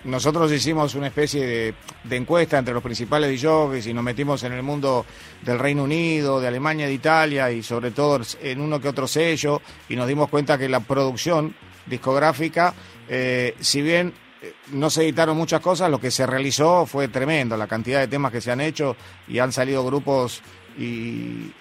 nosotros 0.03 0.51
hicimos 0.51 0.95
una 0.95 1.07
especie 1.07 1.73
de, 2.03 2.15
encuesta 2.15 2.57
entre 2.57 2.73
los 2.73 2.83
principales 2.83 3.41
DJs 3.41 3.87
y 3.87 3.93
nos 3.93 4.03
metimos 4.03 4.43
en 4.43 4.53
el 4.53 4.63
mundo 4.63 5.05
del 5.41 5.59
Reino 5.59 5.83
Unido, 5.83 6.39
de 6.39 6.47
Alemania, 6.47 6.87
de 6.87 6.93
Italia 6.93 7.51
y 7.51 7.63
sobre 7.63 7.91
todo 7.91 8.21
en 8.41 8.61
uno 8.61 8.79
que 8.79 8.89
otro 8.89 9.07
sello 9.07 9.61
y 9.89 9.95
nos 9.95 10.07
dimos 10.07 10.29
cuenta 10.29 10.57
que 10.57 10.69
la 10.69 10.81
producción 10.81 11.55
discográfica, 11.85 12.73
eh, 13.09 13.55
si 13.59 13.81
bien 13.81 14.13
eh, 14.41 14.53
no 14.71 14.89
se 14.89 15.03
editaron 15.03 15.35
muchas 15.35 15.61
cosas, 15.61 15.89
lo 15.89 15.99
que 15.99 16.11
se 16.11 16.27
realizó 16.27 16.85
fue 16.85 17.07
tremendo, 17.07 17.57
la 17.57 17.67
cantidad 17.67 17.99
de 17.99 18.07
temas 18.07 18.31
que 18.31 18.41
se 18.41 18.51
han 18.51 18.61
hecho 18.61 18.95
y 19.27 19.39
han 19.39 19.51
salido 19.51 19.83
grupos 19.83 20.41
y, 20.77 21.53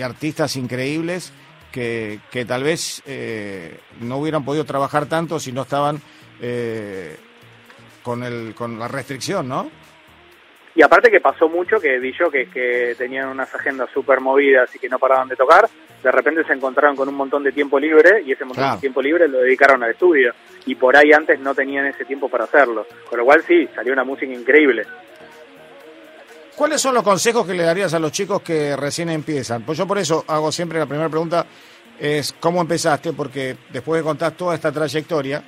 artistas 0.00 0.54
increíbles 0.54 1.32
que, 1.72 2.20
tal 2.46 2.62
vez 2.62 3.02
eh, 3.06 3.80
no 4.00 4.18
hubieran 4.18 4.44
podido 4.44 4.64
trabajar 4.64 5.06
tanto 5.06 5.40
si 5.40 5.50
no 5.50 5.62
estaban 5.62 6.00
eh, 6.40 7.16
con, 8.02 8.22
el, 8.22 8.54
con 8.54 8.78
la 8.78 8.88
restricción, 8.88 9.48
¿no? 9.48 9.70
Y 10.74 10.82
aparte 10.82 11.10
que 11.10 11.20
pasó 11.20 11.48
mucho 11.48 11.80
que 11.80 11.98
vi 11.98 12.12
yo 12.12 12.30
que, 12.30 12.48
que 12.48 12.94
tenían 12.96 13.28
unas 13.28 13.52
agendas 13.52 13.90
súper 13.92 14.20
movidas 14.20 14.74
y 14.76 14.78
que 14.78 14.88
no 14.88 14.98
paraban 14.98 15.28
de 15.28 15.34
tocar, 15.34 15.68
de 16.02 16.12
repente 16.12 16.44
se 16.44 16.52
encontraron 16.52 16.94
con 16.94 17.08
un 17.08 17.16
montón 17.16 17.42
de 17.42 17.50
tiempo 17.50 17.78
libre 17.80 18.22
y 18.24 18.32
ese 18.32 18.44
montón 18.44 18.74
de 18.74 18.78
tiempo 18.78 19.02
libre 19.02 19.26
lo 19.26 19.40
dedicaron 19.40 19.82
al 19.82 19.90
estudio. 19.90 20.32
Y 20.66 20.76
por 20.76 20.96
ahí 20.96 21.12
antes 21.12 21.40
no 21.40 21.54
tenían 21.54 21.86
ese 21.86 22.04
tiempo 22.04 22.28
para 22.28 22.44
hacerlo. 22.44 22.86
Con 23.08 23.18
lo 23.18 23.24
cual 23.24 23.42
sí, 23.42 23.68
salió 23.74 23.92
una 23.92 24.04
música 24.04 24.32
increíble. 24.32 24.84
¿Cuáles 26.54 26.80
son 26.80 26.94
los 26.94 27.02
consejos 27.02 27.46
que 27.46 27.54
le 27.54 27.62
darías 27.62 27.94
a 27.94 27.98
los 27.98 28.12
chicos 28.12 28.42
que 28.42 28.76
recién 28.76 29.10
empiezan? 29.10 29.62
Pues 29.62 29.78
yo 29.78 29.86
por 29.86 29.98
eso 29.98 30.24
hago 30.26 30.50
siempre 30.50 30.78
la 30.78 30.86
primera 30.86 31.08
pregunta, 31.08 31.46
es 31.98 32.34
cómo 32.38 32.60
empezaste, 32.60 33.12
porque 33.12 33.56
después 33.70 34.00
de 34.00 34.04
contar 34.04 34.32
toda 34.32 34.54
esta 34.54 34.72
trayectoria, 34.72 35.42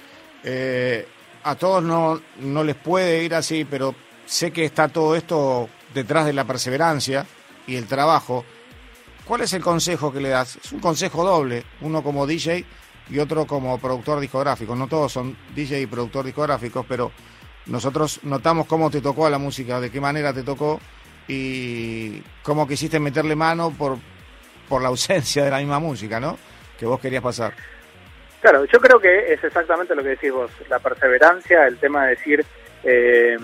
eh, 0.45 1.07
a 1.43 1.55
todos 1.55 1.83
no, 1.83 2.21
no 2.41 2.65
les 2.65 2.77
puede 2.77 3.25
ir 3.25 3.35
así, 3.35 3.65
pero 3.65 3.95
sé 4.27 4.51
que 4.51 4.65
está 4.65 4.89
todo 4.89 5.17
esto 5.17 5.69
detrás 5.95 6.27
de 6.27 6.33
la 6.33 6.45
perseverancia 6.45 7.27
y 7.67 7.77
el 7.77 7.87
trabajo. 7.87 8.45
¿Cuál 9.25 9.43
es 9.43 9.53
el 9.53 9.63
consejo 9.63 10.13
que 10.13 10.21
le 10.21 10.31
das? 10.31 10.57
Es 10.57 10.73
un 10.73 10.81
consejo 10.81 11.25
doble, 11.25 11.65
uno 11.81 12.03
como 12.03 12.27
DJ 12.27 12.65
y 13.11 13.19
otro 13.19 13.47
como 13.47 13.79
productor 13.79 14.21
discográfico. 14.21 14.75
No 14.75 14.87
todos 14.87 15.13
son 15.13 15.37
DJ 15.55 15.83
y 15.83 15.87
productor 15.87 16.25
discográficos, 16.25 16.85
pero 16.89 17.13
nosotros 17.67 18.21
notamos 18.23 18.67
cómo 18.67 18.91
te 18.91 19.01
tocó 19.01 19.27
a 19.27 19.31
la 19.31 19.39
música, 19.39 19.81
de 19.81 19.91
qué 19.91 20.01
manera 20.01 20.33
te 20.33 20.43
tocó 20.43 20.81
y 21.29 22.23
cómo 22.43 22.67
quisiste 22.67 22.99
meterle 22.99 23.37
mano 23.37 23.71
por, 23.71 23.99
por 24.69 24.83
la 24.83 24.89
ausencia 24.89 25.45
de 25.45 25.51
la 25.51 25.59
misma 25.59 25.79
música, 25.79 26.19
¿no? 26.19 26.37
Que 26.79 26.87
vos 26.87 27.01
querías 27.01 27.23
pasar. 27.23 27.55
Claro, 28.41 28.65
yo 28.65 28.81
creo 28.81 28.99
que 28.99 29.33
es 29.33 29.45
exactamente 29.45 29.95
lo 29.95 30.03
que 30.03 30.11
decís 30.11 30.33
vos, 30.33 30.51
la 30.69 30.79
perseverancia, 30.79 31.67
el 31.67 31.79
tema 31.79 32.05
de 32.05 32.11
decir, 32.11 32.45
eh, 32.85 33.37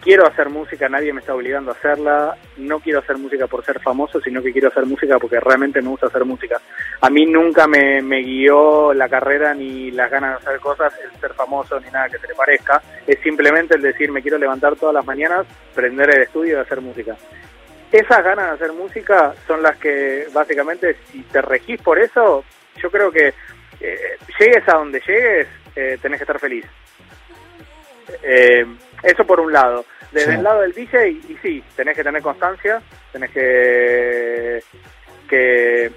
quiero 0.00 0.24
hacer 0.24 0.48
música, 0.48 0.88
nadie 0.88 1.12
me 1.12 1.18
está 1.18 1.34
obligando 1.34 1.72
a 1.72 1.74
hacerla, 1.74 2.36
no 2.58 2.78
quiero 2.78 3.00
hacer 3.00 3.18
música 3.18 3.48
por 3.48 3.64
ser 3.64 3.80
famoso, 3.80 4.20
sino 4.20 4.40
que 4.40 4.52
quiero 4.52 4.68
hacer 4.68 4.86
música 4.86 5.18
porque 5.18 5.40
realmente 5.40 5.82
me 5.82 5.88
gusta 5.88 6.06
hacer 6.06 6.24
música. 6.24 6.60
A 7.00 7.10
mí 7.10 7.26
nunca 7.26 7.66
me, 7.66 8.00
guió 8.22 8.94
la 8.94 9.08
carrera 9.08 9.52
ni 9.52 9.90
las 9.90 10.08
ganas 10.08 10.38
de 10.38 10.46
hacer 10.46 10.60
cosas, 10.60 10.94
el 11.02 11.20
ser 11.20 11.34
famoso 11.34 11.80
ni 11.80 11.90
nada 11.90 12.08
que 12.08 12.18
se 12.18 12.28
le 12.28 12.34
parezca, 12.36 12.80
es 13.04 13.18
simplemente 13.18 13.74
el 13.74 13.82
decir 13.82 14.12
me 14.12 14.22
quiero 14.22 14.38
levantar 14.38 14.76
todas 14.76 14.94
las 14.94 15.04
mañanas, 15.04 15.48
prender 15.74 16.14
el 16.14 16.22
estudio 16.22 16.56
y 16.56 16.60
hacer 16.60 16.80
música. 16.80 17.16
Esas 17.90 18.22
ganas 18.22 18.46
de 18.46 18.64
hacer 18.64 18.72
música 18.72 19.34
son 19.48 19.60
las 19.60 19.76
que 19.78 20.28
básicamente 20.32 20.96
si 21.10 21.22
te 21.22 21.42
regís 21.42 21.80
por 21.82 21.98
eso, 21.98 22.44
yo 22.76 22.90
creo 22.90 23.10
que 23.10 23.34
eh, 23.80 24.16
llegues 24.38 24.68
a 24.68 24.76
donde 24.76 25.00
llegues, 25.00 25.48
eh, 25.74 25.98
tenés 26.00 26.18
que 26.18 26.24
estar 26.24 26.38
feliz. 26.38 26.64
Eh, 28.22 28.66
eso 29.02 29.24
por 29.24 29.40
un 29.40 29.52
lado. 29.52 29.84
Desde 30.12 30.34
el 30.34 30.42
lado 30.42 30.62
del 30.62 30.72
DJ, 30.72 31.10
y 31.10 31.38
sí, 31.42 31.62
tenés 31.74 31.96
que 31.96 32.04
tener 32.04 32.22
constancia, 32.22 32.80
tenés 33.12 33.30
que, 33.30 34.62
que, 35.28 35.90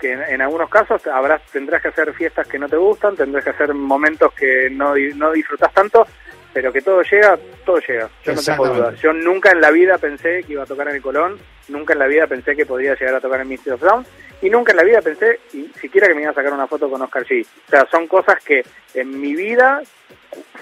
que 0.00 0.12
en, 0.12 0.42
algunos 0.42 0.68
casos 0.68 1.06
habrás, 1.06 1.42
tendrás 1.50 1.80
que 1.80 1.88
hacer 1.88 2.12
fiestas 2.12 2.46
que 2.46 2.58
no 2.58 2.68
te 2.68 2.76
gustan, 2.76 3.16
tendrás 3.16 3.44
que 3.44 3.50
hacer 3.50 3.72
momentos 3.72 4.34
que 4.34 4.68
no, 4.70 4.94
no 5.14 5.32
disfrutas 5.32 5.72
tanto, 5.72 6.06
pero 6.52 6.72
que 6.72 6.82
todo 6.82 7.02
llega, 7.02 7.38
todo 7.64 7.78
llega. 7.78 8.10
Yo 8.24 8.34
no 8.34 8.42
tengo 8.42 8.68
dudas. 8.68 9.00
Yo 9.00 9.12
nunca 9.12 9.50
en 9.50 9.60
la 9.60 9.70
vida 9.70 9.98
pensé 9.98 10.42
que 10.42 10.52
iba 10.52 10.64
a 10.64 10.66
tocar 10.66 10.88
en 10.88 10.96
el 10.96 11.02
Colón, 11.02 11.38
nunca 11.68 11.92
en 11.92 11.98
la 11.98 12.06
vida 12.06 12.26
pensé 12.26 12.54
que 12.54 12.66
podría 12.66 12.94
llegar 12.94 13.14
a 13.14 13.20
tocar 13.20 13.40
en 13.40 13.48
Mystery 13.48 13.74
of 13.74 13.80
Sound, 13.80 14.06
y 14.42 14.50
nunca 14.50 14.72
en 14.72 14.76
la 14.76 14.84
vida 14.84 15.00
pensé 15.00 15.40
y 15.52 15.70
siquiera 15.80 16.06
que 16.06 16.14
me 16.14 16.22
iba 16.22 16.30
a 16.30 16.34
sacar 16.34 16.52
una 16.52 16.66
foto 16.66 16.90
con 16.90 17.00
Oscar 17.02 17.24
G. 17.24 17.44
O 17.44 17.70
sea, 17.70 17.86
son 17.90 18.06
cosas 18.06 18.42
que 18.44 18.64
en 18.94 19.20
mi 19.20 19.34
vida 19.34 19.82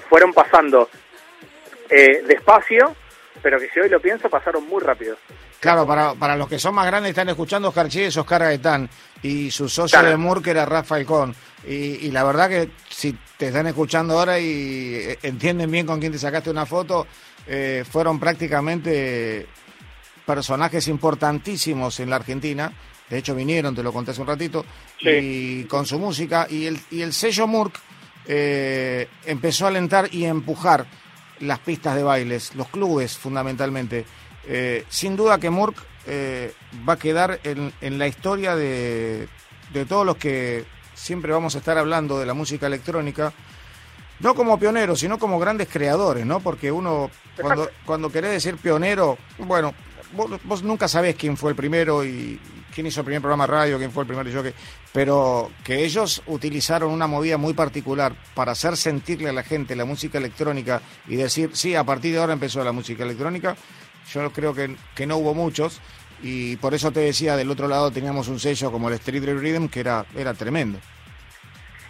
fueron 0.08 0.32
pasando 0.32 0.88
eh, 1.90 2.22
despacio, 2.26 2.94
pero 3.42 3.58
que 3.58 3.68
si 3.70 3.80
hoy 3.80 3.88
lo 3.88 4.00
pienso 4.00 4.30
pasaron 4.30 4.66
muy 4.68 4.80
rápido. 4.80 5.16
Claro, 5.58 5.86
para, 5.86 6.14
para 6.14 6.36
los 6.36 6.48
que 6.48 6.58
son 6.58 6.74
más 6.74 6.86
grandes 6.86 7.10
están 7.10 7.28
escuchando 7.28 7.68
Oscar 7.68 7.88
Chi 7.88 8.02
es 8.02 8.16
Oscar 8.16 8.42
Gaetán 8.42 8.88
y 9.22 9.50
su 9.50 9.68
socio 9.68 10.02
de 10.02 10.16
Moore 10.16 10.42
que 10.42 10.50
era 10.50 10.66
Rafael 10.66 11.06
Con. 11.06 11.34
Y, 11.64 12.06
y, 12.06 12.10
la 12.10 12.24
verdad 12.24 12.48
que 12.48 12.70
si 12.88 13.16
te 13.36 13.46
están 13.46 13.68
escuchando 13.68 14.18
ahora 14.18 14.40
y 14.40 14.94
eh, 14.96 15.18
entienden 15.22 15.70
bien 15.70 15.86
con 15.86 16.00
quién 16.00 16.10
te 16.10 16.18
sacaste 16.18 16.50
una 16.50 16.66
foto, 16.66 17.06
eh, 17.46 17.84
fueron 17.88 18.18
prácticamente 18.20 19.46
personajes 20.26 20.88
importantísimos 20.88 22.00
en 22.00 22.10
la 22.10 22.16
Argentina. 22.16 22.72
De 23.08 23.18
hecho 23.18 23.34
vinieron, 23.34 23.74
te 23.74 23.82
lo 23.82 23.92
conté 23.92 24.12
hace 24.12 24.20
un 24.20 24.26
ratito, 24.26 24.64
y 25.00 25.64
con 25.64 25.84
su 25.84 25.98
música. 25.98 26.46
Y 26.48 26.66
el, 26.66 26.80
y 26.90 27.02
el 27.02 27.12
sello 27.12 27.46
Murk 27.46 27.78
empezó 28.26 29.66
a 29.66 29.68
alentar 29.68 30.08
y 30.14 30.24
empujar 30.24 30.86
las 31.42 31.58
pistas 31.58 31.94
de 31.96 32.02
bailes, 32.02 32.54
los 32.54 32.68
clubes 32.68 33.18
fundamentalmente. 33.18 34.04
Eh, 34.46 34.84
sin 34.88 35.16
duda 35.16 35.38
que 35.38 35.50
Murk 35.50 35.76
eh, 36.06 36.54
va 36.88 36.94
a 36.94 36.98
quedar 36.98 37.40
en, 37.44 37.72
en 37.80 37.98
la 37.98 38.06
historia 38.06 38.56
de, 38.56 39.28
de, 39.72 39.84
todos 39.86 40.06
los 40.06 40.16
que 40.16 40.64
siempre 40.94 41.32
vamos 41.32 41.54
a 41.54 41.58
estar 41.58 41.78
hablando 41.78 42.18
de 42.18 42.26
la 42.26 42.34
música 42.34 42.66
electrónica, 42.66 43.32
no 44.20 44.34
como 44.34 44.58
pioneros, 44.58 45.00
sino 45.00 45.18
como 45.18 45.38
grandes 45.38 45.68
creadores, 45.68 46.24
¿no? 46.24 46.40
Porque 46.40 46.70
uno, 46.70 47.10
cuando, 47.40 47.70
cuando 47.84 48.10
querés 48.10 48.32
decir 48.32 48.56
pionero, 48.56 49.18
bueno, 49.38 49.74
vos, 50.12 50.62
nunca 50.62 50.88
sabés 50.88 51.16
quién 51.16 51.36
fue 51.36 51.50
el 51.50 51.56
primero 51.56 52.04
y 52.04 52.40
quién 52.74 52.86
hizo 52.86 53.00
el 53.00 53.04
primer 53.04 53.22
programa 53.22 53.46
de 53.46 53.52
radio, 53.52 53.78
quién 53.78 53.90
fue 53.90 54.04
el 54.04 54.08
primer 54.08 54.26
que, 54.26 54.54
pero 54.92 55.50
que 55.64 55.84
ellos 55.84 56.22
utilizaron 56.26 56.90
una 56.90 57.06
movida 57.06 57.36
muy 57.36 57.54
particular 57.54 58.12
para 58.34 58.52
hacer 58.52 58.76
sentirle 58.76 59.28
a 59.28 59.32
la 59.32 59.42
gente 59.42 59.76
la 59.76 59.84
música 59.84 60.18
electrónica 60.18 60.80
y 61.06 61.16
decir, 61.16 61.50
sí, 61.54 61.74
a 61.74 61.84
partir 61.84 62.14
de 62.14 62.20
ahora 62.20 62.32
empezó 62.32 62.62
la 62.64 62.72
música 62.72 63.04
electrónica, 63.04 63.56
yo 64.10 64.30
creo 64.32 64.54
que, 64.54 64.76
que 64.94 65.06
no 65.06 65.16
hubo 65.16 65.34
muchos 65.34 65.80
y 66.22 66.56
por 66.56 66.72
eso 66.72 66.92
te 66.92 67.00
decía, 67.00 67.36
del 67.36 67.50
otro 67.50 67.68
lado 67.68 67.90
teníamos 67.90 68.28
un 68.28 68.38
sello 68.38 68.70
como 68.70 68.88
el 68.88 68.94
Street 68.94 69.24
Rhythm 69.24 69.68
que 69.68 69.80
era, 69.80 70.04
era 70.16 70.34
tremendo. 70.34 70.78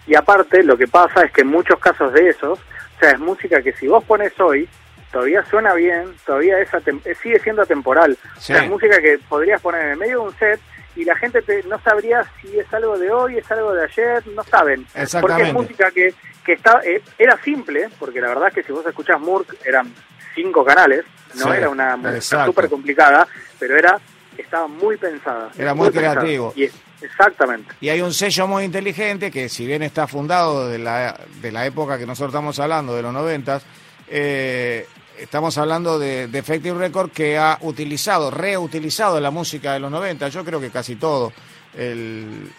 Y 0.07 0.17
aparte, 0.17 0.63
lo 0.65 0.77
que 0.77 0.89
pasa 0.89 1.23
es 1.23 1.33
que 1.33 1.43
en 1.43 1.49
muchos 1.49 1.79
casos 1.79 2.13
de 2.13 2.31
esos, 2.31 2.59
o 2.59 2.99
sea, 2.99 3.11
es 3.11 3.21
música 3.21 3.63
que 3.63 3.73
si 3.75 3.87
vos 3.87 4.03
pones 4.05 4.33
hoy, 4.41 4.69
todavía 5.13 5.45
suena 5.45 5.75
bien, 5.75 6.15
todavía 6.27 6.59
es 6.59 6.69
eh, 6.75 7.15
sigue 7.23 7.39
siendo 7.41 7.63
atemporal. 7.63 8.19
es 8.49 8.69
música 8.69 9.01
que 9.01 9.19
podrías 9.29 9.61
poner 9.61 9.83
en 9.83 9.91
el 9.91 9.97
medio 9.99 10.21
de 10.21 10.29
un 10.29 10.39
set 10.39 10.61
y 10.97 11.05
la 11.05 11.15
gente 11.17 11.43
no 11.69 11.79
sabría 11.81 12.25
si 12.41 12.59
es 12.59 12.73
algo 12.73 12.99
de 12.99 13.11
hoy, 13.11 13.39
es 13.39 13.51
algo 13.51 13.73
de 13.73 13.85
ayer, 13.85 14.27
no 14.29 14.43
saben. 14.43 14.87
Porque 15.21 15.43
es 15.43 15.53
música 15.53 15.91
que, 15.91 16.15
que 16.45 16.55
está, 16.55 16.81
eh, 16.85 17.03
era 17.19 17.41
simple, 17.43 17.89
porque 17.99 18.21
la 18.21 18.29
verdad 18.29 18.49
es 18.49 18.55
que 18.55 18.63
si 18.63 18.73
vos 18.73 18.85
escuchás 18.87 19.21
Murk 19.21 19.57
eran 19.65 19.93
cinco 20.35 20.65
canales, 20.65 21.05
no 21.35 21.53
era 21.53 21.69
una 21.69 21.97
música 21.97 22.47
súper 22.47 22.69
complicada, 22.69 23.27
pero 23.59 23.77
era 23.77 23.99
estaba 24.37 24.67
muy 24.67 24.97
pensada. 24.97 25.51
Era 25.59 25.75
muy, 25.75 25.91
creativo. 25.91 26.53
Y 26.57 26.65
exactamente. 27.01 27.75
Y 27.81 27.89
hay 27.89 28.01
un 28.01 28.13
sello 28.13 28.47
muy 28.47 28.65
inteligente 28.65 29.31
que 29.31 29.49
si 29.49 29.67
bien 29.67 29.83
está 29.83 30.07
fundado 30.07 30.69
de 30.69 30.79
la, 30.79 31.19
de 31.41 31.53
la 31.53 31.67
época 31.67 31.99
que 31.99 32.07
nosotros 32.07 32.31
estamos 32.31 32.59
hablando, 32.59 32.95
de 32.95 33.03
los 33.03 33.13
noventas, 33.13 33.63
eh, 34.09 34.87
estamos 35.23 35.57
hablando 35.59 35.99
de, 35.99 36.25
Effective 36.25 36.79
Record 36.79 37.11
que 37.11 37.39
ha 37.39 37.59
utilizado, 37.63 38.31
reutilizado 38.31 39.21
la 39.21 39.31
música 39.31 39.73
de 39.73 39.81
los 39.81 39.91
90, 39.91 40.29
yo 40.29 40.45
creo 40.45 40.61
que 40.61 40.71
casi 40.71 40.97
todo, 40.97 41.33
el, 41.75 42.51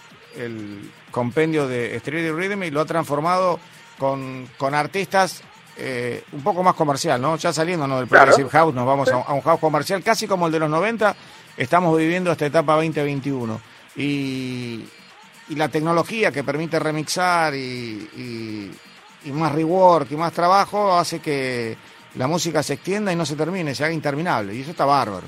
compendio 1.11 1.68
de 1.68 1.95
Street 1.97 2.34
Rhythm 2.34 2.64
y 2.64 2.72
lo 2.72 2.82
ha 2.82 2.86
transformado 2.86 3.59
con, 3.99 4.49
con 4.57 4.74
artistas 4.74 5.43
eh, 5.78 6.24
un 6.32 6.41
poco 6.41 6.64
más 6.64 6.74
comercial, 6.74 7.22
¿no? 7.22 7.36
Ya 7.36 7.53
saliendo 7.53 7.88
del 7.97 8.07
Progressive 8.07 8.49
House, 8.49 8.74
nos 8.74 8.86
vamos 8.86 9.09
a, 9.09 9.18
un 9.18 9.41
house 9.41 9.59
comercial 9.59 10.01
casi 10.03 10.26
como 10.26 10.47
el 10.47 10.51
de 10.51 10.59
los 10.59 10.70
90, 10.70 11.16
estamos 11.55 11.95
viviendo 11.97 12.32
esta 12.32 12.47
etapa 12.47 12.74
2021. 12.74 13.61
Y, 13.95 14.86
y 15.49 15.55
la 15.55 15.70
tecnología 15.70 16.32
que 16.32 16.43
permite 16.43 16.80
remixar 16.80 17.53
y, 17.53 18.72
y 19.26 19.32
más 19.32 19.51
rework 19.51 20.11
y 20.11 20.16
más 20.16 20.34
trabajo 20.34 20.97
hace 20.97 21.20
que 21.20 21.78
la 22.16 22.28
música 22.28 22.61
se 22.64 22.74
extienda 22.74 23.11
y 23.11 23.16
no 23.16 23.26
se 23.26 23.36
termine, 23.36 23.76
se 23.76 23.84
haga 23.84 23.93
interminable. 23.93 24.53
Y 24.53 24.61
eso 24.61 24.72
está 24.72 24.86
bárbaro. 24.86 25.28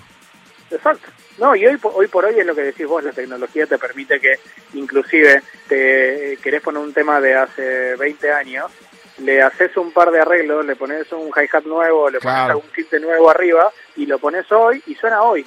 Exacto. 0.72 1.08
No, 1.38 1.56
y 1.56 1.66
hoy, 1.66 1.78
hoy 1.82 2.08
por 2.08 2.26
hoy 2.26 2.40
es 2.40 2.46
lo 2.46 2.56
que 2.56 2.62
decís 2.62 2.88
vos, 2.88 3.04
la 3.04 3.12
tecnología 3.12 3.68
te 3.68 3.78
permite 3.78 4.20
que 4.20 4.40
inclusive 4.74 5.42
te 5.68 6.38
querés 6.42 6.62
poner 6.62 6.82
un 6.82 6.94
tema 6.94 7.20
de 7.20 7.36
hace 7.36 7.96
20 7.98 8.32
años, 8.32 8.72
le 9.18 9.42
haces 9.42 9.76
un 9.76 9.92
par 9.92 10.12
de 10.12 10.22
arreglos, 10.22 10.66
le 10.66 10.76
pones 10.76 11.12
un 11.12 11.30
hi-hat 11.30 11.66
nuevo, 11.66 12.10
le 12.10 12.20
pones 12.20 12.38
algún 12.38 12.70
tinte 12.74 13.00
nuevo 13.00 13.30
arriba 13.30 13.70
y 13.98 14.06
lo 14.06 14.18
pones 14.18 14.50
hoy 14.52 14.82
y 14.88 14.96
suena 14.96 15.24
hoy. 15.24 15.46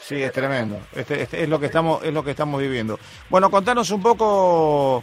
Sí, 0.00 0.22
es 0.22 0.32
tremendo. 0.32 0.80
Este, 0.94 1.22
este, 1.22 1.42
es 1.42 1.48
lo 1.48 1.58
que 1.58 1.66
estamos 1.66 2.02
es 2.04 2.12
lo 2.12 2.24
que 2.24 2.32
estamos 2.32 2.60
viviendo. 2.60 2.98
Bueno, 3.28 3.50
contanos 3.50 3.90
un 3.90 4.02
poco 4.02 5.02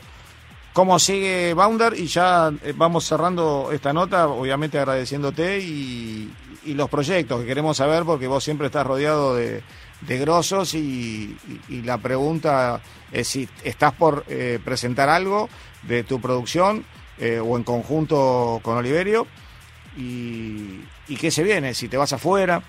cómo 0.73 0.97
sigue 0.99 1.53
Bounder 1.53 1.93
y 1.93 2.07
ya 2.07 2.51
eh, 2.63 2.73
vamos 2.75 3.05
cerrando 3.05 3.69
esta 3.71 3.93
nota, 3.93 4.27
obviamente 4.27 4.79
agradeciéndote 4.79 5.59
y, 5.59 6.33
los 6.65 6.89
proyectos 6.89 7.41
que 7.41 7.45
queremos 7.45 7.75
saber 7.75 8.03
porque 8.05 8.25
vos 8.25 8.41
siempre 8.41 8.67
estás 8.67 8.87
rodeado 8.87 9.35
de, 9.35 9.61
de 9.99 10.17
grosos 10.17 10.73
y, 10.73 11.37
la 11.83 11.97
pregunta 11.97 12.79
es 13.11 13.27
si 13.27 13.49
estás 13.65 13.91
por 13.91 14.23
eh, 14.29 14.59
presentar 14.63 15.09
algo 15.09 15.49
de 15.81 16.03
tu 16.03 16.21
producción 16.21 16.85
eh, 17.17 17.37
o 17.39 17.57
en 17.57 17.63
conjunto 17.63 18.61
con 18.63 18.77
Oliverio 18.77 19.27
y, 19.97 20.85
y 21.09 21.17
qué 21.17 21.31
se 21.31 21.43
viene, 21.43 21.73
si 21.73 21.89
te 21.89 21.97
vas 21.97 22.13
afuera. 22.13 22.61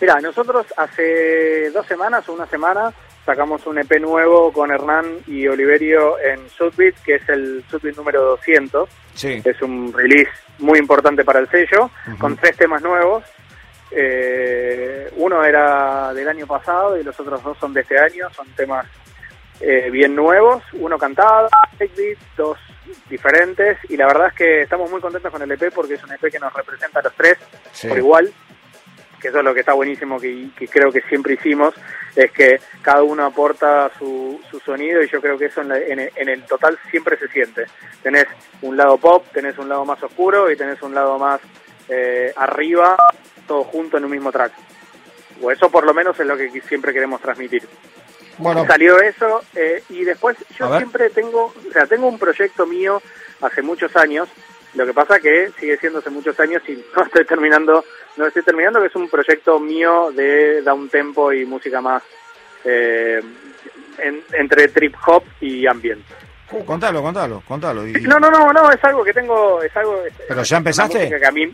Mira, 0.00 0.20
nosotros 0.20 0.64
hace 0.76 1.70
dos 1.70 1.86
semanas 1.88 2.28
o 2.28 2.34
una 2.34 2.46
semana 2.46 2.94
sacamos 3.28 3.66
un 3.66 3.76
EP 3.76 4.00
nuevo 4.00 4.50
con 4.54 4.70
Hernán 4.70 5.04
y 5.26 5.46
Oliverio 5.46 6.18
en 6.18 6.48
Subbeat, 6.48 6.94
que 7.04 7.16
es 7.16 7.28
el 7.28 7.62
Subbeat 7.70 7.94
número 7.94 8.24
200. 8.24 8.88
Sí. 9.12 9.42
Es 9.44 9.60
un 9.60 9.92
release 9.92 10.30
muy 10.60 10.78
importante 10.78 11.26
para 11.26 11.40
el 11.40 11.48
sello, 11.50 11.90
con 12.18 12.38
tres 12.38 12.56
temas 12.56 12.80
nuevos. 12.80 13.24
Eh, 13.90 15.12
uno 15.16 15.44
era 15.44 16.14
del 16.14 16.26
año 16.26 16.46
pasado 16.46 16.98
y 16.98 17.04
los 17.04 17.20
otros 17.20 17.42
dos 17.42 17.58
son 17.58 17.74
de 17.74 17.82
este 17.82 17.98
año, 17.98 18.30
son 18.30 18.48
temas 18.56 18.86
eh, 19.60 19.90
bien 19.90 20.16
nuevos, 20.16 20.62
uno 20.72 20.96
cantado, 20.96 21.50
dos 22.34 22.58
diferentes, 23.10 23.76
y 23.90 23.98
la 23.98 24.06
verdad 24.06 24.28
es 24.28 24.34
que 24.34 24.62
estamos 24.62 24.90
muy 24.90 25.02
contentos 25.02 25.30
con 25.30 25.42
el 25.42 25.52
EP 25.52 25.70
porque 25.74 25.94
es 25.94 26.02
un 26.02 26.12
EP 26.12 26.32
que 26.32 26.38
nos 26.38 26.54
representa 26.54 27.00
a 27.00 27.02
los 27.02 27.12
tres 27.12 27.36
por 27.86 27.98
igual, 27.98 28.32
que 29.20 29.28
eso 29.28 29.38
es 29.38 29.44
lo 29.44 29.52
que 29.52 29.60
está 29.60 29.74
buenísimo, 29.74 30.18
que, 30.18 30.48
creo 30.70 30.90
que 30.90 31.00
siempre 31.02 31.34
hicimos, 31.34 31.74
es 32.16 32.30
que 32.32 32.60
cada 32.82 33.02
uno 33.02 33.24
aporta 33.24 33.90
su, 33.98 34.40
su 34.50 34.58
sonido 34.60 35.02
y 35.02 35.08
yo 35.08 35.20
creo 35.20 35.38
que 35.38 35.46
eso 35.46 35.62
en, 35.62 36.00
en, 36.14 36.28
el 36.28 36.42
total 36.44 36.78
siempre 36.90 37.16
se 37.16 37.28
siente. 37.28 37.66
Tenés 38.02 38.26
un 38.62 38.76
lado 38.76 38.98
pop, 38.98 39.26
tenés 39.32 39.58
un 39.58 39.68
lado 39.68 39.84
más 39.84 40.02
oscuro 40.02 40.50
y 40.50 40.56
tenés 40.56 40.80
un 40.82 40.94
lado 40.94 41.18
más 41.18 41.40
eh, 41.88 42.32
arriba, 42.36 42.96
todo 43.46 43.64
junto 43.64 43.96
en 43.96 44.04
un 44.04 44.10
mismo 44.10 44.32
track. 44.32 44.52
O 45.40 45.50
eso 45.50 45.70
por 45.70 45.84
lo 45.84 45.94
menos 45.94 46.18
es 46.18 46.26
lo 46.26 46.36
que 46.36 46.50
siempre 46.62 46.92
queremos 46.92 47.20
transmitir. 47.20 47.66
Bueno. 48.38 48.64
Salió 48.66 49.00
eso 49.00 49.42
eh, 49.54 49.82
y 49.88 50.04
después 50.04 50.36
yo 50.56 50.76
siempre 50.76 51.10
tengo, 51.10 51.46
o 51.46 51.72
sea, 51.72 51.86
tengo 51.86 52.06
un 52.06 52.18
proyecto 52.18 52.66
mío 52.66 53.02
hace 53.40 53.62
muchos 53.62 53.94
años. 53.96 54.28
Lo 54.74 54.86
que 54.86 54.92
pasa 54.92 55.18
que 55.18 55.50
sigue 55.58 55.76
siendo 55.78 56.00
hace 56.00 56.10
muchos 56.10 56.38
años 56.40 56.62
y 56.68 56.72
no 56.96 57.02
estoy 57.04 57.24
terminando, 57.24 57.84
no 58.16 58.26
estoy 58.26 58.42
terminando, 58.42 58.80
que 58.80 58.86
es 58.86 58.96
un 58.96 59.08
proyecto 59.08 59.58
mío 59.58 60.10
de 60.12 60.62
down 60.62 60.88
tempo 60.88 61.32
y 61.32 61.44
música 61.44 61.80
más 61.80 62.02
eh, 62.64 63.20
entre 64.32 64.68
trip 64.68 64.94
hop 65.06 65.24
y 65.40 65.66
ambient. 65.66 66.04
Uh, 66.50 66.64
contalo, 66.64 67.02
contalo, 67.02 67.42
contalo. 67.46 67.82
No, 67.82 68.18
no, 68.18 68.30
no, 68.30 68.52
no, 68.52 68.70
es 68.70 68.82
algo 68.82 69.04
que 69.04 69.12
tengo, 69.12 69.62
es 69.62 69.76
algo. 69.76 70.02
Pero 70.26 70.42
ya 70.42 70.56
empezaste. 70.56 71.08
Que 71.08 71.26
a 71.26 71.30
mí, 71.30 71.50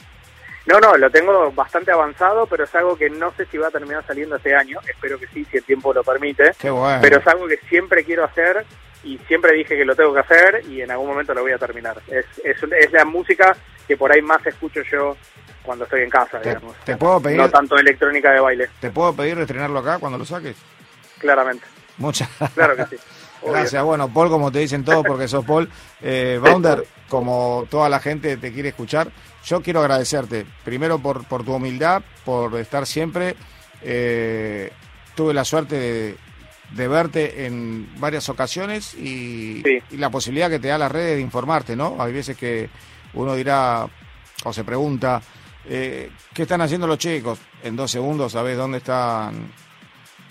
no, 0.66 0.78
no, 0.78 0.96
lo 0.96 1.10
tengo 1.10 1.50
bastante 1.52 1.90
avanzado, 1.90 2.46
pero 2.46 2.64
es 2.64 2.74
algo 2.74 2.96
que 2.96 3.10
no 3.10 3.32
sé 3.32 3.44
si 3.46 3.58
va 3.58 3.68
a 3.68 3.72
terminar 3.72 4.06
saliendo 4.06 4.36
este 4.36 4.54
año. 4.54 4.78
Espero 4.88 5.18
que 5.18 5.26
sí, 5.28 5.44
si 5.50 5.56
el 5.56 5.64
tiempo 5.64 5.92
lo 5.92 6.04
permite. 6.04 6.52
Qué 6.58 6.70
bueno. 6.70 7.00
Pero 7.02 7.18
es 7.18 7.26
algo 7.26 7.48
que 7.48 7.58
siempre 7.68 8.04
quiero 8.04 8.24
hacer 8.24 8.64
y 9.04 9.18
siempre 9.26 9.52
dije 9.52 9.76
que 9.76 9.84
lo 9.84 9.94
tengo 9.94 10.14
que 10.14 10.20
hacer 10.20 10.64
y 10.68 10.80
en 10.80 10.90
algún 10.90 11.08
momento 11.08 11.34
lo 11.34 11.42
voy 11.42 11.52
a 11.52 11.58
terminar. 11.58 12.00
Es, 12.08 12.26
es, 12.42 12.56
es 12.62 12.92
la 12.92 13.04
música 13.04 13.56
que 13.86 13.96
por 13.96 14.10
ahí 14.10 14.22
más 14.22 14.44
escucho 14.46 14.80
yo 14.90 15.16
cuando 15.62 15.84
estoy 15.84 16.02
en 16.02 16.10
casa, 16.10 16.38
digamos. 16.40 16.74
Te 16.84 16.96
puedo 16.96 17.20
pedir, 17.20 17.38
no 17.38 17.48
tanto 17.48 17.76
electrónica 17.76 18.32
de 18.32 18.40
baile. 18.40 18.68
¿Te 18.80 18.90
puedo 18.90 19.14
pedir 19.14 19.38
estrenarlo 19.38 19.78
acá 19.78 19.98
cuando 19.98 20.18
lo 20.18 20.24
saques? 20.24 20.56
Claramente. 21.18 21.66
Muchas 21.98 22.28
Claro 22.54 22.76
que 22.76 22.96
sí. 22.96 22.96
Gracias. 23.46 23.82
Bueno, 23.84 24.08
Paul, 24.12 24.30
como 24.30 24.50
te 24.50 24.60
dicen 24.60 24.84
todos, 24.84 25.04
porque 25.06 25.28
sos 25.28 25.44
Paul. 25.44 25.68
Eh, 26.00 26.38
Bounder, 26.40 26.86
como 27.08 27.66
toda 27.70 27.88
la 27.88 28.00
gente 28.00 28.36
te 28.36 28.52
quiere 28.52 28.70
escuchar, 28.70 29.10
yo 29.44 29.60
quiero 29.60 29.80
agradecerte, 29.80 30.46
primero 30.64 30.98
por, 30.98 31.26
por 31.26 31.44
tu 31.44 31.54
humildad, 31.54 32.02
por 32.24 32.58
estar 32.58 32.86
siempre. 32.86 33.36
Eh, 33.82 34.72
tuve 35.14 35.34
la 35.34 35.44
suerte 35.44 35.76
de, 35.76 36.16
verte 36.72 37.46
en 37.46 37.88
varias 37.98 38.28
ocasiones 38.28 38.94
y, 38.94 39.62
la 39.92 40.10
posibilidad 40.10 40.50
que 40.50 40.58
te 40.58 40.68
da 40.68 40.78
las 40.78 40.90
redes 40.90 41.16
de 41.16 41.20
informarte, 41.20 41.76
¿no? 41.76 41.96
Hay 41.98 42.12
veces 42.12 42.36
que 42.36 42.68
uno 43.14 43.34
dirá 43.34 43.86
o 44.44 44.52
se 44.52 44.64
pregunta, 44.64 45.22
eh, 45.66 46.10
¿qué 46.32 46.42
están 46.42 46.60
haciendo 46.60 46.86
los 46.86 46.98
chicos? 46.98 47.38
En 47.62 47.76
dos 47.76 47.90
segundos 47.90 48.32
sabes 48.32 48.56
dónde 48.56 48.78
están 48.78 49.50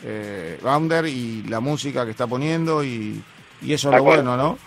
eh, 0.04 0.60
Bounder 0.62 1.06
y 1.06 1.44
la 1.44 1.60
música 1.60 2.04
que 2.06 2.12
está 2.12 2.28
poniendo 2.28 2.84
y, 2.84 3.24
eso 3.62 3.90
es 3.90 3.96
lo 3.96 4.04
bueno, 4.04 4.36
¿no? 4.36 4.58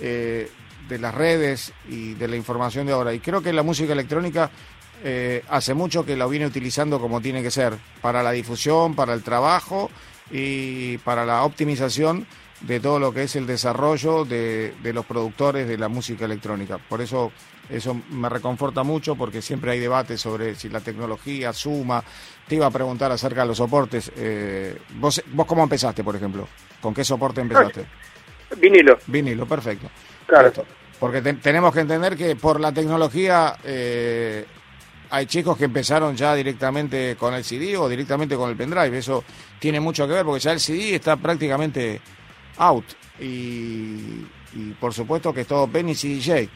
Eh, 0.00 0.48
de 0.88 0.98
las 0.98 1.14
redes 1.14 1.72
y 1.88 2.14
de 2.14 2.28
la 2.28 2.36
información 2.36 2.86
de 2.86 2.92
ahora. 2.92 3.12
Y 3.12 3.20
creo 3.20 3.42
que 3.42 3.52
la 3.52 3.62
música 3.62 3.92
electrónica 3.92 4.50
eh, 5.02 5.42
hace 5.48 5.74
mucho 5.74 6.04
que 6.04 6.16
la 6.16 6.26
viene 6.26 6.46
utilizando 6.46 7.00
como 7.00 7.20
tiene 7.20 7.42
que 7.42 7.50
ser, 7.50 7.74
para 8.00 8.22
la 8.22 8.32
difusión, 8.32 8.94
para 8.94 9.14
el 9.14 9.22
trabajo 9.22 9.90
y 10.30 10.98
para 10.98 11.24
la 11.24 11.44
optimización 11.44 12.26
de 12.60 12.80
todo 12.80 12.98
lo 12.98 13.12
que 13.12 13.24
es 13.24 13.36
el 13.36 13.46
desarrollo 13.46 14.24
de, 14.24 14.74
de 14.82 14.92
los 14.92 15.04
productores 15.04 15.68
de 15.68 15.76
la 15.76 15.88
música 15.88 16.24
electrónica. 16.24 16.78
Por 16.78 17.02
eso 17.02 17.32
eso 17.68 17.98
me 18.10 18.28
reconforta 18.28 18.82
mucho 18.82 19.16
porque 19.16 19.40
siempre 19.40 19.72
hay 19.72 19.80
debate 19.80 20.18
sobre 20.18 20.54
si 20.54 20.68
la 20.68 20.80
tecnología 20.80 21.52
suma. 21.52 22.02
Te 22.46 22.56
iba 22.56 22.66
a 22.66 22.70
preguntar 22.70 23.10
acerca 23.10 23.42
de 23.42 23.48
los 23.48 23.56
soportes. 23.56 24.12
Eh, 24.16 24.76
¿vos, 24.96 25.22
¿Vos 25.32 25.46
cómo 25.46 25.62
empezaste, 25.62 26.04
por 26.04 26.14
ejemplo? 26.14 26.46
¿Con 26.80 26.92
qué 26.92 27.04
soporte 27.04 27.40
empezaste? 27.40 27.86
Vinilo. 28.58 28.98
Vinilo, 29.06 29.46
perfecto. 29.46 29.88
Claro. 30.26 30.52
Porque 31.00 31.22
tenemos 31.22 31.72
que 31.72 31.80
entender 31.80 32.16
que 32.16 32.36
por 32.36 32.60
la 32.60 32.72
tecnología 32.72 33.56
eh, 33.64 34.44
hay 35.14 35.26
chicos 35.26 35.56
que 35.56 35.66
empezaron 35.66 36.16
ya 36.16 36.34
directamente 36.34 37.14
con 37.16 37.34
el 37.34 37.44
CD 37.44 37.76
o 37.76 37.88
directamente 37.88 38.34
con 38.34 38.50
el 38.50 38.56
pendrive. 38.56 38.98
Eso 38.98 39.22
tiene 39.60 39.78
mucho 39.78 40.08
que 40.08 40.14
ver 40.14 40.24
porque 40.24 40.40
ya 40.40 40.50
el 40.50 40.58
CD 40.58 40.96
está 40.96 41.16
prácticamente 41.16 42.00
out. 42.58 42.84
Y, 43.20 44.26
por 44.80 44.92
supuesto 44.92 45.32
que 45.32 45.42
es 45.42 45.46
todo 45.46 45.68
Penny 45.68 45.92
y 45.92 45.94
CDJ. 45.94 46.50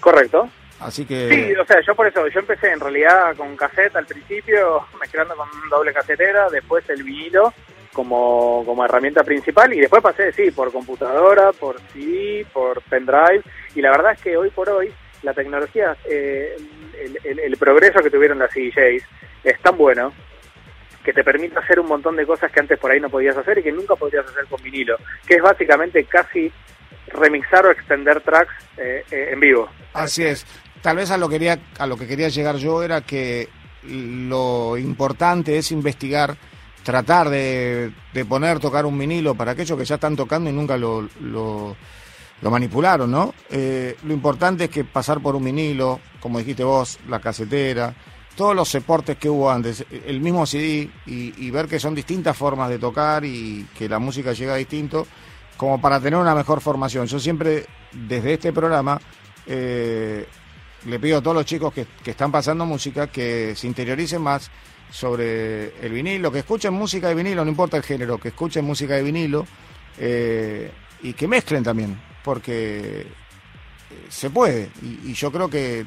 Correcto. 0.00 0.48
Así 0.80 1.04
que... 1.04 1.28
Sí, 1.28 1.54
o 1.54 1.64
sea, 1.64 1.80
yo 1.86 1.94
por 1.94 2.08
eso, 2.08 2.26
yo 2.26 2.40
empecé 2.40 2.72
en 2.72 2.80
realidad 2.80 3.36
con 3.36 3.56
cassette 3.56 3.94
al 3.94 4.06
principio, 4.06 4.84
mezclando 5.00 5.36
con 5.36 5.48
doble 5.70 5.92
casetera, 5.92 6.50
después 6.50 6.84
el 6.90 7.04
vinilo 7.04 7.54
como, 7.92 8.64
como 8.66 8.84
herramienta 8.84 9.22
principal 9.22 9.72
y 9.72 9.80
después 9.80 10.02
pasé, 10.02 10.32
sí, 10.32 10.50
por 10.50 10.72
computadora, 10.72 11.52
por 11.52 11.80
CD, 11.92 12.44
por 12.52 12.82
pendrive 12.82 13.42
y 13.76 13.80
la 13.80 13.92
verdad 13.92 14.14
es 14.14 14.20
que 14.20 14.36
hoy 14.36 14.50
por 14.50 14.68
hoy 14.68 14.92
la 15.24 15.32
tecnología, 15.32 15.96
eh, 16.04 16.56
el, 17.24 17.56
progreso 17.56 18.00
que 18.00 18.10
tuvieron 18.10 18.38
las 18.38 18.50
CDJs 18.52 19.04
es 19.44 19.60
tan 19.62 19.76
bueno 19.76 20.12
que 21.04 21.12
te 21.12 21.22
permite 21.22 21.58
hacer 21.58 21.78
un 21.78 21.86
montón 21.86 22.16
de 22.16 22.26
cosas 22.26 22.50
que 22.50 22.60
antes 22.60 22.78
por 22.78 22.90
ahí 22.90 22.98
no 22.98 23.10
podías 23.10 23.36
hacer 23.36 23.58
y 23.58 23.62
que 23.62 23.72
nunca 23.72 23.94
podrías 23.94 24.26
hacer 24.26 24.46
con 24.46 24.62
vinilo, 24.62 24.96
que 25.26 25.34
es 25.34 25.42
básicamente 25.42 26.04
casi 26.04 26.50
remixar 27.08 27.66
o 27.66 27.70
extender 27.70 28.20
tracks 28.22 28.54
eh, 28.78 29.04
eh, 29.10 29.28
en 29.32 29.40
vivo. 29.40 29.68
Así 29.92 30.24
es. 30.24 30.46
Tal 30.80 30.96
vez 30.96 31.10
a 31.10 31.18
lo, 31.18 31.28
a 31.78 31.86
lo 31.86 31.96
que 31.96 32.06
quería 32.06 32.28
llegar 32.28 32.56
yo 32.56 32.82
era 32.82 33.02
que 33.02 33.48
lo 33.88 34.76
importante 34.76 35.58
es 35.58 35.72
investigar, 35.72 36.36
tratar 36.82 37.28
de, 37.28 37.92
poner, 38.28 38.58
tocar 38.58 38.86
un 38.86 38.98
vinilo 38.98 39.34
para 39.34 39.52
aquellos 39.52 39.78
que 39.78 39.84
ya 39.84 39.96
están 39.96 40.16
tocando 40.16 40.50
y 40.50 40.52
nunca 40.52 40.76
lo, 40.76 41.08
lo, 41.20 41.76
manipularon, 42.42 43.10
¿no? 43.10 43.34
Eh, 43.50 43.96
lo 44.04 44.12
importante 44.12 44.64
es 44.64 44.70
que 44.70 44.84
pasar 44.84 45.20
por 45.20 45.34
un 45.36 45.44
vinilo, 45.44 46.00
como 46.24 46.38
dijiste 46.38 46.64
vos, 46.64 46.98
la 47.06 47.20
casetera, 47.20 47.94
todos 48.34 48.56
los 48.56 48.70
soportes 48.70 49.18
que 49.18 49.28
hubo 49.28 49.50
antes, 49.50 49.84
el 49.90 50.22
mismo 50.22 50.46
CD 50.46 50.88
y, 51.04 51.34
y 51.36 51.50
ver 51.50 51.68
que 51.68 51.78
son 51.78 51.94
distintas 51.94 52.34
formas 52.34 52.70
de 52.70 52.78
tocar 52.78 53.26
y 53.26 53.66
que 53.76 53.90
la 53.90 53.98
música 53.98 54.32
llega 54.32 54.56
distinto 54.56 55.06
como 55.58 55.78
para 55.82 56.00
tener 56.00 56.18
una 56.18 56.34
mejor 56.34 56.62
formación. 56.62 57.06
Yo 57.08 57.20
siempre, 57.20 57.66
desde 57.92 58.32
este 58.32 58.54
programa, 58.54 58.98
eh, 59.46 60.26
le 60.86 60.98
pido 60.98 61.18
a 61.18 61.20
todos 61.20 61.36
los 61.36 61.44
chicos 61.44 61.74
que, 61.74 61.86
están 62.10 62.32
pasando 62.32 62.64
música 62.64 63.08
que 63.08 63.54
se 63.54 63.66
interioricen 63.66 64.22
más 64.22 64.50
sobre 64.90 65.78
el 65.84 65.92
vinilo, 65.92 66.32
que 66.32 66.38
escuchen 66.38 66.72
música 66.72 67.08
de 67.08 67.16
vinilo, 67.16 67.44
no 67.44 67.50
importa 67.50 67.76
el 67.76 67.82
género, 67.82 68.16
que 68.16 68.28
escuchen 68.28 68.64
música 68.64 68.94
de 68.94 69.02
vinilo 69.02 69.46
eh, 69.98 70.72
y 71.02 71.12
que 71.12 71.28
mezclen 71.28 71.62
también, 71.62 72.00
porque 72.24 73.02
eh, 73.02 73.06
se 74.08 74.30
puede. 74.30 74.70
Y, 74.82 75.12
yo 75.12 75.30
creo 75.30 75.48
que 75.48 75.86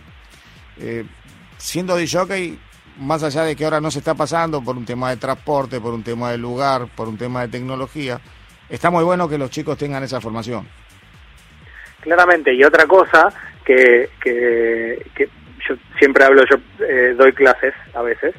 siendo 1.57 1.95
de 1.95 2.07
jockey, 2.07 2.59
más 2.99 3.23
allá 3.23 3.43
de 3.43 3.55
que 3.55 3.65
ahora 3.65 3.81
no 3.81 3.91
se 3.91 3.99
está 3.99 4.15
pasando 4.15 4.61
por 4.63 4.75
un 4.75 4.85
tema 4.85 5.09
de 5.09 5.17
transporte, 5.17 5.79
por 5.79 5.93
un 5.93 6.03
tema 6.03 6.31
de 6.31 6.37
lugar, 6.37 6.87
por 6.95 7.07
un 7.07 7.17
tema 7.17 7.41
de 7.41 7.47
tecnología, 7.49 8.19
está 8.69 8.89
muy 8.89 9.03
bueno 9.03 9.29
que 9.29 9.37
los 9.37 9.49
chicos 9.49 9.77
tengan 9.77 10.03
esa 10.03 10.21
formación. 10.21 10.67
Claramente, 12.01 12.53
y 12.53 12.63
otra 12.63 12.85
cosa 12.85 13.33
que, 13.65 14.09
que, 14.21 15.29
yo 15.67 15.75
siempre 15.99 16.23
hablo, 16.23 16.43
yo 16.49 16.57
eh, 16.85 17.13
doy 17.17 17.33
clases 17.33 17.73
a 17.93 18.01
veces 18.01 18.33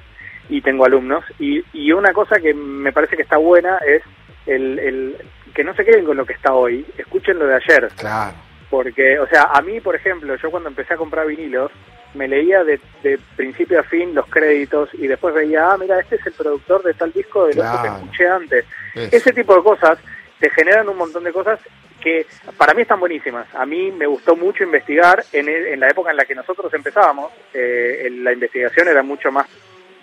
y 0.48 0.62
tengo 0.62 0.86
alumnos, 0.86 1.24
y, 1.38 1.62
y 1.74 1.92
una 1.92 2.12
cosa 2.12 2.40
que 2.40 2.54
me 2.54 2.92
parece 2.92 3.16
que 3.16 3.22
está 3.22 3.36
buena 3.36 3.78
es 3.86 4.02
el, 4.46 4.78
el 4.78 5.16
que 5.54 5.62
no 5.62 5.74
se 5.74 5.84
queden 5.84 6.06
con 6.06 6.16
lo 6.16 6.24
que 6.24 6.32
está 6.32 6.54
hoy, 6.54 6.86
escuchen 6.96 7.38
lo 7.38 7.46
de 7.46 7.56
ayer. 7.56 7.88
Claro. 7.96 8.34
Porque, 8.70 9.18
o 9.18 9.26
sea, 9.26 9.50
a 9.52 9.60
mí, 9.60 9.80
por 9.80 9.94
ejemplo, 9.94 10.36
yo 10.36 10.50
cuando 10.50 10.68
empecé 10.68 10.94
a 10.94 10.96
comprar 10.98 11.26
vinilos, 11.26 11.70
me 12.14 12.28
leía 12.28 12.64
de, 12.64 12.80
de, 13.02 13.18
principio 13.36 13.80
a 13.80 13.82
fin 13.82 14.14
los 14.14 14.26
créditos 14.26 14.90
y 14.94 15.06
después 15.06 15.34
veía, 15.34 15.72
ah, 15.72 15.76
mira, 15.78 16.00
este 16.00 16.16
es 16.16 16.26
el 16.26 16.32
productor 16.32 16.82
de 16.82 16.94
tal 16.94 17.12
disco 17.12 17.46
de 17.46 17.54
lo 17.54 17.62
que 17.62 17.88
escuché 17.88 18.28
antes. 18.28 18.64
Ese 18.94 19.32
tipo 19.32 19.54
de 19.54 19.62
cosas 19.62 19.98
te 20.38 20.50
generan 20.50 20.88
un 20.88 20.96
montón 20.96 21.24
de 21.24 21.32
cosas 21.32 21.60
que 22.00 22.26
para 22.56 22.74
mí 22.74 22.82
están 22.82 23.00
buenísimas. 23.00 23.46
A 23.54 23.66
mí 23.66 23.90
me 23.90 24.06
gustó 24.06 24.36
mucho 24.36 24.64
investigar 24.64 25.24
en, 25.32 25.48
en 25.48 25.80
la 25.80 25.88
época 25.88 26.10
en 26.10 26.16
la 26.16 26.24
que 26.24 26.34
nosotros 26.34 26.72
empezábamos. 26.72 27.32
Eh, 27.52 28.08
la 28.22 28.32
investigación 28.32 28.88
era 28.88 29.02
mucho 29.02 29.30
más 29.32 29.46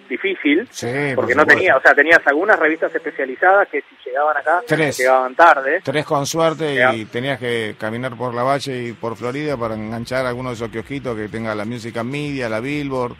difícil 0.07 0.67
porque 1.15 1.35
no 1.35 1.45
tenía, 1.45 1.75
o 1.77 1.81
sea, 1.81 1.93
tenías 1.93 2.19
algunas 2.25 2.57
revistas 2.59 2.93
especializadas 2.93 3.67
que 3.69 3.81
si 3.81 4.09
llegaban 4.09 4.37
acá 4.37 4.61
llegaban 4.67 5.35
tarde. 5.35 5.81
Tres 5.83 6.05
con 6.05 6.25
suerte 6.25 6.83
y 6.93 7.05
tenías 7.05 7.39
que 7.39 7.75
caminar 7.79 8.15
por 8.15 8.33
la 8.33 8.43
Valle 8.43 8.83
y 8.83 8.93
por 8.93 9.15
Florida 9.15 9.57
para 9.57 9.75
enganchar 9.75 10.25
algunos 10.25 10.51
de 10.51 10.65
esos 10.65 10.69
kiosquitos 10.69 11.15
que 11.15 11.27
tenga 11.27 11.55
la 11.55 11.65
Music 11.65 12.01
Media, 12.03 12.49
la 12.49 12.59
Billboard. 12.59 13.15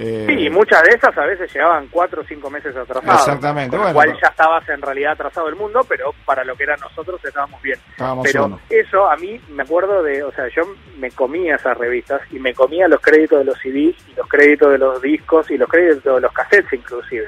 Eh, 0.00 0.26
sí, 0.28 0.46
y 0.46 0.50
muchas 0.50 0.80
de 0.84 0.90
esas 0.90 1.16
a 1.18 1.26
veces 1.26 1.52
llegaban 1.52 1.88
cuatro 1.88 2.22
o 2.22 2.24
cinco 2.24 2.48
meses 2.50 2.76
atrasadas. 2.76 3.26
Exactamente. 3.26 3.76
Con 3.76 3.84
lo 3.84 3.92
cual 3.92 4.16
ya 4.22 4.28
estabas 4.28 4.68
en 4.68 4.80
realidad 4.80 5.12
atrasado 5.12 5.48
el 5.48 5.56
mundo, 5.56 5.84
pero 5.88 6.14
para 6.24 6.44
lo 6.44 6.54
que 6.54 6.62
eran 6.62 6.78
nosotros 6.78 7.20
estábamos 7.24 7.60
bien. 7.62 7.80
pero 8.22 8.60
eso 8.70 9.10
a 9.10 9.16
mí 9.16 9.40
me 9.48 9.64
acuerdo 9.64 10.04
de, 10.04 10.22
o 10.22 10.30
sea, 10.30 10.46
yo 10.54 10.62
me 10.98 11.10
comía 11.10 11.56
esas 11.56 11.76
revistas 11.76 12.22
y 12.30 12.38
me 12.38 12.54
comía 12.54 12.86
los 12.86 13.00
créditos 13.00 13.40
de 13.40 13.44
los 13.44 13.58
CDs 13.58 13.96
y 14.08 14.14
los 14.16 14.28
créditos 14.28 14.70
de 14.70 14.78
los 14.78 15.02
discos 15.02 15.50
y 15.50 15.58
los 15.58 15.68
créditos 15.68 16.14
de 16.14 16.20
los 16.20 16.32
cassettes 16.32 16.72
inclusive. 16.72 17.26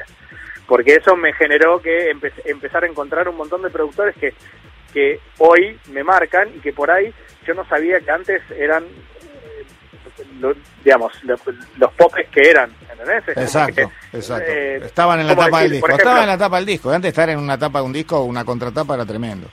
Porque 0.69 0.95
eso 0.95 1.17
me 1.17 1.33
generó 1.33 1.83
que 1.83 2.13
empezar 2.45 2.85
a 2.85 2.87
encontrar 2.87 3.29
un 3.29 3.37
montón 3.37 3.63
de 3.63 3.71
productores 3.71 4.15
que, 4.17 4.33
que 4.93 5.19
hoy 5.39 5.77
me 5.91 6.05
marcan 6.05 6.51
y 6.55 6.61
que 6.61 6.73
por 6.73 6.89
ahí 6.93 7.13
yo 7.45 7.55
no 7.55 7.65
sabía 7.65 7.99
que 7.99 8.13
antes 8.13 8.43
eran 8.57 8.85
digamos, 10.85 11.13
los, 11.25 11.41
popes 11.93 12.29
que 12.29 12.51
eran, 12.51 12.71
Exacto, 13.37 13.91
exacto. 14.13 14.51
Eh, 14.51 14.81
estaban 14.85 15.21
en 15.21 15.27
la 15.27 15.35
tapa 15.35 15.63
del 15.63 15.73
disco, 15.73 15.89
estaban 15.89 16.23
en 16.23 16.29
la 16.29 16.39
tapa 16.39 16.57
del 16.57 16.67
disco, 16.67 16.91
antes 16.91 17.03
de 17.03 17.09
estar 17.09 17.31
en 17.31 17.39
una 17.39 17.59
tapa 17.59 17.79
de 17.81 17.85
un 17.87 17.93
disco 17.93 18.23
una 18.23 18.45
contratapa 18.45 18.95
era 18.95 19.07
tremendo. 19.07 19.49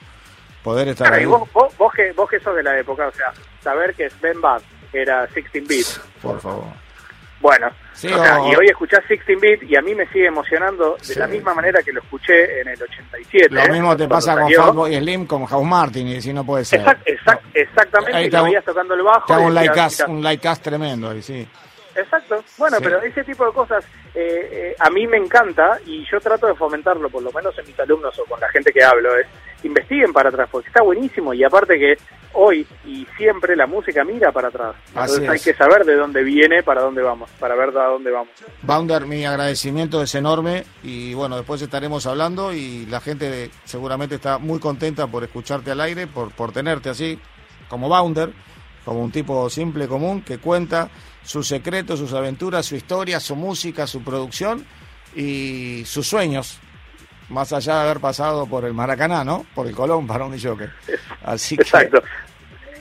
Poder 0.63 0.89
estar 0.89 1.13
ahí. 1.13 1.25
vos, 1.25 1.47
vos, 1.53 1.93
que, 1.93 2.11
vos 2.11 2.29
que 2.29 2.39
sos 2.39 2.55
de 2.55 2.63
la 2.63 2.77
época, 2.77 3.07
o 3.07 3.11
sea, 3.11 3.31
saber 3.63 3.93
que 3.95 4.09
Sven 4.09 4.41
Bad 4.41 4.61
era 4.91 5.25
16 5.27 5.67
bits. 5.67 6.01
Por 6.21 6.41
favor. 6.41 6.65
Bueno, 7.39 7.69
y 8.03 8.55
hoy 8.55 8.67
escuchás 8.67 9.07
16 9.07 9.39
bit 9.39 9.63
y 9.63 9.75
a 9.75 9.81
mí 9.81 9.95
me 9.95 10.07
sigue 10.07 10.27
emocionando 10.27 10.97
de 11.07 11.15
la 11.15 11.27
misma 11.27 11.53
manera 11.53 11.81
que 11.81 11.91
lo 11.91 12.01
escuché 12.01 12.61
en 12.61 12.67
el 12.67 12.81
87. 12.81 13.47
Lo 13.49 13.73
mismo 13.73 13.97
te 13.97 14.07
pasa 14.07 14.35
con 14.39 14.51
Fatboy 14.51 14.95
Slim, 14.97 15.25
con 15.25 15.45
House 15.45 15.65
Martin, 15.65 16.07
y 16.07 16.21
si 16.21 16.33
no 16.33 16.45
puede 16.45 16.65
ser. 16.65 16.81
exactamente, 17.53 18.23
y 18.23 18.29
lo 18.29 18.61
tocando 18.61 18.93
el 18.93 19.03
bajo. 19.03 19.33
Te 19.33 20.05
un 20.07 20.21
like 20.23 20.41
cast, 20.41 20.63
tremendo 20.63 21.09
ahí, 21.09 21.21
sí. 21.21 21.47
Exacto. 21.95 22.43
Bueno, 22.57 22.77
pero 22.79 23.01
ese 23.01 23.23
tipo 23.23 23.43
de 23.45 23.51
cosas 23.51 23.83
eh, 24.13 24.49
eh, 24.51 24.75
a 24.79 24.89
mí 24.91 25.07
me 25.07 25.17
encanta 25.17 25.79
y 25.85 26.05
yo 26.11 26.19
trato 26.19 26.45
de 26.47 26.53
fomentarlo, 26.53 27.09
por 27.09 27.23
lo 27.23 27.31
menos 27.31 27.57
en 27.57 27.65
mis 27.65 27.79
alumnos 27.79 28.17
o 28.19 28.25
con 28.25 28.39
la 28.39 28.49
gente 28.49 28.71
que 28.71 28.83
hablo, 28.83 29.17
es 29.17 29.25
investiguen 29.67 30.11
para 30.11 30.29
atrás, 30.29 30.49
porque 30.51 30.67
está 30.67 30.81
buenísimo 30.81 31.33
y 31.33 31.43
aparte 31.43 31.77
que 31.77 31.95
hoy 32.33 32.65
y 32.85 33.05
siempre 33.17 33.55
la 33.55 33.67
música 33.67 34.03
mira 34.03 34.31
para 34.31 34.49
atrás. 34.49 34.75
Entonces 34.89 35.29
hay 35.29 35.39
que 35.39 35.53
saber 35.53 35.85
de 35.85 35.95
dónde 35.95 36.23
viene, 36.23 36.63
para 36.63 36.81
dónde 36.81 37.01
vamos, 37.01 37.29
para 37.39 37.55
ver 37.55 37.69
a 37.77 37.87
dónde 37.87 38.11
vamos. 38.11 38.29
Bounder, 38.61 39.05
mi 39.05 39.25
agradecimiento 39.25 40.01
es 40.01 40.13
enorme 40.15 40.63
y 40.83 41.13
bueno, 41.13 41.37
después 41.37 41.61
estaremos 41.61 42.05
hablando 42.05 42.53
y 42.53 42.85
la 42.87 42.99
gente 42.99 43.49
seguramente 43.65 44.15
está 44.15 44.37
muy 44.37 44.59
contenta 44.59 45.07
por 45.07 45.23
escucharte 45.23 45.71
al 45.71 45.81
aire, 45.81 46.07
por, 46.07 46.31
por 46.31 46.51
tenerte 46.51 46.89
así 46.89 47.19
como 47.67 47.89
Bounder, 47.89 48.31
como 48.85 49.03
un 49.03 49.11
tipo 49.11 49.49
simple, 49.49 49.87
común, 49.87 50.21
que 50.21 50.37
cuenta 50.37 50.89
sus 51.23 51.47
secretos, 51.47 51.99
sus 51.99 52.13
aventuras, 52.13 52.65
su 52.65 52.75
historia, 52.75 53.19
su 53.19 53.35
música, 53.35 53.85
su 53.85 54.03
producción 54.03 54.65
y 55.15 55.83
sus 55.85 56.07
sueños 56.07 56.59
más 57.29 57.51
allá 57.53 57.75
de 57.75 57.81
haber 57.89 57.99
pasado 57.99 58.45
por 58.47 58.65
el 58.65 58.73
Maracaná, 58.73 59.23
¿no? 59.23 59.45
Por 59.53 59.67
el 59.67 59.75
Colón 59.75 60.07
para 60.07 60.25
un 60.25 60.39
Joker. 60.39 60.69
Así 61.23 61.55
Exacto. 61.55 62.01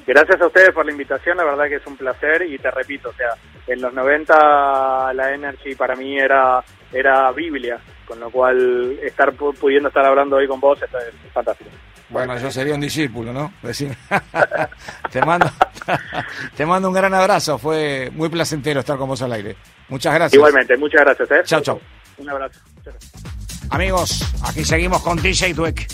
Gracias 0.06 0.40
a 0.40 0.46
ustedes 0.46 0.70
por 0.70 0.86
la 0.86 0.92
invitación, 0.92 1.36
la 1.36 1.44
verdad 1.44 1.64
que 1.64 1.76
es 1.76 1.86
un 1.86 1.96
placer 1.96 2.42
y 2.42 2.56
te 2.58 2.70
repito, 2.70 3.08
o 3.08 3.12
sea, 3.14 3.30
en 3.66 3.80
los 3.80 3.92
90 3.92 5.12
la 5.14 5.34
Energy 5.34 5.74
para 5.74 5.96
mí 5.96 6.16
era 6.16 6.62
era 6.92 7.32
Biblia, 7.32 7.78
con 8.06 8.20
lo 8.20 8.30
cual 8.30 9.00
estar 9.02 9.32
pudiendo 9.32 9.88
estar 9.88 10.04
hablando 10.06 10.36
hoy 10.36 10.46
con 10.46 10.60
vos 10.60 10.80
es, 10.80 10.90
fantástico. 11.32 11.70
Bueno, 12.08 12.38
yo 12.38 12.52
sería 12.52 12.74
un 12.74 12.80
discípulo, 12.80 13.32
¿no? 13.32 13.52
te 15.10 15.20
mando 15.24 15.50
te 16.56 16.64
mando 16.64 16.88
un 16.88 16.94
gran 16.94 17.12
abrazo, 17.12 17.58
fue 17.58 18.10
muy 18.12 18.28
placentero 18.28 18.80
estar 18.80 18.96
con 18.96 19.08
vos 19.08 19.22
al 19.22 19.32
aire. 19.32 19.56
Muchas 19.88 20.14
gracias. 20.14 20.34
Igualmente, 20.34 20.76
muchas 20.76 21.00
gracias. 21.00 21.30
¿eh? 21.32 21.40
Chao, 21.44 21.60
chao. 21.60 21.80
Un 22.18 22.30
abrazo. 22.30 22.60
Muchas 22.76 22.94
gracias. 22.94 23.45
Amigos, 23.70 24.24
aquí 24.42 24.64
seguimos 24.64 25.02
con 25.02 25.20
DJ 25.20 25.54
Dweck. 25.54 25.86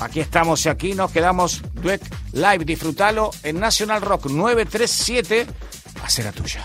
Aquí 0.00 0.20
estamos 0.20 0.64
y 0.66 0.68
aquí 0.68 0.94
nos 0.94 1.10
quedamos. 1.10 1.62
Dweck 1.74 2.02
Live, 2.32 2.64
disfrútalo 2.64 3.30
en 3.42 3.58
National 3.58 4.02
Rock 4.02 4.26
937. 4.26 5.46
A 6.02 6.10
ser 6.10 6.32
tuya. 6.32 6.64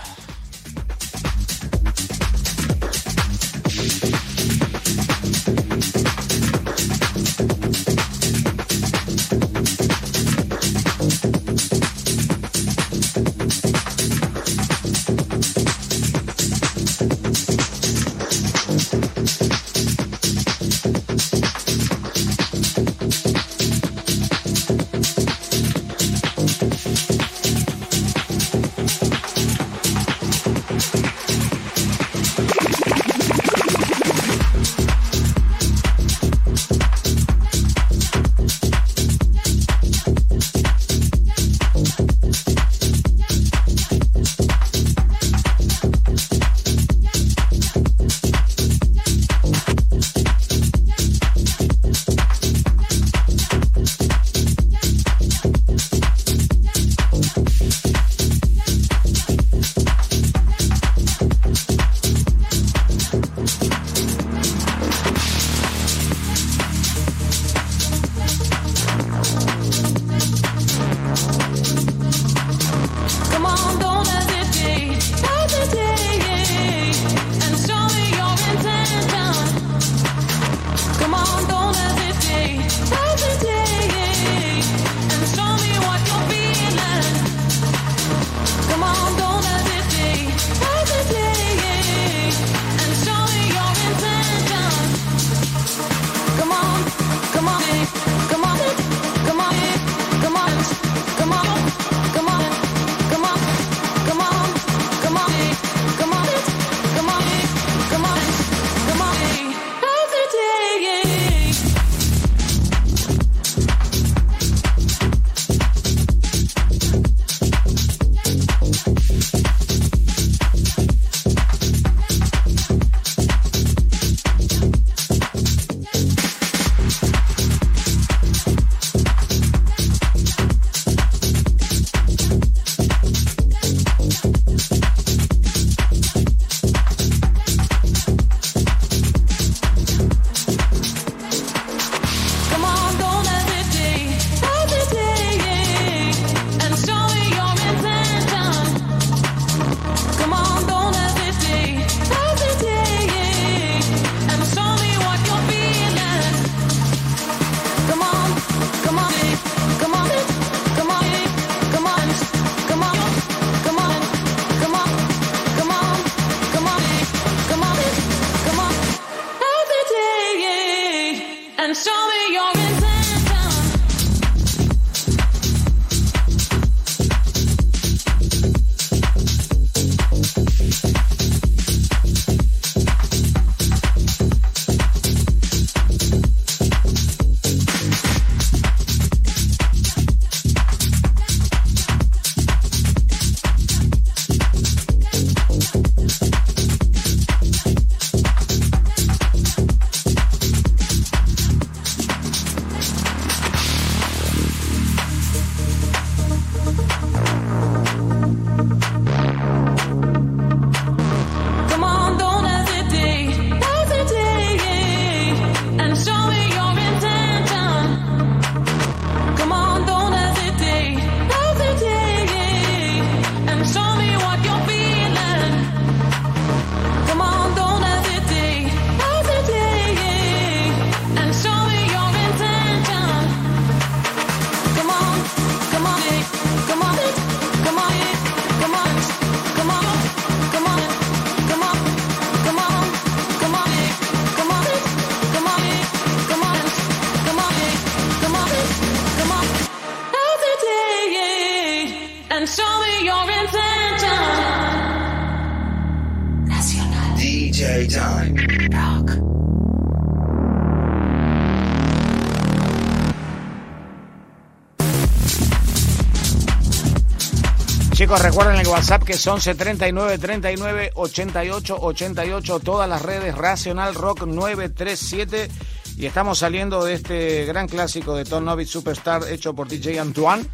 Recuerden 268.18 268.58
el 268.58 268.68
WhatsApp 268.68 269.04
que 269.04 269.12
es 269.12 269.26
11 269.26 269.54
39 269.54 270.18
39 270.18 270.90
88 270.94 271.76
88. 271.80 272.60
Todas 272.60 272.88
las 272.88 273.00
redes 273.00 273.34
Racional 273.34 273.94
Rock 273.94 274.26
937. 274.26 275.48
Y 275.96 276.06
estamos 276.06 276.38
saliendo 276.38 276.84
de 276.84 276.94
este 276.94 277.44
gran 277.46 277.68
clásico 277.68 278.14
de 278.14 278.24
Tom 278.24 278.44
Novitz 278.44 278.70
Superstar 278.70 279.22
hecho 279.28 279.54
por 279.54 279.68
DJ 279.68 280.00
Antoine 280.00 280.46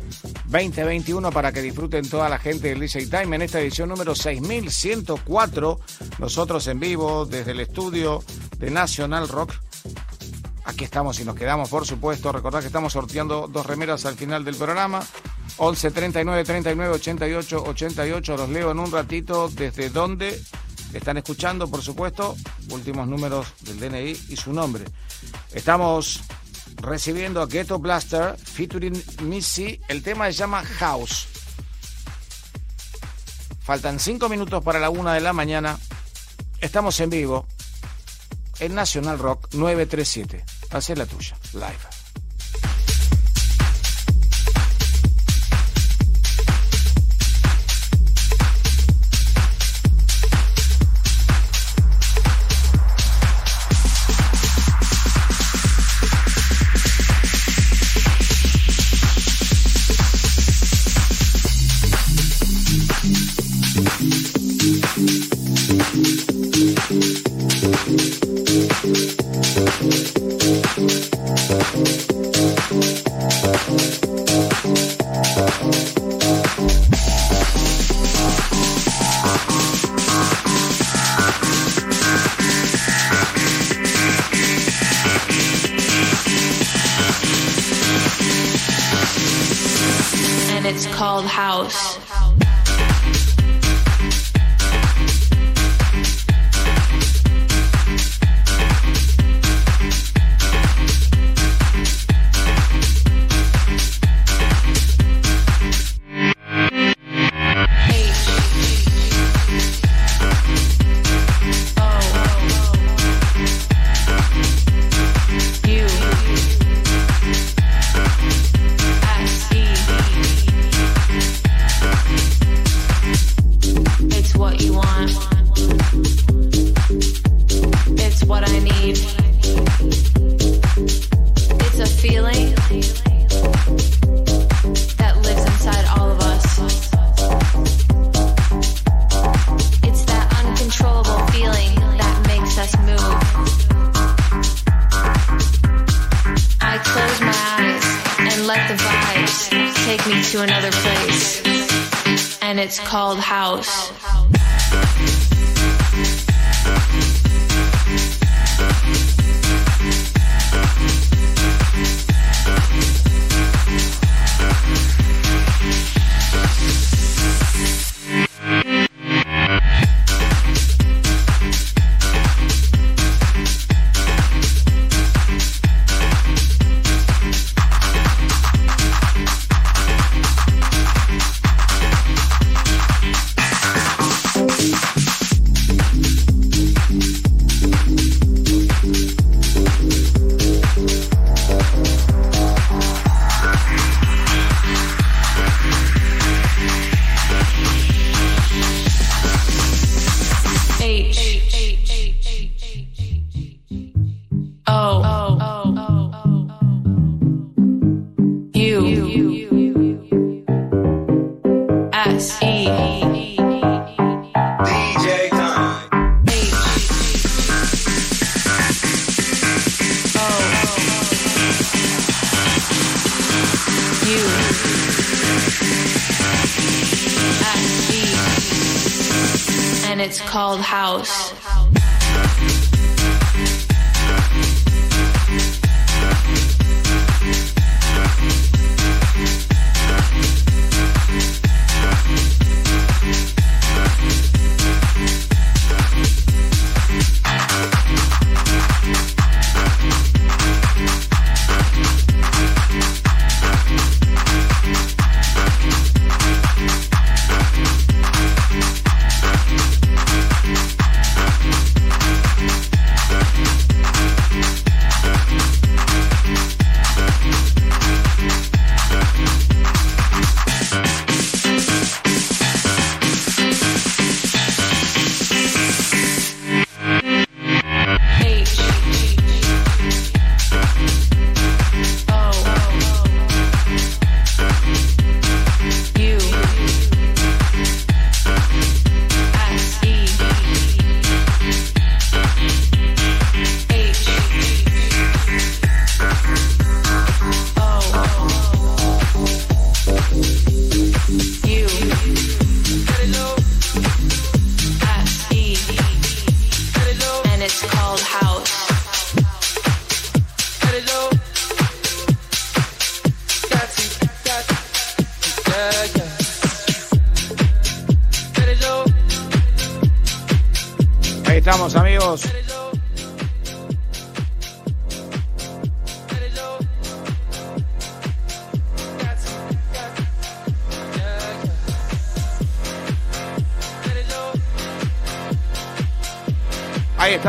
2021 0.46 1.30
para 1.30 1.52
que 1.52 1.60
disfruten 1.62 2.08
toda 2.08 2.28
la 2.28 2.38
gente 2.38 2.68
del 2.68 2.80
DJ 2.80 3.06
Time 3.06 3.36
en 3.36 3.42
esta 3.42 3.60
edición 3.60 3.88
número 3.88 4.14
6104. 4.14 5.80
Nosotros 6.18 6.66
en 6.68 6.80
vivo 6.80 7.26
desde 7.26 7.50
el 7.50 7.60
estudio 7.60 8.22
de 8.58 8.70
National 8.70 9.28
Rock. 9.28 9.54
Aquí 10.64 10.84
estamos 10.84 11.18
y 11.18 11.24
nos 11.24 11.34
quedamos, 11.34 11.70
por 11.70 11.86
supuesto. 11.86 12.30
Recordad 12.30 12.60
que 12.60 12.66
estamos 12.66 12.92
sorteando 12.92 13.48
dos 13.48 13.64
remeras 13.64 14.04
al 14.04 14.16
final 14.16 14.44
del 14.44 14.54
programa. 14.54 15.00
11 15.58 15.90
39 15.90 16.44
39 16.44 16.94
88 16.94 17.64
88. 17.66 18.36
Los 18.36 18.48
leo 18.48 18.70
en 18.70 18.78
un 18.78 18.90
ratito 18.90 19.48
desde 19.48 19.90
donde 19.90 20.40
están 20.92 21.16
escuchando, 21.16 21.68
por 21.68 21.82
supuesto. 21.82 22.36
Últimos 22.70 23.06
números 23.08 23.46
del 23.60 23.80
DNI 23.80 24.10
y 24.28 24.36
su 24.36 24.52
nombre. 24.52 24.84
Estamos 25.52 26.20
recibiendo 26.76 27.42
a 27.42 27.46
Ghetto 27.46 27.78
Blaster 27.78 28.36
featuring 28.36 29.02
Missy. 29.22 29.80
El 29.88 30.02
tema 30.02 30.26
se 30.26 30.32
llama 30.32 30.64
House. 30.64 31.26
Faltan 33.60 34.00
cinco 34.00 34.28
minutos 34.28 34.62
para 34.64 34.78
la 34.78 34.90
una 34.90 35.12
de 35.14 35.20
la 35.20 35.32
mañana. 35.32 35.78
Estamos 36.60 36.98
en 37.00 37.10
vivo 37.10 37.46
en 38.60 38.74
National 38.74 39.18
Rock 39.18 39.54
937. 39.54 40.44
Hacé 40.70 40.96
la 40.96 41.06
tuya, 41.06 41.36
live. 41.52 41.97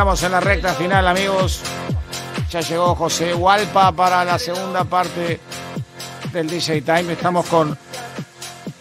Estamos 0.09 0.23
en 0.23 0.31
la 0.31 0.39
recta 0.39 0.73
final, 0.73 1.07
amigos. 1.07 1.61
Ya 2.49 2.61
llegó 2.61 2.95
José 2.95 3.35
Hualpa 3.35 3.91
para 3.91 4.25
la 4.25 4.39
segunda 4.39 4.83
parte 4.83 5.39
del 6.33 6.49
DJ 6.49 6.81
Time. 6.81 7.13
Estamos 7.13 7.45
con 7.45 7.77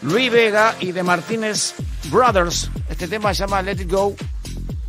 Luis 0.01 0.33
Vega 0.33 0.75
y 0.81 0.93
de 0.93 1.03
Martínez 1.03 1.75
Brothers. 2.11 2.71
Este 2.89 3.09
tema 3.09 3.35
se 3.35 3.41
llama 3.41 3.61
Let 3.61 3.83
It 3.83 3.93
Go. 3.93 4.15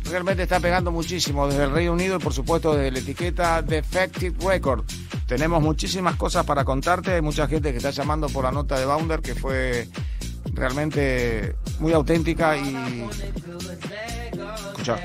Realmente 0.04 0.44
está 0.44 0.58
pegando 0.60 0.90
muchísimo 0.90 1.46
desde 1.46 1.64
el 1.64 1.72
Reino 1.72 1.92
Unido 1.92 2.16
y 2.16 2.20
por 2.20 2.32
supuesto 2.32 2.74
desde 2.74 2.90
la 2.90 2.98
etiqueta 3.00 3.60
Defective 3.60 4.34
Record. 4.42 4.84
Tenemos 5.26 5.60
muchísimas 5.60 6.16
cosas 6.16 6.46
para 6.46 6.64
contarte. 6.64 7.12
Hay 7.12 7.20
mucha 7.20 7.48
gente 7.48 7.70
que 7.70 7.76
está 7.76 7.90
llamando 7.90 8.30
por 8.30 8.44
la 8.44 8.50
nota 8.50 8.78
de 8.78 8.86
Bounder 8.86 9.20
que 9.20 9.34
fue 9.34 9.88
realmente 10.54 11.54
muy 11.80 11.92
auténtica 11.92 12.56
y... 12.56 13.04
Escucha. 14.70 14.98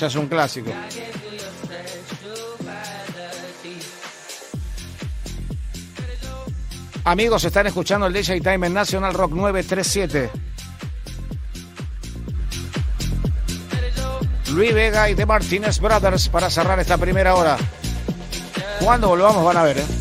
Es 0.00 0.14
un 0.14 0.26
clásico. 0.26 0.70
Amigos, 7.04 7.44
están 7.44 7.66
escuchando 7.66 8.06
el 8.06 8.12
DJ 8.12 8.40
Time 8.40 8.66
en 8.66 8.74
National 8.74 9.14
Rock 9.14 9.32
937. 9.32 10.30
Luis 14.52 14.74
Vega 14.74 15.08
y 15.08 15.14
The 15.14 15.24
Martínez 15.24 15.80
Brothers 15.80 16.28
para 16.28 16.50
cerrar 16.50 16.78
esta 16.78 16.98
primera 16.98 17.34
hora. 17.34 17.56
Cuando 18.80 19.08
volvamos 19.08 19.44
van 19.44 19.56
a 19.56 19.62
ver, 19.62 19.78
¿eh? 19.78 19.95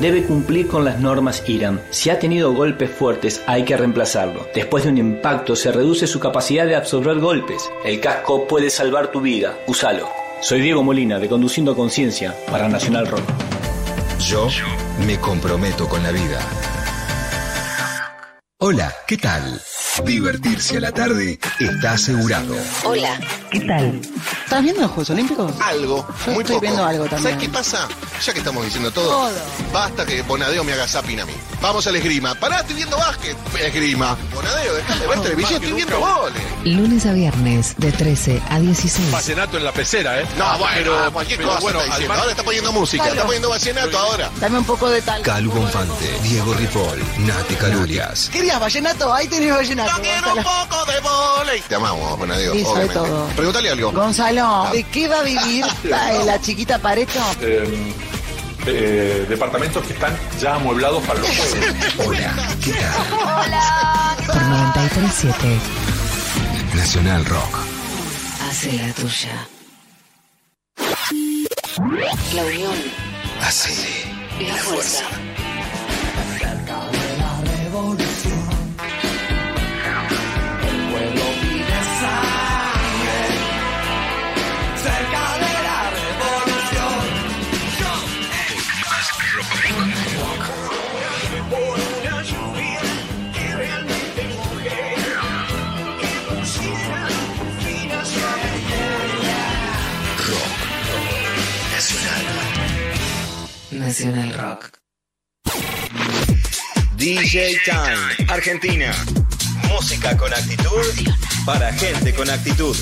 Debe 0.00 0.24
cumplir 0.24 0.68
con 0.68 0.84
las 0.84 1.00
normas 1.00 1.42
IRAM. 1.46 1.80
Si 1.90 2.10
ha 2.10 2.18
tenido 2.18 2.52
golpes 2.52 2.90
fuertes, 2.90 3.42
hay 3.46 3.64
que 3.64 3.76
reemplazarlo. 3.76 4.46
Después 4.54 4.84
de 4.84 4.90
un 4.90 4.98
impacto, 4.98 5.56
se 5.56 5.72
reduce 5.72 6.06
su 6.06 6.20
capacidad 6.20 6.66
de 6.66 6.76
absorber 6.76 7.18
golpes. 7.18 7.70
El 7.84 8.00
casco 8.00 8.46
puede 8.46 8.70
salvar 8.70 9.10
tu 9.10 9.20
vida. 9.20 9.56
Úsalo. 9.66 10.08
Soy 10.40 10.60
Diego 10.60 10.82
Molina, 10.82 11.18
de 11.18 11.28
Conduciendo 11.28 11.74
Conciencia, 11.74 12.34
para 12.50 12.68
Nacional 12.68 13.08
Rock. 13.08 13.22
Yo 14.20 14.48
me 15.06 15.18
comprometo 15.18 15.88
con 15.88 16.02
la 16.02 16.12
vida. 16.12 16.40
Hola, 18.58 18.92
¿qué 19.06 19.16
tal? 19.16 19.60
Divertirse 20.04 20.76
a 20.76 20.80
la 20.80 20.92
tarde 20.92 21.38
está 21.58 21.92
asegurado. 21.92 22.54
Hola, 22.84 23.18
¿qué 23.50 23.60
tal? 23.60 24.00
¿Estás 24.48 24.62
viendo 24.62 24.80
los 24.80 24.90
Juegos 24.92 25.10
Olímpicos? 25.10 25.52
Algo, 25.60 26.06
Yo 26.24 26.32
muy 26.32 26.40
estoy 26.40 26.54
poco. 26.56 26.60
viendo 26.62 26.82
algo 26.82 27.04
también. 27.04 27.22
¿Sabes 27.34 27.36
qué 27.36 27.48
pasa? 27.52 27.86
Ya 28.24 28.32
que 28.32 28.38
estamos 28.38 28.64
diciendo 28.64 28.90
todo, 28.90 29.10
Todo. 29.10 29.30
basta 29.74 30.06
que 30.06 30.22
Bonadeo 30.22 30.64
me 30.64 30.72
haga 30.72 30.88
zapping 30.88 31.20
a 31.20 31.26
mí. 31.26 31.34
Vamos 31.60 31.86
al 31.88 31.96
esgrima. 31.96 32.34
Pará, 32.36 32.60
estoy 32.60 32.76
viendo 32.76 32.96
básquet. 32.96 33.36
Esgrima. 33.60 34.16
Bonadeo, 34.32 34.74
dejate 34.74 35.00
de 35.00 35.06
ver 35.08 35.20
televisión, 35.22 35.54
estoy 35.54 35.72
viendo 35.72 35.98
goles. 35.98 36.42
Lunes 36.64 37.04
a 37.06 37.12
viernes, 37.12 37.74
de 37.78 37.90
13 37.90 38.40
a 38.48 38.60
16. 38.60 39.10
Vallenato 39.10 39.56
en 39.56 39.64
la 39.64 39.72
pecera, 39.72 40.20
¿eh? 40.20 40.26
No, 40.38 40.56
bueno, 40.58 40.72
pero, 40.76 41.12
cualquier 41.12 41.38
pero 41.38 41.48
cosa 41.50 41.60
bueno, 41.60 41.80
está 41.80 41.90
diciendo. 41.94 42.14
Ahora 42.14 42.30
está 42.30 42.42
poniendo 42.44 42.72
música, 42.72 43.02
Claro. 43.02 43.14
está 43.16 43.26
poniendo 43.26 43.48
vallenato 43.50 43.98
ahora. 43.98 44.30
Dame 44.38 44.58
un 44.58 44.64
poco 44.64 44.88
de 44.88 45.02
tal. 45.02 45.22
Calu 45.22 45.50
Bonfante, 45.50 46.18
Diego 46.22 46.54
Ripoll, 46.54 47.02
Nati 47.26 47.54
Calulias. 47.56 48.28
¿Querías 48.32 48.60
vallenato? 48.60 49.12
Ahí 49.12 49.26
tenés 49.26 49.52
vallenato. 49.52 49.90
Yo 49.96 50.02
quiero 50.02 50.34
un 50.34 50.42
poco 50.44 50.84
de 50.92 51.00
volei. 51.00 51.60
Te 51.62 51.74
amamos, 51.74 52.18
Bonadeo, 52.18 52.52
sobre 52.52 52.64
obviamente. 52.70 52.94
todo. 52.94 53.26
Pregúntale 53.34 53.70
algo. 53.70 53.92
Gonzalo, 53.92 54.68
¿de 54.72 54.84
qué 54.84 55.08
va 55.08 55.18
a 55.18 55.22
vivir 55.22 55.64
la, 55.84 56.12
la 56.24 56.40
chiquita 56.40 56.78
Pareto? 56.78 57.18
Eh, 57.40 57.92
eh, 58.66 59.26
departamentos 59.28 59.84
que 59.84 59.92
están 59.92 60.16
ya 60.40 60.54
amueblados 60.56 61.02
para 61.04 61.20
los 61.20 61.28
juegos. 61.28 62.06
Hola, 62.06 62.34
¿qué 62.62 62.72
tal? 62.72 64.26
Por 64.26 64.42
937. 64.42 65.60
Nacional 66.74 67.24
Rock. 67.24 67.58
Hace 68.48 68.72
la 68.72 68.92
tuya. 68.92 69.48
La 72.34 72.44
unión. 72.44 72.74
Así. 73.42 74.04
La 74.46 74.54
fuerza. 74.54 75.04
Rock. 103.88 104.78
DJ 106.98 107.56
Time, 107.64 108.28
Argentina. 108.28 108.92
Música 109.66 110.14
con 110.14 110.30
actitud 110.30 111.14
para 111.46 111.72
gente 111.72 112.12
con 112.12 112.28
actitud. 112.28 112.76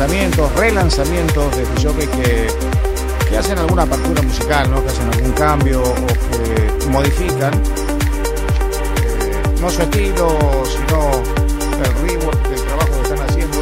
Lanzamientos, 0.00 0.54
relanzamientos 0.56 1.56
de 1.58 1.66
jockey 1.82 2.06
que, 2.06 3.36
hacen 3.36 3.58
alguna 3.58 3.82
apertura 3.82 4.22
musical, 4.22 4.70
¿no? 4.70 4.82
que 4.82 4.88
hacen 4.88 5.06
algún 5.12 5.32
cambio 5.32 5.82
o 5.82 6.06
que 6.06 6.88
modifican 6.88 7.52
eh, 9.04 9.42
no 9.60 9.68
su 9.68 9.82
estilo, 9.82 10.38
sino 10.64 11.10
el 11.84 12.08
rework 12.08 12.48
del 12.48 12.62
trabajo 12.62 12.88
que 12.92 13.02
están 13.02 13.28
haciendo. 13.28 13.58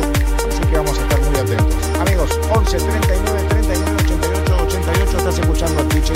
Así 0.49 0.61
que 0.71 0.77
vamos 0.77 0.97
a 0.97 1.03
estar 1.03 1.21
muy 1.23 1.37
atentos. 1.41 1.75
Amigos, 2.01 2.41
11 2.55 2.77
39 2.79 3.45
39 3.49 3.97
88 4.05 4.57
88, 4.63 5.19
estás 5.19 5.39
escuchando 5.41 5.81
al 5.81 5.89
DJ. 5.89 6.13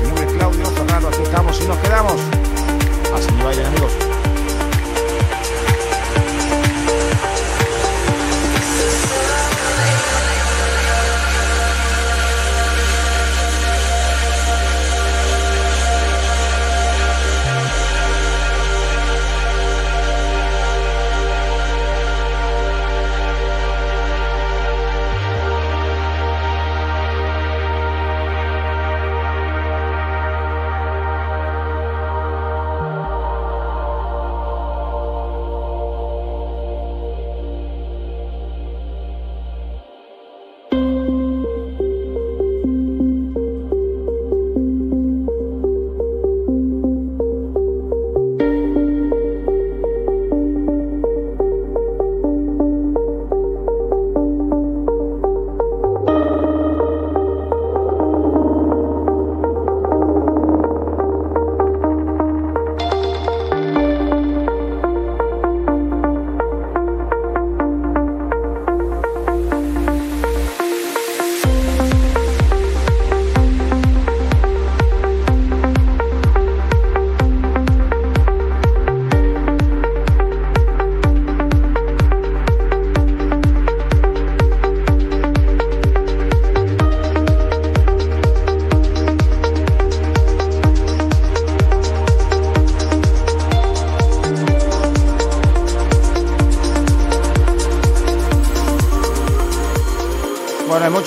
Mi 0.00 0.08
nombre 0.08 0.26
es 0.26 0.32
Claudio 0.32 0.66
Fernando, 0.70 1.08
aquí 1.08 1.22
estamos 1.22 1.60
y 1.60 1.64
nos 1.68 1.78
quedamos. 1.78 2.16
Así 3.14 3.28
vayan, 3.42 3.66
amigos. 3.66 4.03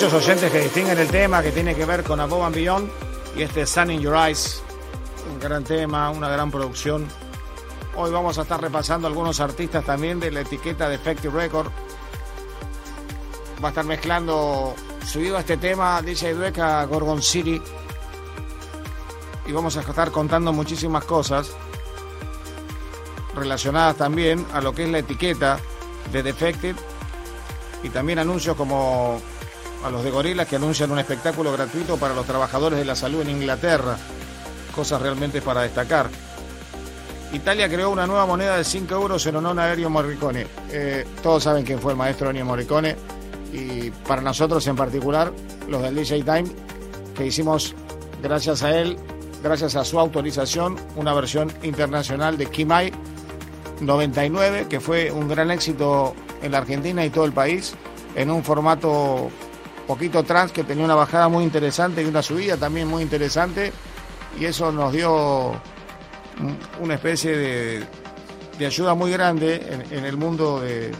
Muchos 0.08 0.26
oyentes 0.26 0.50
que 0.50 0.60
distinguen 0.60 0.98
el 0.98 1.08
tema 1.08 1.42
que 1.42 1.52
tiene 1.52 1.74
que 1.74 1.84
ver 1.84 2.02
con 2.02 2.18
Above 2.18 2.46
and 2.46 2.54
Beyond 2.54 2.90
y 3.36 3.42
este 3.42 3.66
Sun 3.66 3.90
in 3.90 4.00
Your 4.00 4.16
Eyes, 4.16 4.62
un 5.30 5.38
gran 5.38 5.64
tema, 5.64 6.08
una 6.08 6.30
gran 6.30 6.50
producción. 6.50 7.06
Hoy 7.94 8.10
vamos 8.10 8.38
a 8.38 8.42
estar 8.42 8.58
repasando 8.58 9.06
algunos 9.06 9.38
artistas 9.40 9.84
también 9.84 10.18
de 10.18 10.30
la 10.30 10.40
etiqueta 10.40 10.88
de 10.88 10.94
Effective 10.94 11.38
Record. 11.38 11.70
Va 13.62 13.66
a 13.66 13.68
estar 13.68 13.84
mezclando, 13.84 14.74
subido 15.04 15.36
a 15.36 15.40
este 15.40 15.58
tema, 15.58 16.00
DJ 16.00 16.32
Dueca 16.32 16.82
Gorgon 16.86 17.20
City. 17.20 17.60
Y 19.46 19.52
vamos 19.52 19.76
a 19.76 19.80
estar 19.80 20.10
contando 20.10 20.54
muchísimas 20.54 21.04
cosas 21.04 21.50
relacionadas 23.34 23.96
también 23.96 24.46
a 24.54 24.62
lo 24.62 24.72
que 24.72 24.84
es 24.84 24.88
la 24.88 25.00
etiqueta 25.00 25.58
de 26.10 26.22
Defected 26.22 26.76
y 27.82 27.90
también 27.90 28.18
anuncios 28.18 28.56
como 28.56 29.20
a 29.84 29.90
los 29.90 30.02
de 30.02 30.10
Gorila 30.10 30.44
que 30.44 30.56
anuncian 30.56 30.90
un 30.90 30.98
espectáculo 30.98 31.52
gratuito 31.52 31.96
para 31.96 32.14
los 32.14 32.26
trabajadores 32.26 32.78
de 32.78 32.84
la 32.84 32.96
salud 32.96 33.22
en 33.22 33.30
Inglaterra. 33.30 33.96
Cosas 34.74 35.00
realmente 35.00 35.40
para 35.40 35.62
destacar. 35.62 36.08
Italia 37.32 37.68
creó 37.68 37.90
una 37.90 38.06
nueva 38.06 38.26
moneda 38.26 38.56
de 38.56 38.64
5 38.64 38.94
euros 38.94 39.26
en 39.26 39.36
honor 39.36 39.60
a 39.60 39.72
Ennio 39.72 39.90
Morricone. 39.90 40.46
Eh, 40.70 41.06
todos 41.22 41.44
saben 41.44 41.64
quién 41.64 41.78
fue 41.78 41.92
el 41.92 41.98
maestro 41.98 42.30
Ennio 42.30 42.44
Morricone 42.44 42.96
y 43.52 43.90
para 43.90 44.22
nosotros 44.22 44.66
en 44.66 44.76
particular, 44.76 45.32
los 45.68 45.82
del 45.82 45.94
DJ 45.94 46.22
Time, 46.22 46.46
que 47.14 47.26
hicimos 47.26 47.74
gracias 48.22 48.62
a 48.62 48.78
él, 48.78 48.96
gracias 49.42 49.76
a 49.76 49.84
su 49.84 49.98
autorización, 49.98 50.76
una 50.96 51.14
versión 51.14 51.52
internacional 51.62 52.38
de 52.38 52.46
Kimai 52.46 52.92
99, 53.80 54.66
que 54.68 54.80
fue 54.80 55.10
un 55.10 55.28
gran 55.28 55.50
éxito 55.50 56.14
en 56.42 56.52
la 56.52 56.58
Argentina 56.58 57.04
y 57.04 57.10
todo 57.10 57.24
el 57.24 57.32
país, 57.32 57.74
en 58.14 58.30
un 58.30 58.42
formato 58.42 59.30
poquito 59.88 60.22
trans 60.22 60.52
que 60.52 60.62
tenía 60.62 60.84
una 60.84 60.94
bajada 60.94 61.28
muy 61.28 61.42
interesante 61.42 62.02
y 62.02 62.04
una 62.04 62.22
subida 62.22 62.56
también 62.56 62.86
muy 62.86 63.02
interesante, 63.02 63.72
y 64.38 64.44
eso 64.44 64.70
nos 64.70 64.92
dio 64.92 65.50
un- 65.52 66.58
una 66.80 66.94
especie 66.94 67.36
de, 67.36 68.66
ayuda 68.66 68.94
muy 68.94 69.10
grande 69.10 69.82
en, 69.90 70.04
el 70.04 70.16
mundo 70.16 70.60
de, 70.60 70.92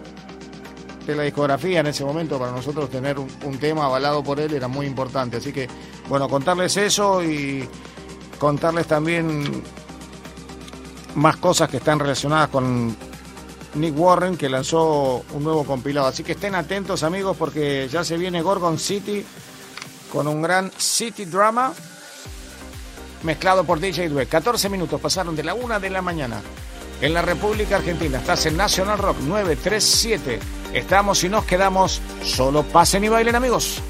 la 1.06 1.22
discografía 1.22 1.80
en 1.80 1.86
ese 1.86 2.04
momento 2.04 2.38
para 2.38 2.52
nosotros 2.52 2.90
tener 2.90 3.18
un 3.18 3.58
tema 3.58 3.84
avalado 3.86 4.22
por 4.22 4.38
él 4.40 4.52
era 4.52 4.68
muy 4.68 4.84
importante. 4.86 5.38
Así 5.38 5.52
que, 5.52 5.66
bueno, 6.08 6.28
contarles 6.28 6.76
eso 6.76 7.22
y 7.22 7.66
contarles 8.38 8.86
también 8.86 9.62
más 11.14 11.36
cosas 11.38 11.68
que 11.70 11.78
están 11.78 11.98
relacionadas 11.98 12.48
con 12.50 12.94
Nick 13.78 13.98
Warren, 13.98 14.36
que 14.36 14.48
lanzó 14.48 15.24
un 15.32 15.44
nuevo 15.44 15.64
compilado. 15.64 16.06
Así 16.06 16.22
que 16.22 16.32
estén 16.32 16.54
atentos, 16.54 17.02
amigos, 17.02 17.36
porque 17.36 17.88
ya 17.90 18.04
se 18.04 18.16
viene 18.16 18.42
Gorgon 18.42 18.78
City 18.78 19.24
con 20.12 20.26
un 20.26 20.42
gran 20.42 20.70
City 20.76 21.24
Drama 21.24 21.72
mezclado 23.22 23.64
por 23.64 23.80
DJ 23.80 24.08
Dweck. 24.08 24.28
14 24.28 24.68
minutos 24.68 25.00
pasaron 25.00 25.34
de 25.34 25.44
la 25.44 25.54
una 25.54 25.78
de 25.78 25.90
la 25.90 26.02
mañana 26.02 26.40
en 27.00 27.14
la 27.14 27.22
República 27.22 27.76
Argentina. 27.76 28.18
Estás 28.18 28.46
en 28.46 28.56
National 28.56 28.98
Rock 28.98 29.18
937. 29.20 30.40
Estamos 30.72 31.22
y 31.24 31.28
nos 31.28 31.44
quedamos. 31.44 32.00
Solo 32.24 32.62
pasen 32.62 33.04
y 33.04 33.08
bailen, 33.08 33.34
amigos. 33.34 33.80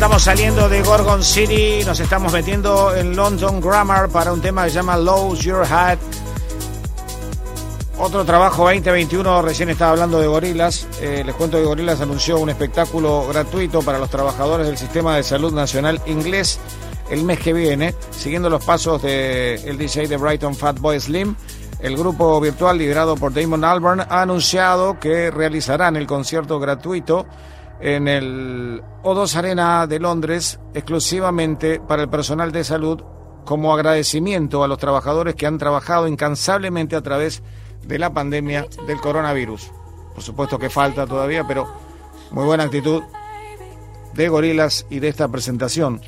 Estamos 0.00 0.22
saliendo 0.22 0.66
de 0.70 0.80
Gorgon 0.80 1.22
City, 1.22 1.84
nos 1.84 2.00
estamos 2.00 2.32
metiendo 2.32 2.96
en 2.96 3.14
London 3.14 3.60
Grammar 3.60 4.08
para 4.08 4.32
un 4.32 4.40
tema 4.40 4.64
que 4.64 4.70
se 4.70 4.76
llama 4.76 4.96
Lose 4.96 5.42
Your 5.42 5.62
Hat. 5.70 5.98
Otro 7.98 8.24
trabajo 8.24 8.62
2021, 8.62 9.42
recién 9.42 9.68
estaba 9.68 9.90
hablando 9.90 10.18
de 10.18 10.26
Gorilas. 10.26 10.88
Eh, 11.02 11.22
les 11.22 11.34
cuento 11.34 11.58
que 11.58 11.64
Gorilas 11.64 12.00
anunció 12.00 12.38
un 12.38 12.48
espectáculo 12.48 13.26
gratuito 13.28 13.82
para 13.82 13.98
los 13.98 14.08
trabajadores 14.08 14.66
del 14.66 14.78
Sistema 14.78 15.16
de 15.16 15.22
Salud 15.22 15.52
Nacional 15.52 16.00
Inglés 16.06 16.58
el 17.10 17.22
mes 17.22 17.38
que 17.38 17.52
viene, 17.52 17.94
siguiendo 18.10 18.48
los 18.48 18.64
pasos 18.64 19.02
del 19.02 19.76
DJ 19.76 20.08
de 20.08 20.16
Brighton 20.16 20.54
Fatboy 20.54 20.98
Slim. 20.98 21.34
El 21.78 21.98
grupo 21.98 22.40
virtual 22.40 22.78
liderado 22.78 23.16
por 23.16 23.34
Damon 23.34 23.64
Albarn 23.64 24.00
ha 24.00 24.22
anunciado 24.22 24.98
que 24.98 25.30
realizarán 25.30 25.96
el 25.96 26.06
concierto 26.06 26.58
gratuito 26.58 27.26
en 27.80 28.08
el 28.08 28.82
O2 29.02 29.34
Arena 29.36 29.86
de 29.86 29.98
Londres 29.98 30.60
exclusivamente 30.74 31.80
para 31.80 32.02
el 32.02 32.10
personal 32.10 32.52
de 32.52 32.64
salud 32.64 33.02
como 33.44 33.72
agradecimiento 33.72 34.62
a 34.62 34.68
los 34.68 34.78
trabajadores 34.78 35.34
que 35.34 35.46
han 35.46 35.58
trabajado 35.58 36.06
incansablemente 36.06 36.94
a 36.94 37.02
través 37.02 37.42
de 37.86 37.98
la 37.98 38.12
pandemia 38.12 38.66
del 38.86 39.00
coronavirus. 39.00 39.70
Por 40.14 40.22
supuesto 40.22 40.58
que 40.58 40.68
falta 40.68 41.06
todavía, 41.06 41.46
pero 41.46 41.66
muy 42.30 42.44
buena 42.44 42.64
actitud 42.64 43.02
de 44.12 44.28
Gorilas 44.28 44.86
y 44.90 44.98
de 45.00 45.08
esta 45.08 45.28
presentación. 45.28 46.00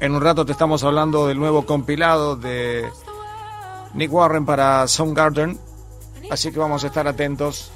En 0.00 0.14
un 0.14 0.20
rato 0.20 0.44
te 0.44 0.52
estamos 0.52 0.82
hablando 0.84 1.26
del 1.26 1.38
nuevo 1.38 1.66
compilado 1.66 2.36
de 2.36 2.88
Nick 3.94 4.12
Warren 4.12 4.46
para 4.46 4.86
Soundgarden, 4.88 5.58
así 6.30 6.52
que 6.52 6.58
vamos 6.58 6.84
a 6.84 6.88
estar 6.88 7.06
atentos 7.06 7.70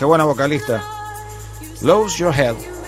Qué 0.00 0.06
buena 0.06 0.24
vocalista. 0.24 0.82
Lose 1.82 2.16
Your 2.16 2.32
Head. 2.32 2.79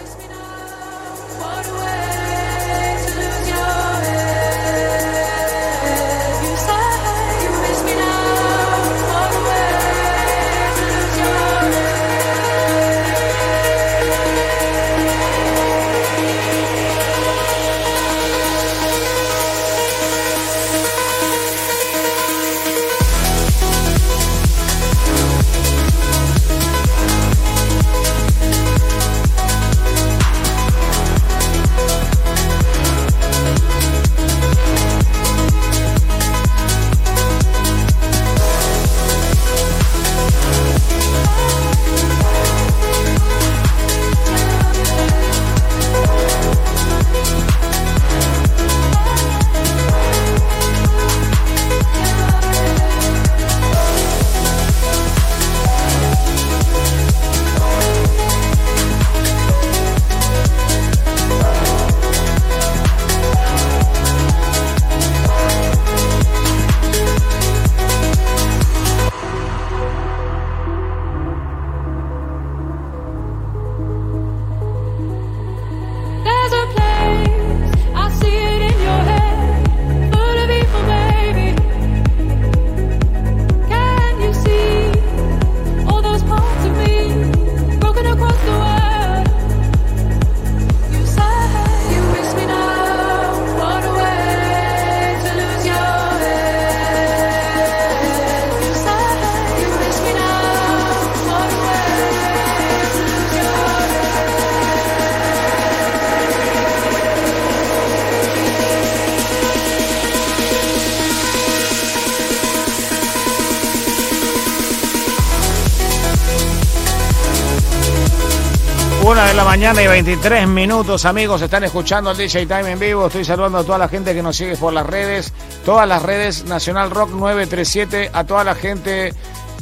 Mañana 119.74 119.84
y 119.84 120.02
23 120.02 120.48
minutos, 120.48 121.06
amigos, 121.06 121.40
están 121.40 121.64
escuchando 121.64 122.10
el 122.10 122.16
DJ 122.18 122.44
Time 122.44 122.72
en 122.72 122.78
vivo. 122.78 123.06
Estoy 123.06 123.24
saludando 123.24 123.56
a 123.58 123.64
toda 123.64 123.78
la 123.78 123.88
gente 123.88 124.12
que 124.12 124.22
nos 124.22 124.36
sigue 124.36 124.54
por 124.56 124.70
las 124.70 124.84
redes, 124.84 125.32
todas 125.64 125.88
las 125.88 126.02
redes 126.02 126.44
Nacional 126.44 126.90
Rock 126.90 127.08
937, 127.12 128.10
a 128.12 128.24
toda 128.24 128.44
la 128.44 128.54
gente 128.54 129.14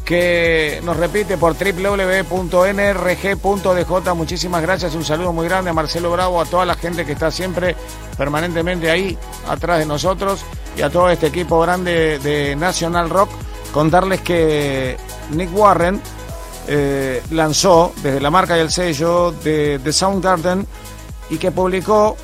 que 0.05 0.81
nos 0.83 0.97
repite 0.97 1.37
por 1.37 1.55
www.nrg.dj. 1.55 2.25
Muchísimas 4.15 4.63
gracias, 4.63 4.97
un 4.97 5.05
saludo 5.05 5.33
muy 5.33 5.47
grande 5.47 5.71
a 5.71 5.75
Marcelo 5.75 6.11
Bravo, 6.11 6.41
a 6.41 6.45
toda 6.45 6.67
la 6.67 6.75
gente 6.75 7.07
que 7.07 7.13
está 7.13 7.31
siempre 7.31 7.77
permanentemente 8.19 8.91
ahí 8.91 9.17
atrás 9.49 9.79
de 9.79 9.87
nosotros 9.87 10.41
y 10.77 10.83
a 10.83 10.91
todo 10.91 11.09
este 11.09 11.29
equipo 11.29 11.61
grande 11.61 12.19
de 12.19 12.57
Nacional 12.57 13.11
Rock. 13.11 13.31
Contarles 13.73 14.23
que 14.23 14.97
Nick 15.31 15.57
Warren 15.57 16.01
eh, 16.73 17.21
lanzó 17.33 17.93
desde 18.01 18.21
la 18.21 18.31
marca 18.31 18.57
y 18.57 18.61
el 18.61 18.71
sello 18.71 19.33
de, 19.33 19.81
de 19.81 19.93
Soundgarden 19.93 20.65
y 21.29 21.37
que 21.37 21.51
publicó 21.51 22.17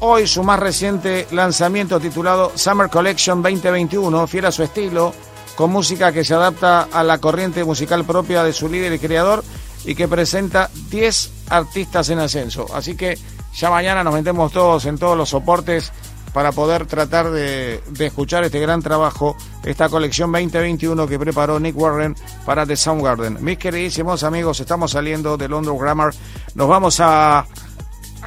hoy 0.00 0.26
su 0.26 0.42
más 0.42 0.58
reciente 0.60 1.26
lanzamiento 1.30 1.98
titulado 1.98 2.52
Summer 2.56 2.90
Collection 2.90 3.40
2021, 3.42 4.26
fiel 4.26 4.44
a 4.44 4.52
su 4.52 4.62
estilo, 4.62 5.14
con 5.56 5.70
música 5.70 6.12
que 6.12 6.24
se 6.24 6.34
adapta 6.34 6.88
a 6.92 7.02
la 7.02 7.16
corriente 7.16 7.64
musical 7.64 8.04
propia 8.04 8.44
de 8.44 8.52
su 8.52 8.68
líder 8.68 8.92
y 8.92 8.98
creador 8.98 9.42
y 9.86 9.94
que 9.94 10.08
presenta 10.08 10.68
10 10.90 11.30
artistas 11.48 12.10
en 12.10 12.18
ascenso. 12.18 12.66
Así 12.74 12.96
que 12.96 13.18
ya 13.54 13.70
mañana 13.70 14.04
nos 14.04 14.12
metemos 14.12 14.52
todos 14.52 14.84
en 14.84 14.98
todos 14.98 15.16
los 15.16 15.30
soportes 15.30 15.90
para 16.34 16.50
poder 16.50 16.84
tratar 16.86 17.30
de, 17.30 17.80
escuchar 18.00 18.42
este 18.42 18.58
gran 18.58 18.82
trabajo, 18.82 19.36
esta 19.62 19.88
colección 19.88 20.32
2021 20.32 21.06
que 21.06 21.16
preparó 21.16 21.60
Nick 21.60 21.78
Warren 21.78 22.16
para 22.44 22.66
The 22.66 22.76
Soundgarden. 22.76 23.38
Mis 23.42 23.56
queridísimos 23.56 24.24
amigos, 24.24 24.58
estamos 24.58 24.90
saliendo 24.90 25.36
de 25.36 25.48
London 25.48 25.78
Grammar. 25.78 26.12
Nos 26.56 26.68
vamos 26.68 26.98
a, 26.98 27.46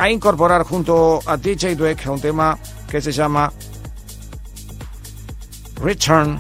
incorporar 0.10 0.64
junto 0.64 1.20
a 1.26 1.36
DJ 1.36 1.76
Dweck 1.76 2.08
a 2.08 2.12
un 2.12 2.22
tema 2.22 2.58
que 2.90 3.02
se 3.02 3.12
llama 3.12 3.52
Return. 5.82 6.40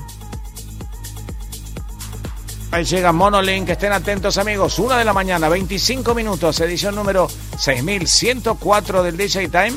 Ahí 2.71 2.85
llega 2.85 3.11
Monolink, 3.11 3.67
estén 3.67 3.91
atentos 3.91 4.37
amigos, 4.37 4.79
una 4.79 4.97
de 4.97 5.03
la 5.03 5.11
mañana, 5.11 5.49
25 5.49 6.15
minutos, 6.15 6.61
edición 6.61 6.95
número 6.95 7.27
6104 7.57 9.03
del 9.03 9.17
DJ 9.17 9.49
Time 9.49 9.73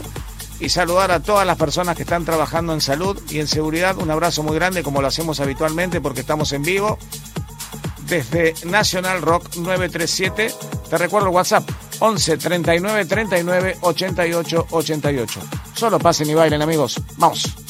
y 0.61 0.69
saludar 0.69 1.11
a 1.11 1.21
todas 1.21 1.47
las 1.47 1.57
personas 1.57 1.97
que 1.97 2.03
están 2.03 2.25
trabajando 2.25 2.73
en 2.73 2.81
salud 2.81 3.19
y 3.31 3.41
en 3.41 3.49
seguridad. 3.49 3.97
Un 3.99 4.11
abrazo 4.11 4.43
muy 4.43 4.55
grande 4.55 4.83
como 4.83 5.01
lo 5.01 5.09
hacemos 5.09 5.41
habitualmente 5.41 6.01
porque 6.01 6.21
estamos 6.21 6.53
en 6.53 6.63
vivo 6.63 6.99
desde 8.07 8.55
National 8.67 9.23
Rock 9.23 9.57
937. 9.57 10.53
Te 10.91 10.99
recuerdo 10.99 11.29
el 11.29 11.35
WhatsApp 11.35 11.69
11 12.01 12.37
39 12.37 13.05
39 13.07 13.79
88 13.81 14.67
88. 14.71 15.41
Solo 15.75 15.99
pasen 15.99 16.29
y 16.29 16.35
bailen 16.35 16.63
amigos. 16.63 17.01
Vamos. 17.17 17.70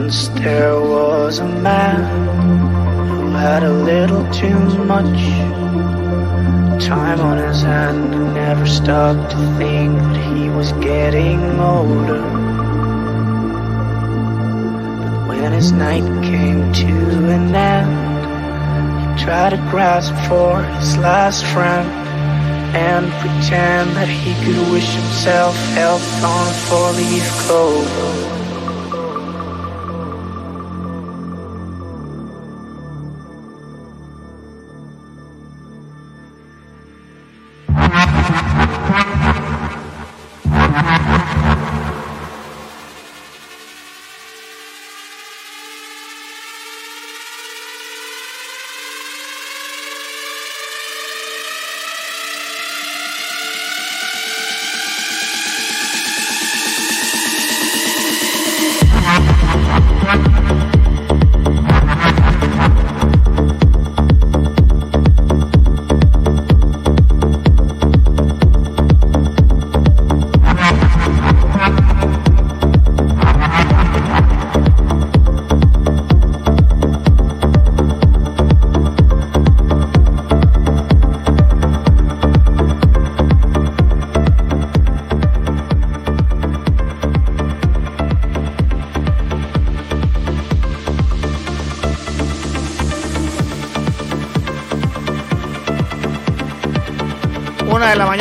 Once 0.00 0.28
there 0.44 0.78
was 0.78 1.38
a 1.38 1.48
man 1.48 2.02
who 3.08 3.30
had 3.30 3.62
a 3.62 3.72
little 3.72 4.30
too 4.30 4.58
much 4.84 5.20
time 6.84 7.18
on 7.18 7.38
his 7.38 7.62
hand 7.62 8.14
and 8.14 8.34
never 8.34 8.66
stopped 8.66 9.30
to 9.30 9.38
think 9.56 9.98
that 9.98 10.36
he 10.36 10.50
was 10.50 10.70
getting 10.90 11.40
older. 11.58 12.20
But 15.26 15.38
when 15.40 15.52
his 15.52 15.72
night 15.72 16.04
came 16.22 16.70
to 16.74 16.94
an 17.30 17.54
end, 17.54 19.18
he 19.18 19.24
tried 19.24 19.52
to 19.56 19.60
grasp 19.70 20.12
for 20.28 20.62
his 20.76 20.98
last 20.98 21.42
friend 21.54 21.88
and 22.76 23.10
pretend 23.22 23.96
that 23.96 24.08
he 24.08 24.34
could 24.44 24.60
wish 24.70 24.92
himself 24.92 25.56
health 25.72 26.06
on 26.22 26.48
a 26.48 26.56
four-leaf 26.68 27.26
clover. 27.46 28.35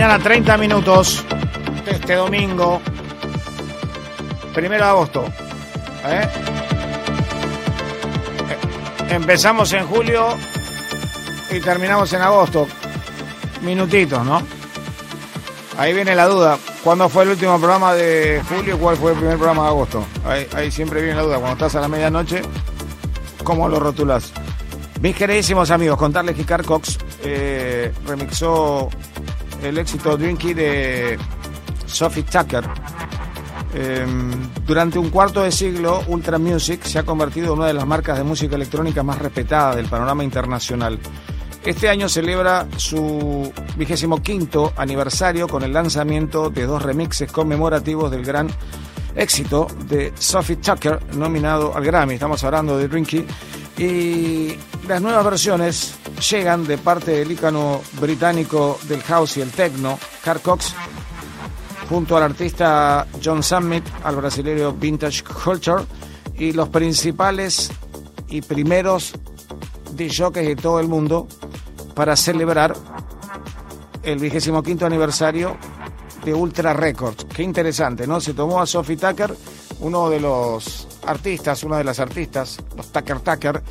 Mañana, 0.05 0.23
30 0.23 0.57
minutos 0.57 1.25
este 1.87 2.13
domingo, 2.13 2.79
primero 4.53 4.83
de 4.83 4.89
agosto. 4.91 5.25
¿eh? 6.05 6.29
Empezamos 9.09 9.73
en 9.73 9.87
julio 9.87 10.27
y 11.49 11.59
terminamos 11.59 12.13
en 12.13 12.21
agosto. 12.21 12.67
Minutitos, 13.63 14.23
¿no? 14.23 14.43
Ahí 15.77 15.91
viene 15.93 16.13
la 16.13 16.27
duda. 16.27 16.59
¿Cuándo 16.83 17.09
fue 17.09 17.23
el 17.23 17.29
último 17.29 17.57
programa 17.57 17.95
de 17.95 18.43
julio 18.47 18.77
cuál 18.77 18.97
fue 18.97 19.13
el 19.13 19.17
primer 19.17 19.37
programa 19.37 19.63
de 19.63 19.69
agosto? 19.69 20.05
Ahí, 20.53 20.69
siempre 20.69 21.01
viene 21.01 21.15
la 21.15 21.23
duda. 21.23 21.37
Cuando 21.37 21.53
estás 21.53 21.75
a 21.77 21.81
la 21.81 21.87
medianoche, 21.87 22.43
¿cómo 23.43 23.67
lo 23.67 23.79
rotulas? 23.79 24.31
Mis 25.01 25.15
queridísimos 25.15 25.71
amigos, 25.71 25.97
contarles 25.97 26.35
que 26.35 26.45
Carl 26.45 26.63
Cox 26.63 26.99
eh, 27.23 27.91
remixó 28.05 28.89
el 29.69 29.77
éxito 29.77 30.17
Drinky 30.17 30.53
de 30.53 31.17
Sophie 31.85 32.23
Tucker. 32.23 32.63
Eh, 33.73 34.05
durante 34.65 34.97
un 34.97 35.09
cuarto 35.09 35.41
de 35.41 35.51
siglo, 35.51 36.03
Ultra 36.07 36.37
Music 36.37 36.83
se 36.83 36.99
ha 36.99 37.03
convertido 37.03 37.47
en 37.47 37.59
una 37.59 37.67
de 37.67 37.73
las 37.73 37.85
marcas 37.85 38.17
de 38.17 38.23
música 38.23 38.55
electrónica 38.55 39.03
más 39.03 39.19
respetadas 39.19 39.75
del 39.75 39.87
panorama 39.87 40.23
internacional. 40.23 40.99
Este 41.65 41.89
año 41.89 42.07
celebra 42.07 42.67
su 42.77 43.51
vigésimo 43.75 44.21
quinto 44.21 44.71
aniversario 44.77 45.47
con 45.47 45.63
el 45.63 45.73
lanzamiento 45.73 46.49
de 46.49 46.65
dos 46.65 46.81
remixes 46.81 47.31
conmemorativos 47.31 48.11
del 48.11 48.23
gran 48.23 48.47
éxito 49.15 49.67
de 49.87 50.13
Sophie 50.17 50.57
Tucker, 50.57 50.99
nominado 51.15 51.75
al 51.75 51.83
Grammy. 51.83 52.13
Estamos 52.13 52.43
hablando 52.43 52.77
de 52.77 52.87
Drinky. 52.87 53.25
Y 53.77 54.55
las 54.87 55.01
nuevas 55.01 55.23
versiones 55.23 55.95
llegan 56.29 56.65
de 56.65 56.77
parte 56.77 57.11
del 57.11 57.31
ícono 57.31 57.81
británico 57.99 58.77
del 58.87 59.01
house 59.03 59.37
y 59.37 59.41
el 59.41 59.51
techno, 59.51 59.97
Carl 60.23 60.41
Cox, 60.41 60.73
junto 61.89 62.15
al 62.17 62.23
artista 62.23 63.07
John 63.23 63.41
Summit, 63.41 63.83
al 64.03 64.15
brasileño 64.15 64.73
Vintage 64.73 65.23
Culture 65.23 65.83
y 66.37 66.51
los 66.51 66.69
principales 66.69 67.71
y 68.29 68.41
primeros 68.41 69.13
DJs 69.95 70.33
de 70.33 70.55
todo 70.55 70.79
el 70.79 70.87
mundo 70.87 71.27
para 71.93 72.15
celebrar 72.15 72.75
el 74.03 74.19
vigésimo 74.19 74.61
quinto 74.61 74.85
aniversario 74.85 75.57
de 76.23 76.33
Ultra 76.33 76.73
Records. 76.73 77.25
Qué 77.25 77.43
interesante, 77.43 78.05
¿no? 78.05 78.19
Se 78.19 78.33
tomó 78.33 78.61
a 78.61 78.65
Sophie 78.65 78.97
Tucker, 78.97 79.35
uno 79.79 80.09
de 80.09 80.19
los 80.19 80.87
artistas, 81.05 81.63
una 81.63 81.77
de 81.77 81.83
las 81.83 81.99
artistas, 81.99 82.59
los 82.75 82.91
Tucker 82.91 83.19
Tucker, 83.19 83.63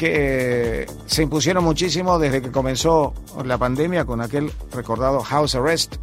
que 0.00 0.84
eh, 0.84 0.86
se 1.04 1.22
impusieron 1.22 1.62
muchísimo 1.62 2.18
desde 2.18 2.40
que 2.40 2.50
comenzó 2.50 3.12
la 3.44 3.58
pandemia 3.58 4.06
con 4.06 4.22
aquel 4.22 4.50
recordado 4.72 5.20
House 5.20 5.56
Arrest, 5.56 5.96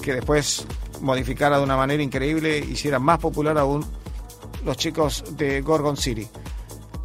que 0.00 0.14
después 0.14 0.64
modificara 1.00 1.58
de 1.58 1.64
una 1.64 1.76
manera 1.76 2.00
increíble, 2.00 2.58
hiciera 2.58 3.00
más 3.00 3.18
popular 3.18 3.58
aún 3.58 3.84
los 4.64 4.76
chicos 4.76 5.24
de 5.36 5.62
Gorgon 5.62 5.96
City. 5.96 6.28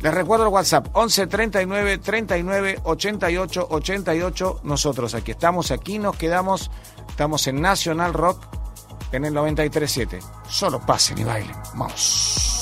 Les 0.01 0.13
recuerdo 0.13 0.45
el 0.45 0.53
WhatsApp 0.53 0.89
11 0.93 1.25
39 1.25 1.97
39 1.97 2.79
88 2.83 3.67
88. 3.67 4.59
Nosotros 4.65 5.15
aquí 5.15 5.31
estamos, 5.31 5.71
aquí 5.71 5.97
nos 5.97 6.15
quedamos. 6.15 6.69
Estamos 7.09 7.47
en 7.47 7.59
National 7.59 8.13
Rock 8.13 8.45
en 9.11 9.25
el 9.25 9.33
93.7. 9.33 10.19
Solo 10.47 10.79
pasen 10.79 11.17
y 11.17 11.23
bailen. 11.23 11.55
Vamos. 11.73 12.58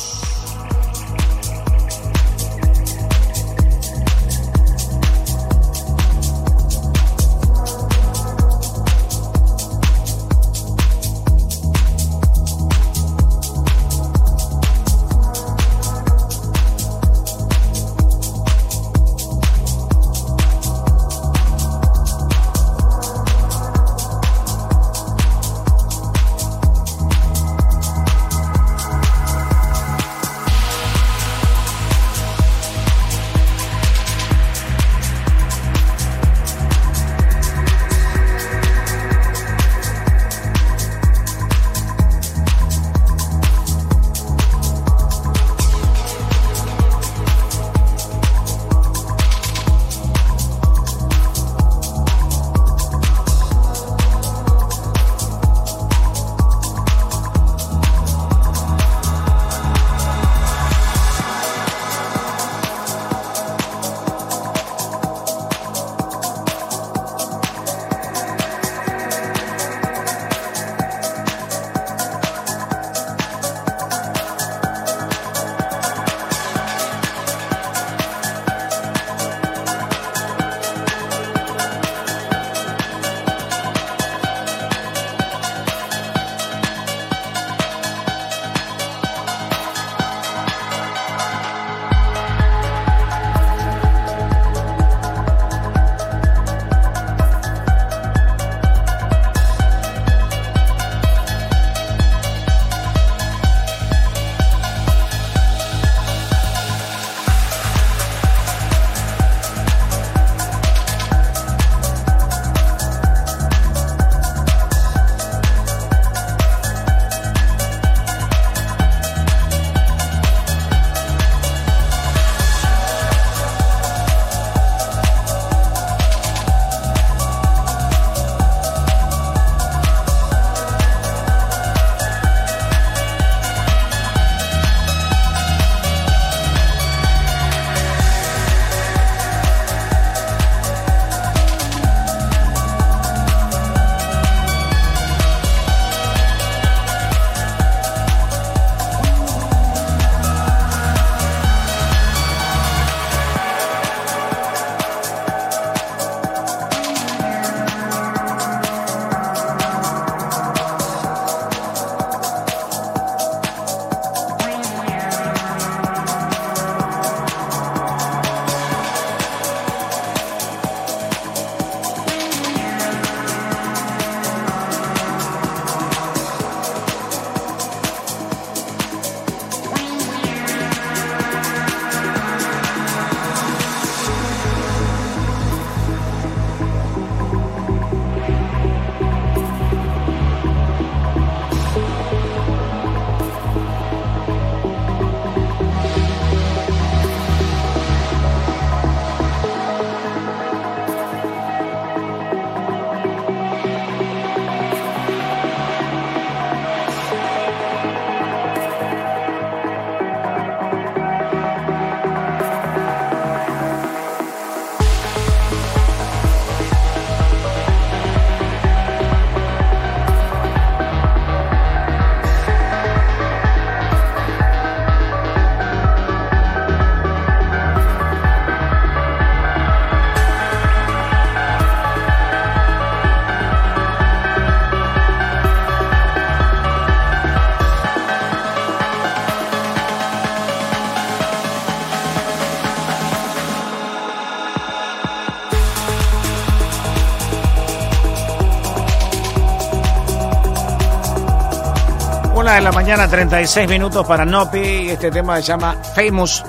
Mañana, 252.88 253.10
36 253.10 253.68
minutos 253.68 254.08
para 254.08 254.24
Nopi. 254.24 254.90
Este 254.90 255.12
tema 255.12 255.36
se 255.36 255.44
llama 255.44 255.76
Famous. 255.94 256.42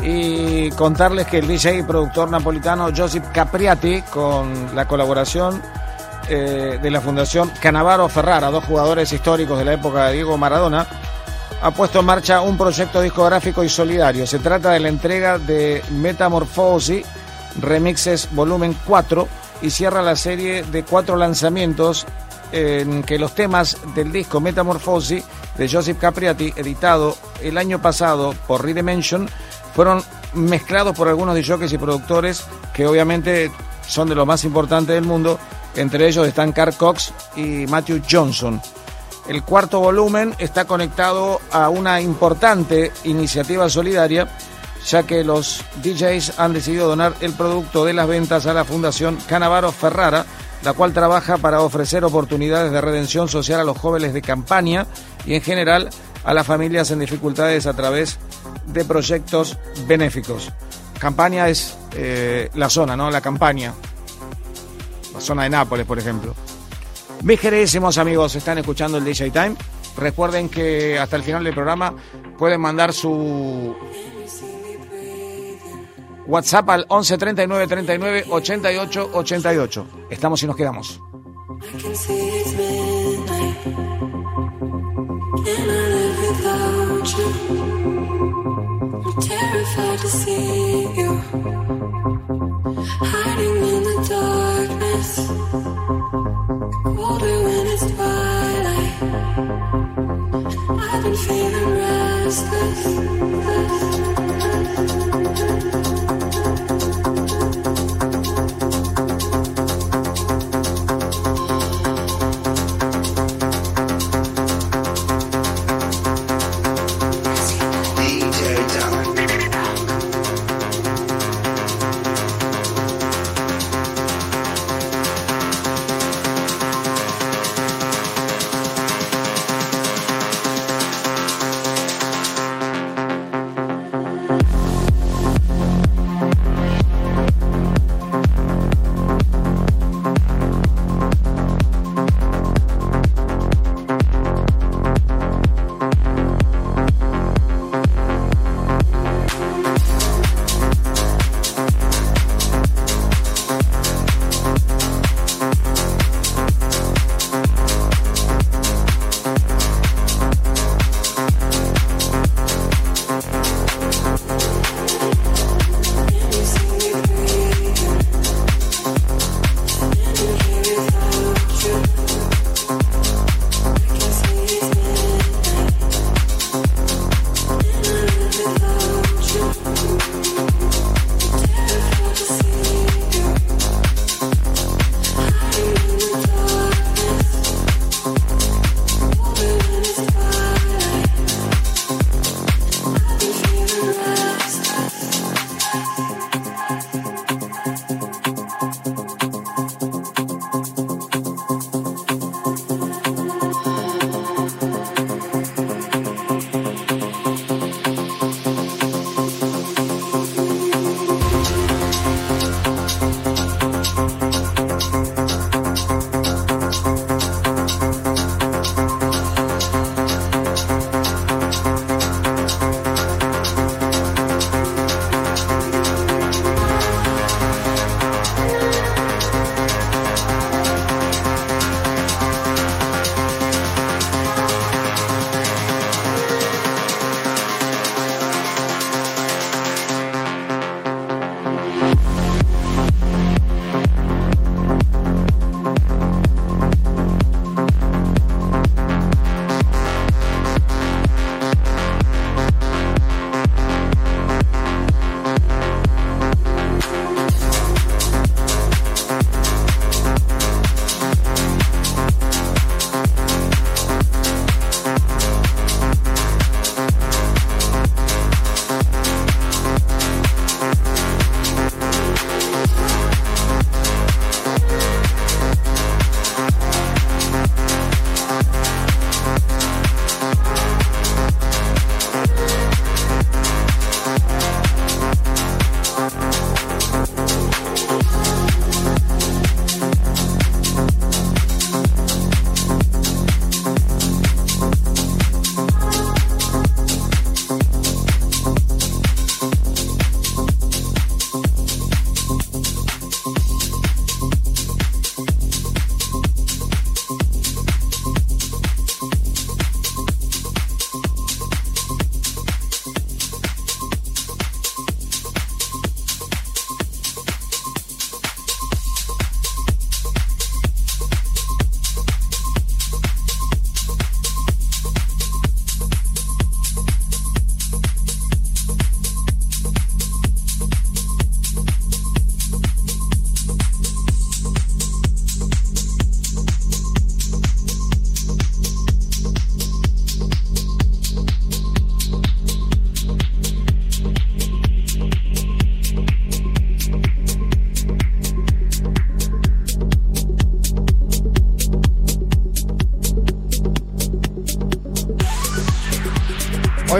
Y 0.00 0.70
contarles 0.70 1.26
que 1.26 1.38
el 1.38 1.48
DJ 1.48 1.78
y 1.78 1.82
productor 1.82 2.30
napolitano 2.30 2.90
Josip 2.96 3.24
Capriati, 3.32 4.02
con 4.02 4.76
la 4.76 4.86
colaboración 4.86 5.60
eh, 6.28 6.78
de 6.80 6.88
la 6.88 7.00
Fundación 7.00 7.50
Canavaro 7.60 8.08
Ferrara, 8.08 8.52
dos 8.52 8.62
jugadores 8.62 9.12
históricos 9.12 9.58
de 9.58 9.64
la 9.64 9.72
época 9.72 10.06
de 10.06 10.12
Diego 10.12 10.38
Maradona, 10.38 10.86
ha 11.60 11.72
puesto 11.72 11.98
en 11.98 12.06
marcha 12.06 12.42
un 12.42 12.56
proyecto 12.56 13.00
discográfico 13.00 13.64
y 13.64 13.68
solidario. 13.68 14.24
Se 14.24 14.38
trata 14.38 14.70
de 14.70 14.78
la 14.78 14.88
entrega 14.88 15.38
de 15.38 15.82
Metamorphosis 15.90 17.04
Remixes 17.60 18.28
Volumen 18.30 18.76
4 18.86 19.26
y 19.62 19.70
cierra 19.70 20.00
la 20.00 20.14
serie 20.14 20.62
de 20.62 20.84
cuatro 20.84 21.16
lanzamientos 21.16 22.06
en 22.52 23.02
que 23.02 23.18
los 23.18 23.34
temas 23.34 23.78
del 23.96 24.12
disco 24.12 24.40
Metamorphosis 24.40 25.24
de 25.56 25.68
Joseph 25.68 25.98
Capriati, 25.98 26.52
editado 26.56 27.16
el 27.42 27.58
año 27.58 27.80
pasado 27.80 28.34
por 28.46 28.64
Redimension, 28.64 29.28
fueron 29.74 30.02
mezclados 30.34 30.96
por 30.96 31.08
algunos 31.08 31.34
DJs 31.34 31.72
y 31.72 31.78
productores 31.78 32.44
que 32.72 32.86
obviamente 32.86 33.50
son 33.86 34.08
de 34.08 34.14
los 34.14 34.26
más 34.26 34.44
importantes 34.44 34.94
del 34.94 35.04
mundo. 35.04 35.38
Entre 35.74 36.06
ellos 36.06 36.26
están 36.26 36.52
Carl 36.52 36.74
Cox 36.74 37.12
y 37.36 37.66
Matthew 37.66 38.02
Johnson. 38.10 38.60
El 39.28 39.42
cuarto 39.44 39.80
volumen 39.80 40.34
está 40.38 40.64
conectado 40.64 41.40
a 41.52 41.68
una 41.68 42.00
importante 42.00 42.92
iniciativa 43.04 43.68
solidaria, 43.68 44.28
ya 44.86 45.04
que 45.04 45.22
los 45.22 45.62
DJs 45.82 46.38
han 46.40 46.52
decidido 46.52 46.88
donar 46.88 47.14
el 47.20 47.32
producto 47.32 47.84
de 47.84 47.92
las 47.92 48.08
ventas 48.08 48.46
a 48.46 48.52
la 48.52 48.64
Fundación 48.64 49.16
Canavaro 49.28 49.70
Ferrara, 49.70 50.26
la 50.64 50.72
cual 50.72 50.92
trabaja 50.92 51.38
para 51.38 51.60
ofrecer 51.60 52.04
oportunidades 52.04 52.72
de 52.72 52.80
redención 52.80 53.28
social 53.28 53.60
a 53.60 53.64
los 53.64 53.78
jóvenes 53.78 54.12
de 54.12 54.22
campaña 54.22 54.86
y 55.26 55.34
en 55.34 55.42
general 55.42 55.90
a 56.24 56.34
las 56.34 56.46
familias 56.46 56.90
en 56.90 57.00
dificultades 57.00 57.66
a 57.66 57.74
través 57.74 58.18
de 58.66 58.84
proyectos 58.84 59.58
benéficos. 59.86 60.52
Campaña 60.98 61.48
es 61.48 61.76
eh, 61.96 62.48
la 62.54 62.70
zona, 62.70 62.96
¿no? 62.96 63.10
La 63.10 63.20
campaña. 63.20 63.74
La 65.12 65.20
zona 65.20 65.42
de 65.44 65.50
Nápoles, 65.50 65.84
por 65.84 65.98
ejemplo. 65.98 66.34
Mis 67.22 67.40
queridísimos 67.40 67.98
amigos, 67.98 68.34
están 68.36 68.58
escuchando 68.58 68.98
el 68.98 69.04
DJ 69.04 69.30
Time. 69.30 69.56
Recuerden 69.96 70.48
que 70.48 70.98
hasta 70.98 71.16
el 71.16 71.22
final 71.22 71.44
del 71.44 71.54
programa 71.54 71.94
pueden 72.38 72.60
mandar 72.60 72.92
su 72.92 73.76
WhatsApp 76.26 76.68
al 76.70 76.86
11 76.88 77.18
39 77.18 77.66
39 77.66 78.24
88 78.30 79.10
88. 79.12 79.86
Estamos 80.10 80.42
y 80.42 80.46
nos 80.46 80.56
quedamos. 80.56 81.00
I 81.64 81.78
can 81.78 81.94
see 81.94 82.18
it's 82.40 82.52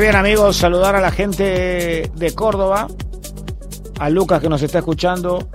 bien 0.03 0.17
amigos, 0.17 0.57
saludar 0.57 0.97
a 0.97 1.01
la 1.01 1.13
gente 1.13 2.11
de 2.13 2.35
Córdoba, 2.35 2.89
a 4.01 4.11
Lucas 4.11 4.41
que 4.41 4.49
nos 4.49 4.61
está 4.61 4.81
escuchando, 4.81 5.49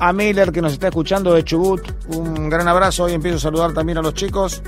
a 0.00 0.12
Miller 0.12 0.50
que 0.50 0.60
nos 0.60 0.72
está 0.72 0.88
escuchando 0.88 1.32
de 1.32 1.44
Chubut, 1.44 1.80
un 2.08 2.50
gran 2.50 2.66
abrazo, 2.66 3.04
hoy 3.04 3.12
empiezo 3.12 3.36
a 3.36 3.40
saludar 3.40 3.72
también 3.72 3.98
a 3.98 4.02
los 4.02 4.14
chicos 4.14 4.60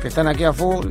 que 0.00 0.08
están 0.08 0.26
aquí 0.26 0.44
a 0.44 0.54
full, 0.54 0.86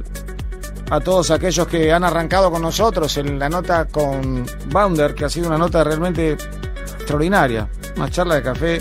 a 0.92 1.00
todos 1.00 1.32
aquellos 1.32 1.66
que 1.66 1.92
han 1.92 2.04
arrancado 2.04 2.52
con 2.52 2.62
nosotros 2.62 3.18
en 3.18 3.40
la 3.40 3.50
nota 3.50 3.86
con 3.86 4.46
Bounder, 4.68 5.16
que 5.16 5.26
ha 5.26 5.30
sido 5.30 5.48
una 5.48 5.58
nota 5.58 5.84
realmente 5.84 6.34
extraordinaria, 6.34 7.68
una 7.98 8.12
charla 8.12 8.36
de 8.36 8.44
café 8.44 8.80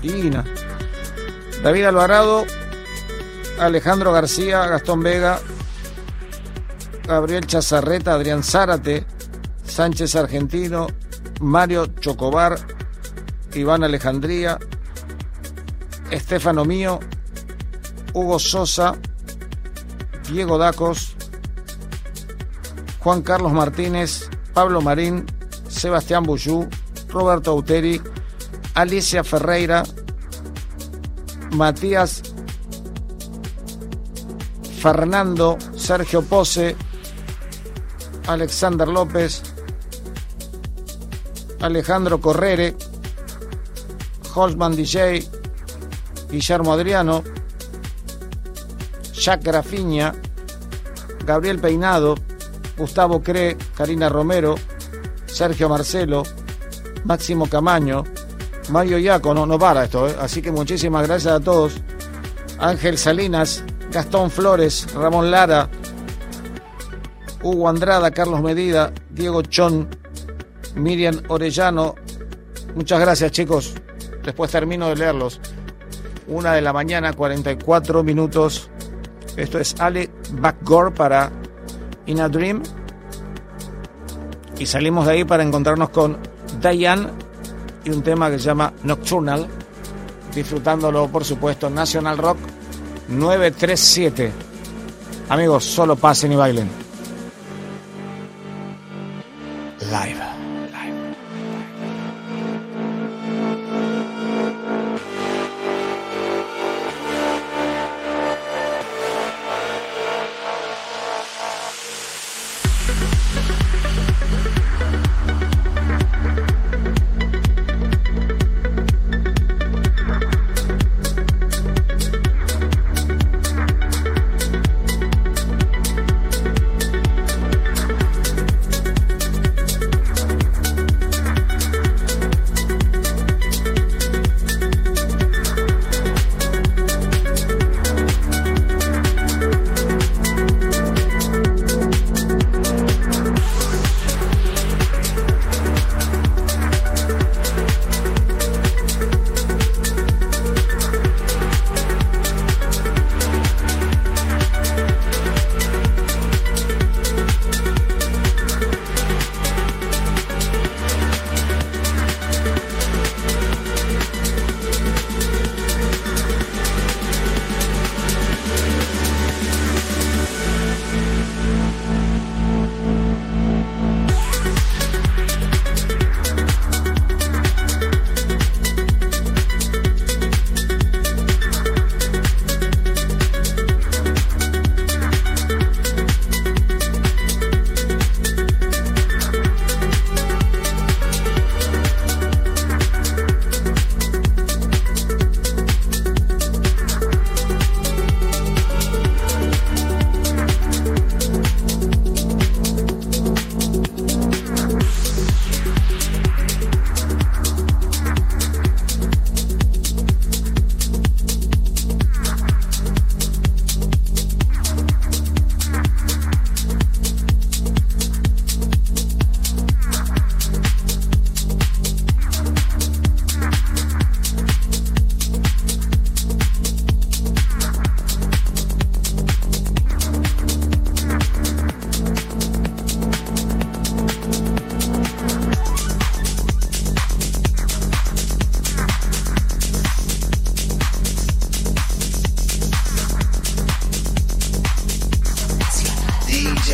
divina. 0.00 0.44
David 1.64 1.86
Alvarado, 1.86 2.44
Alejandro 3.58 4.12
García, 4.12 4.66
Gastón 4.66 5.02
Vega, 5.02 5.40
Gabriel 7.12 7.46
Chazarreta, 7.46 8.14
Adrián 8.14 8.42
Zárate, 8.42 9.04
Sánchez 9.64 10.16
Argentino, 10.16 10.86
Mario 11.40 11.86
Chocobar, 12.00 12.56
Iván 13.52 13.84
Alejandría, 13.84 14.58
Estefano 16.10 16.64
Mío, 16.64 17.00
Hugo 18.14 18.38
Sosa, 18.38 18.94
Diego 20.30 20.56
Dacos, 20.56 21.14
Juan 23.00 23.20
Carlos 23.20 23.52
Martínez, 23.52 24.30
Pablo 24.54 24.80
Marín, 24.80 25.26
Sebastián 25.68 26.22
Buyú, 26.22 26.66
Roberto 27.08 27.50
Auteri, 27.50 28.00
Alicia 28.74 29.22
Ferreira, 29.22 29.82
Matías 31.50 32.22
Fernando, 34.80 35.58
Sergio 35.76 36.22
Pose, 36.22 36.74
Alexander 38.26 38.88
López, 38.88 39.42
Alejandro 41.60 42.20
Correre, 42.20 42.76
Holzman 44.34 44.76
DJ, 44.76 45.24
Guillermo 46.30 46.72
Adriano, 46.72 47.22
Jack 49.12 49.44
Grafiña, 49.44 50.14
Gabriel 51.24 51.60
Peinado, 51.60 52.14
Gustavo 52.76 53.22
Cre, 53.22 53.56
Karina 53.76 54.08
Romero, 54.08 54.56
Sergio 55.26 55.68
Marcelo, 55.68 56.22
Máximo 57.04 57.48
Camaño, 57.48 58.04
Mario 58.70 58.98
Iacono, 58.98 59.46
no 59.46 59.58
para 59.58 59.84
esto, 59.84 60.08
¿eh? 60.08 60.16
así 60.20 60.40
que 60.40 60.50
muchísimas 60.50 61.06
gracias 61.06 61.34
a 61.34 61.40
todos. 61.40 61.74
Ángel 62.58 62.96
Salinas, 62.96 63.64
Gastón 63.90 64.30
Flores, 64.30 64.86
Ramón 64.94 65.30
Lara, 65.30 65.68
Hugo 67.42 67.68
Andrada, 67.68 68.10
Carlos 68.10 68.40
Medida, 68.42 68.92
Diego 69.10 69.42
Chon, 69.42 69.88
Miriam 70.76 71.22
Orellano. 71.28 71.94
Muchas 72.74 73.00
gracias 73.00 73.32
chicos. 73.32 73.74
Después 74.24 74.50
termino 74.50 74.88
de 74.88 74.96
leerlos. 74.96 75.40
Una 76.28 76.52
de 76.54 76.62
la 76.62 76.72
mañana, 76.72 77.12
44 77.12 78.02
minutos. 78.04 78.70
Esto 79.36 79.58
es 79.58 79.74
Ale 79.80 80.10
Backgore 80.32 80.92
para 80.92 81.30
In 82.06 82.20
a 82.20 82.28
Dream. 82.28 82.62
Y 84.58 84.66
salimos 84.66 85.06
de 85.06 85.12
ahí 85.12 85.24
para 85.24 85.42
encontrarnos 85.42 85.90
con 85.90 86.18
Diane 86.60 87.08
y 87.84 87.90
un 87.90 88.02
tema 88.02 88.30
que 88.30 88.38
se 88.38 88.46
llama 88.46 88.72
Nocturnal. 88.84 89.48
Disfrutándolo, 90.34 91.08
por 91.08 91.24
supuesto, 91.24 91.68
National 91.68 92.16
Rock 92.16 92.38
937. 93.08 94.32
Amigos, 95.28 95.64
solo 95.64 95.96
pasen 95.96 96.32
y 96.32 96.36
bailen. 96.36 96.81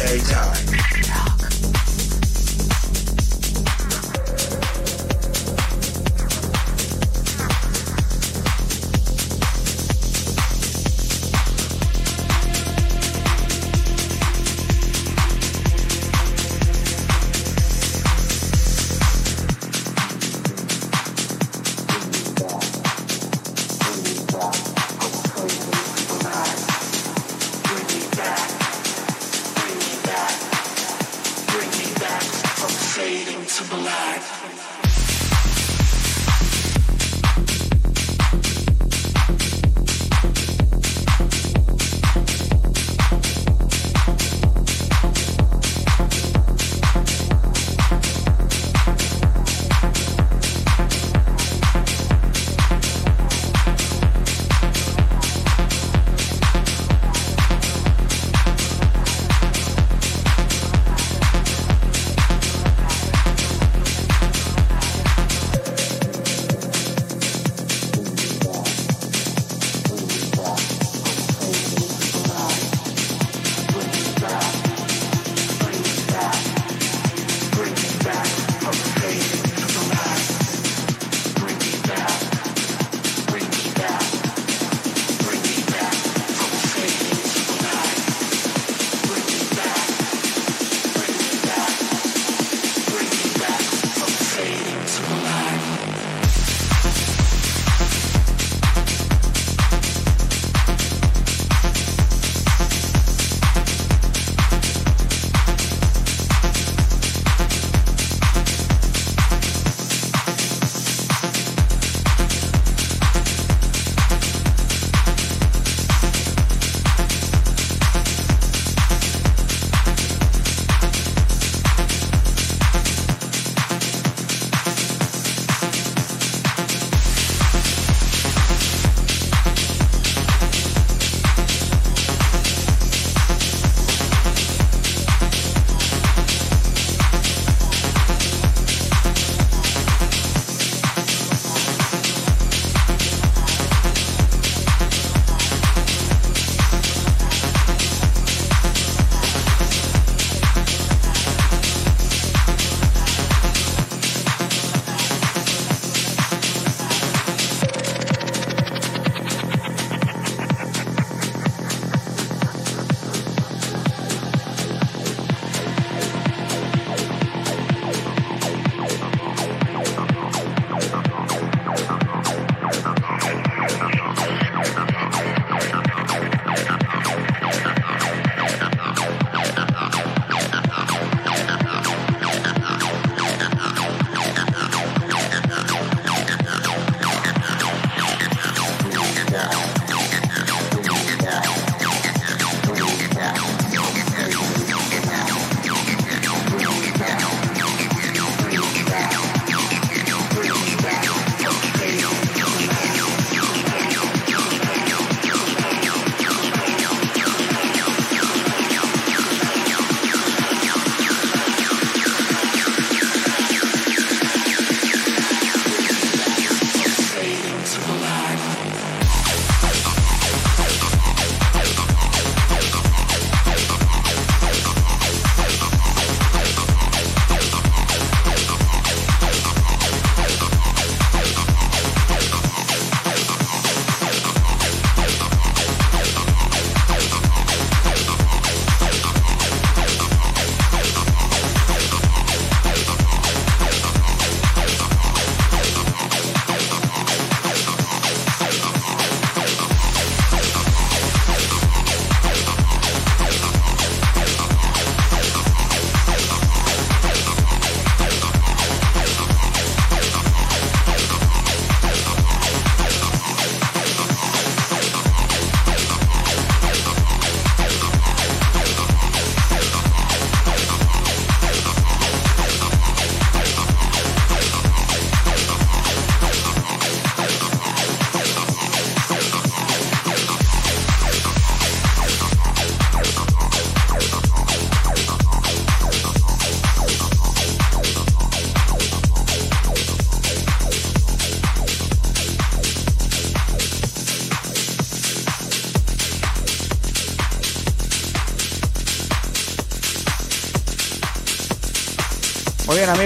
DJ 0.09 0.67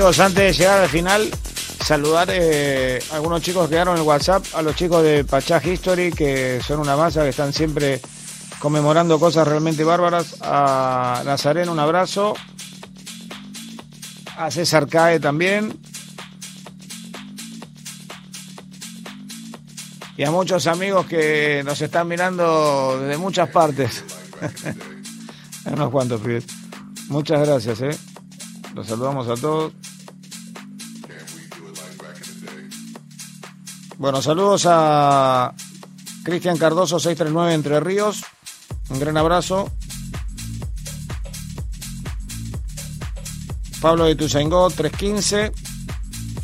antes 0.03 0.35
de 0.35 0.53
llegar 0.53 0.81
al 0.81 0.89
final, 0.89 1.31
saludar 1.85 2.29
eh, 2.33 3.01
a 3.13 3.15
algunos 3.15 3.41
chicos 3.41 3.69
que 3.69 3.75
quedaron 3.75 3.95
en 3.95 4.03
el 4.03 4.07
WhatsApp, 4.07 4.45
a 4.53 4.61
los 4.61 4.75
chicos 4.75 5.01
de 5.05 5.23
Pachá 5.25 5.63
History, 5.65 6.11
que 6.11 6.61
son 6.67 6.81
una 6.81 6.97
masa, 6.97 7.23
que 7.23 7.29
están 7.29 7.53
siempre 7.53 8.01
conmemorando 8.59 9.21
cosas 9.21 9.47
realmente 9.47 9.85
bárbaras. 9.85 10.39
A 10.41 11.23
Nazareno, 11.25 11.71
un 11.71 11.79
abrazo. 11.79 12.35
A 14.37 14.51
César 14.51 14.89
Cae 14.89 15.21
también. 15.21 15.79
Y 20.17 20.25
a 20.25 20.33
muchos 20.33 20.67
amigos 20.67 21.07
que 21.07 21.63
nos 21.65 21.81
están 21.81 22.09
mirando 22.09 22.99
desde 23.01 23.19
muchas 23.19 23.49
partes. 23.51 24.05
Unos 25.67 25.91
cuantos, 25.91 26.21
pibes. 26.21 26.45
Muchas 27.07 27.47
gracias, 27.47 27.81
¿eh? 27.83 27.97
Los 28.75 28.89
saludamos 28.89 29.29
a 29.29 29.41
todos. 29.41 29.73
Bueno, 34.03 34.21
saludos 34.21 34.67
a 34.69 35.55
Cristian 36.25 36.59
Cardoso 36.59 36.99
639 36.99 37.55
Entre 37.55 37.79
Ríos. 37.79 38.25
Un 38.91 38.99
gran 38.99 39.17
abrazo. 39.17 39.71
Pablo 43.81 44.07
de 44.07 44.17
Tuzaingó 44.17 44.69
315. 44.71 45.53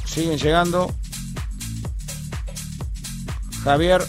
Siguen 0.05 0.39
llegando. 0.39 0.95
Javier 3.65 4.07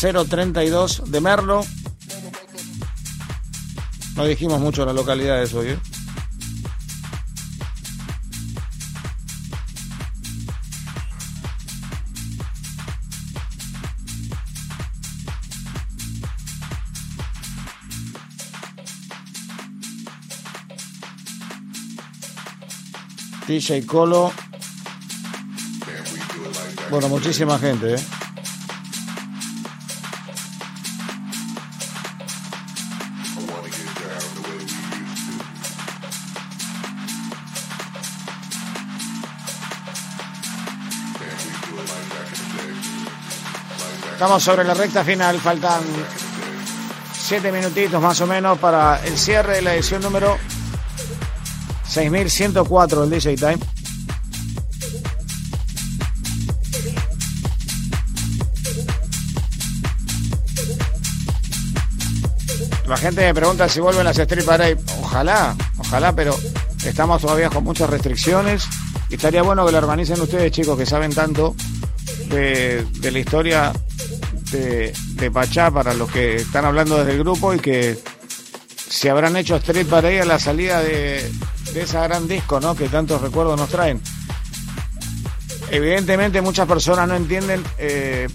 032 0.00 1.02
de 1.10 1.20
Merlo. 1.20 1.60
No 4.16 4.24
dijimos 4.24 4.58
mucho 4.58 4.86
las 4.86 4.94
localidades 4.94 5.52
hoy, 5.52 5.68
¿eh? 5.68 5.78
DJ 23.50 23.84
Colo. 23.84 24.30
Bueno, 26.88 27.08
muchísima 27.08 27.58
gente, 27.58 27.94
¿eh? 27.94 27.98
Estamos 44.12 44.44
sobre 44.44 44.62
la 44.62 44.74
recta 44.74 45.02
final, 45.02 45.40
faltan 45.40 45.82
siete 47.12 47.50
minutitos 47.50 48.00
más 48.00 48.20
o 48.20 48.28
menos 48.28 48.58
para 48.60 49.04
el 49.04 49.18
cierre 49.18 49.56
de 49.56 49.62
la 49.62 49.74
edición 49.74 50.02
número 50.02 50.38
6104 51.90 53.06
del 53.06 53.10
DJ 53.10 53.36
Time. 53.36 53.58
La 62.86 62.96
gente 62.96 63.20
me 63.22 63.34
pregunta 63.34 63.68
si 63.68 63.80
vuelven 63.80 64.04
las 64.04 64.18
Street 64.18 64.44
Parade. 64.44 64.76
Ojalá, 65.00 65.56
ojalá, 65.78 66.12
pero 66.14 66.36
estamos 66.84 67.22
todavía 67.22 67.48
con 67.50 67.64
muchas 67.64 67.90
restricciones. 67.90 68.64
Y 69.08 69.14
estaría 69.14 69.42
bueno 69.42 69.66
que 69.66 69.72
lo 69.72 69.78
organicen 69.78 70.20
ustedes, 70.20 70.52
chicos, 70.52 70.78
que 70.78 70.86
saben 70.86 71.12
tanto 71.12 71.54
de, 72.28 72.86
la 73.02 73.18
historia 73.18 73.72
de, 74.52 75.30
Pachá 75.32 75.70
para 75.70 75.94
los 75.94 76.10
que 76.10 76.36
están 76.36 76.64
hablando 76.64 76.98
desde 76.98 77.12
el 77.12 77.18
grupo 77.18 77.54
y 77.54 77.58
que 77.58 77.98
se 78.88 79.10
habrán 79.10 79.36
hecho 79.36 79.56
Street 79.56 79.86
Parade 79.86 80.22
a 80.22 80.24
la 80.24 80.38
salida 80.38 80.80
de, 80.80 81.30
de 81.72 81.82
esa 81.82 82.02
gran 82.02 82.26
disco, 82.26 82.60
¿no? 82.60 82.74
Que 82.74 82.88
tantos 82.88 83.20
recuerdos 83.20 83.58
nos 83.58 83.68
traen. 83.68 84.00
Evidentemente 85.70 86.40
muchas 86.40 86.66
personas 86.66 87.08
no 87.08 87.14
entienden 87.14 87.62
eh, 87.78 88.28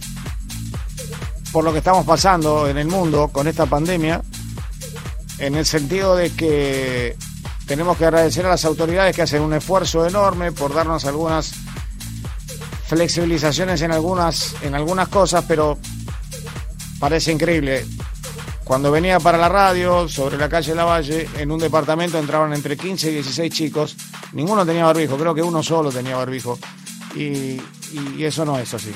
por 1.51 1.63
lo 1.63 1.71
que 1.71 1.79
estamos 1.79 2.05
pasando 2.05 2.67
en 2.67 2.77
el 2.77 2.87
mundo 2.87 3.29
con 3.29 3.47
esta 3.47 3.65
pandemia, 3.65 4.21
en 5.39 5.55
el 5.55 5.65
sentido 5.65 6.15
de 6.15 6.31
que 6.31 7.17
tenemos 7.65 7.97
que 7.97 8.05
agradecer 8.05 8.45
a 8.45 8.49
las 8.49 8.63
autoridades 8.63 9.15
que 9.15 9.23
hacen 9.23 9.41
un 9.41 9.53
esfuerzo 9.53 10.07
enorme 10.07 10.51
por 10.51 10.73
darnos 10.73 11.05
algunas 11.05 11.51
flexibilizaciones 12.87 13.81
en 13.81 13.91
algunas, 13.91 14.55
en 14.61 14.75
algunas 14.75 15.07
cosas, 15.09 15.43
pero 15.47 15.77
parece 16.99 17.31
increíble. 17.31 17.85
Cuando 18.65 18.89
venía 18.89 19.19
para 19.19 19.37
la 19.37 19.47
radio, 19.47 20.09
sobre 20.09 20.39
la 20.39 20.49
calle 20.49 20.73
Lavalle, 20.73 21.29
en 21.37 21.51
un 21.51 21.59
departamento 21.59 22.17
entraban 22.17 22.51
entre 22.51 22.75
15 22.75 23.11
y 23.11 23.13
16 23.13 23.53
chicos. 23.53 23.95
Ninguno 24.33 24.65
tenía 24.65 24.85
barbijo, 24.85 25.17
creo 25.17 25.35
que 25.35 25.43
uno 25.43 25.61
solo 25.61 25.91
tenía 25.91 26.17
barbijo. 26.17 26.57
Y, 27.15 27.61
eso 28.19 28.43
no 28.43 28.57
es 28.57 28.73
así. 28.73 28.91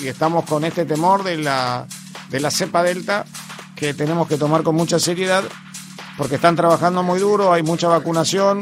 Y, 0.00 0.08
estamos 0.08 0.44
con 0.44 0.64
este 0.64 0.84
temor 0.84 1.22
de 1.22 1.36
la, 1.36 1.86
de 2.30 2.40
la 2.40 2.50
cepa 2.50 2.82
delta 2.82 3.24
que 3.76 3.94
tenemos 3.94 4.26
que 4.26 4.36
tomar 4.36 4.64
con 4.64 4.74
mucha 4.74 4.98
seriedad 4.98 5.44
porque 6.18 6.34
están 6.34 6.56
trabajando 6.56 7.04
muy 7.04 7.20
duro, 7.20 7.52
hay 7.52 7.62
mucha 7.62 7.86
vacunación, 7.86 8.60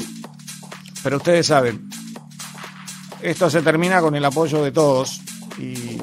pero 1.02 1.16
ustedes 1.16 1.46
saben, 1.46 1.88
esto 3.22 3.48
se 3.48 3.62
termina 3.62 4.02
con 4.02 4.14
el 4.14 4.24
apoyo 4.26 4.62
de 4.62 4.72
todos 4.72 5.22
y 5.58 5.98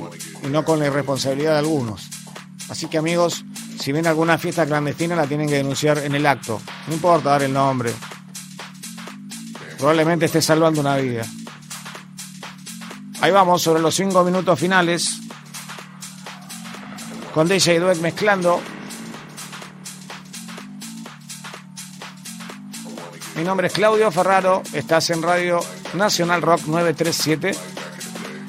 no 0.50 0.66
con 0.66 0.80
la 0.80 0.88
irresponsabilidad 0.88 1.54
de 1.54 1.60
algunos. 1.60 2.10
Así 2.70 2.88
que 2.88 2.98
amigos, 2.98 3.46
si 3.80 3.92
ven 3.92 4.08
alguna 4.08 4.38
fiesta 4.38 4.66
clandestina 4.66 5.16
la 5.16 5.28
tienen 5.28 5.48
que 5.48 5.56
denunciar 5.56 6.00
en 6.00 6.16
el 6.16 6.26
acto. 6.26 6.60
No 6.88 6.94
importa 6.94 7.30
dar 7.30 7.44
el 7.44 7.54
nombre. 7.54 7.94
Probablemente 9.78 10.26
esté 10.26 10.42
salvando 10.42 10.82
una 10.82 10.98
vida. 10.98 11.24
Ahí 13.22 13.32
vamos, 13.32 13.62
sobre 13.62 13.82
los 13.82 13.96
cinco 13.96 14.24
minutos 14.24 14.60
finales. 14.60 15.20
Con 17.34 17.48
DJ 17.48 17.80
Dweck 17.80 18.00
mezclando. 18.00 18.60
Mi 23.36 23.44
nombre 23.44 23.68
es 23.68 23.74
Claudio 23.74 24.12
Ferraro. 24.12 24.64
Estás 24.74 25.12
en 25.12 25.22
Radio 25.22 25.60
Nacional 25.94 26.42
Rock 26.42 26.62
937. 26.66 27.77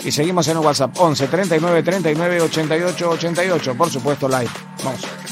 Y 0.04 0.12
seguimos 0.12 0.46
en 0.48 0.56
el 0.56 0.64
WhatsApp 0.64 0.96
11 0.98 1.26
39 1.26 1.82
39 1.82 2.40
88 2.42 3.10
88. 3.10 3.74
Por 3.74 3.90
supuesto, 3.90 4.28
live. 4.28 4.50
Vamos. 4.84 5.27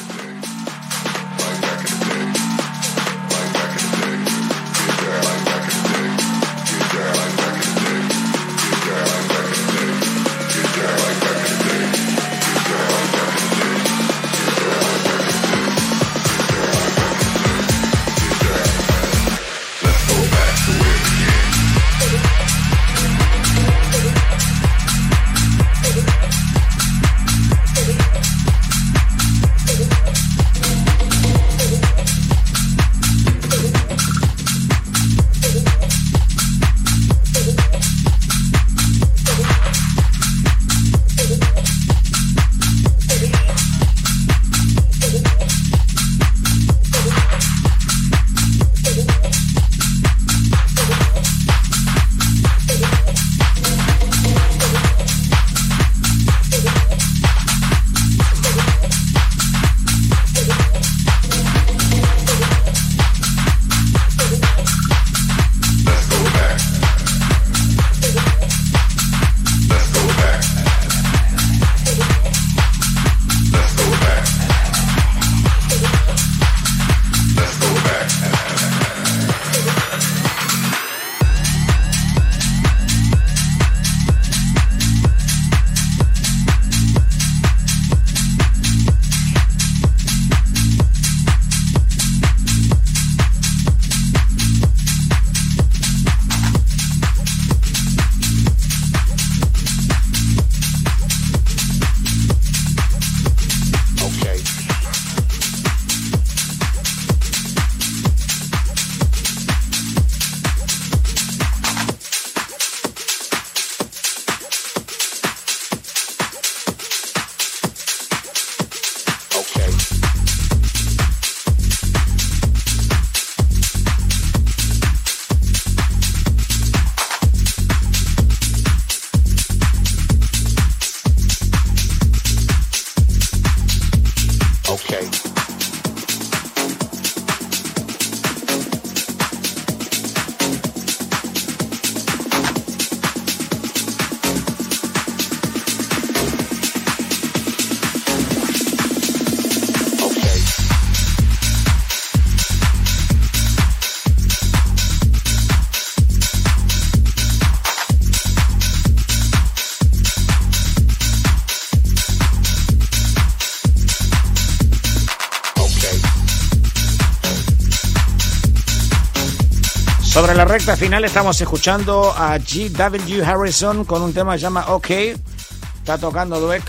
Recta 170.58 170.74
final 170.74 171.04
estamos 171.04 171.38
escuchando 171.38 172.14
a 172.16 172.38
G.W. 172.38 173.22
Harrison 173.22 173.84
con 173.84 174.00
un 174.00 174.14
tema 174.14 174.32
que 174.32 174.38
se 174.38 174.44
llama 174.44 174.64
OK. 174.68 174.88
Está 174.88 175.98
tocando 175.98 176.40
Dweck. 176.40 176.64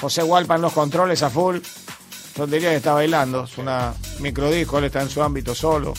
José 0.00 0.24
Walpa 0.24 0.56
en 0.56 0.62
los 0.62 0.72
controles 0.72 1.22
a 1.22 1.30
full. 1.30 1.58
Yo 2.36 2.46
diría 2.48 2.70
que 2.70 2.76
está 2.78 2.94
bailando. 2.94 3.44
Es 3.44 3.56
una 3.56 3.94
microdisco, 4.18 4.78
él 4.78 4.86
está 4.86 5.00
en 5.00 5.10
su 5.10 5.22
ámbito 5.22 5.54
solo. 5.54 5.94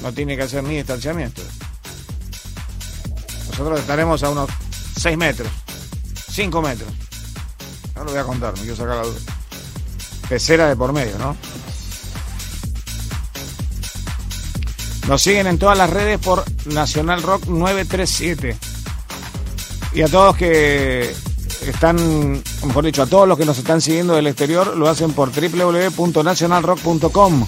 No 0.00 0.10
tiene 0.10 0.38
que 0.38 0.44
hacer 0.44 0.64
ni 0.64 0.76
distanciamiento. 0.76 1.42
Nosotros 3.50 3.80
estaremos 3.80 4.22
a 4.22 4.30
unos 4.30 4.48
6 4.98 5.18
metros. 5.18 5.52
5 6.32 6.62
metros. 6.62 6.88
No 7.94 8.04
lo 8.04 8.12
voy 8.12 8.20
a 8.20 8.24
contar, 8.24 8.54
me 8.54 8.60
quiero 8.60 8.76
sacar 8.76 8.96
la 8.96 9.02
duda. 9.02 9.20
Pecera 10.30 10.66
de 10.66 10.76
por 10.76 10.94
medio, 10.94 11.18
¿no? 11.18 11.36
Nos 15.10 15.20
siguen 15.22 15.46
en 15.48 15.58
todas 15.58 15.76
las 15.76 15.90
redes 15.90 16.20
por 16.20 16.44
Nacional 16.66 17.20
Rock 17.20 17.46
937. 17.46 18.56
Y 19.92 20.02
a 20.02 20.06
todos 20.06 20.36
que 20.36 21.12
están, 21.66 22.40
mejor 22.64 22.84
dicho, 22.84 23.02
a 23.02 23.06
todos 23.06 23.26
los 23.26 23.36
que 23.36 23.44
nos 23.44 23.58
están 23.58 23.80
siguiendo 23.80 24.14
del 24.14 24.28
exterior, 24.28 24.76
lo 24.76 24.88
hacen 24.88 25.12
por 25.12 25.32
www.nacionalrock.com. 25.32 27.46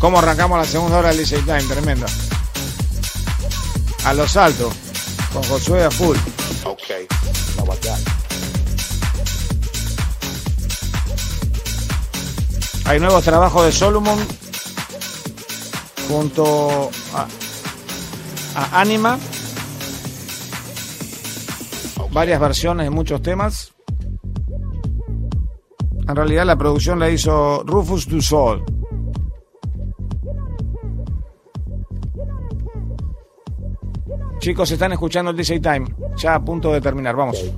¿Cómo 0.00 0.18
arrancamos 0.18 0.58
la 0.58 0.64
segunda 0.64 0.98
hora 0.98 1.10
del 1.10 1.18
DJ 1.18 1.42
Time? 1.42 1.62
Tremenda. 1.62 2.08
A 4.04 4.14
los 4.14 4.36
altos, 4.36 4.74
con 5.32 5.44
Josué 5.44 5.84
a 5.84 5.92
full. 5.92 6.16
Okay. 6.64 7.06
How 7.56 7.64
Hay 12.88 12.98
nuevos 13.00 13.22
trabajos 13.22 13.66
de 13.66 13.70
Solomon 13.70 14.18
junto 16.08 16.88
a, 17.12 17.28
a 18.54 18.80
Anima. 18.80 19.18
Varias 22.10 22.40
versiones 22.40 22.86
de 22.86 22.90
muchos 22.90 23.20
temas. 23.20 23.74
En 26.08 26.16
realidad 26.16 26.46
la 26.46 26.56
producción 26.56 26.98
la 26.98 27.10
hizo 27.10 27.62
Rufus 27.66 28.08
Du 28.08 28.22
Sol. 28.22 28.64
Chicos, 34.38 34.70
están 34.70 34.92
escuchando 34.92 35.30
el 35.30 35.36
DJ 35.36 35.60
Time. 35.60 35.94
Ya 36.16 36.36
a 36.36 36.42
punto 36.42 36.72
de 36.72 36.80
terminar. 36.80 37.14
Vamos. 37.14 37.52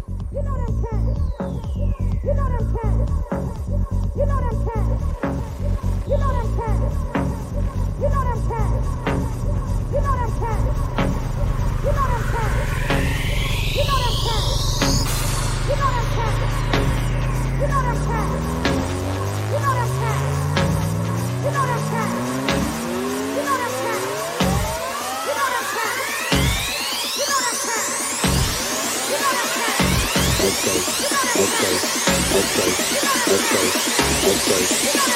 Okay. 34.52 35.10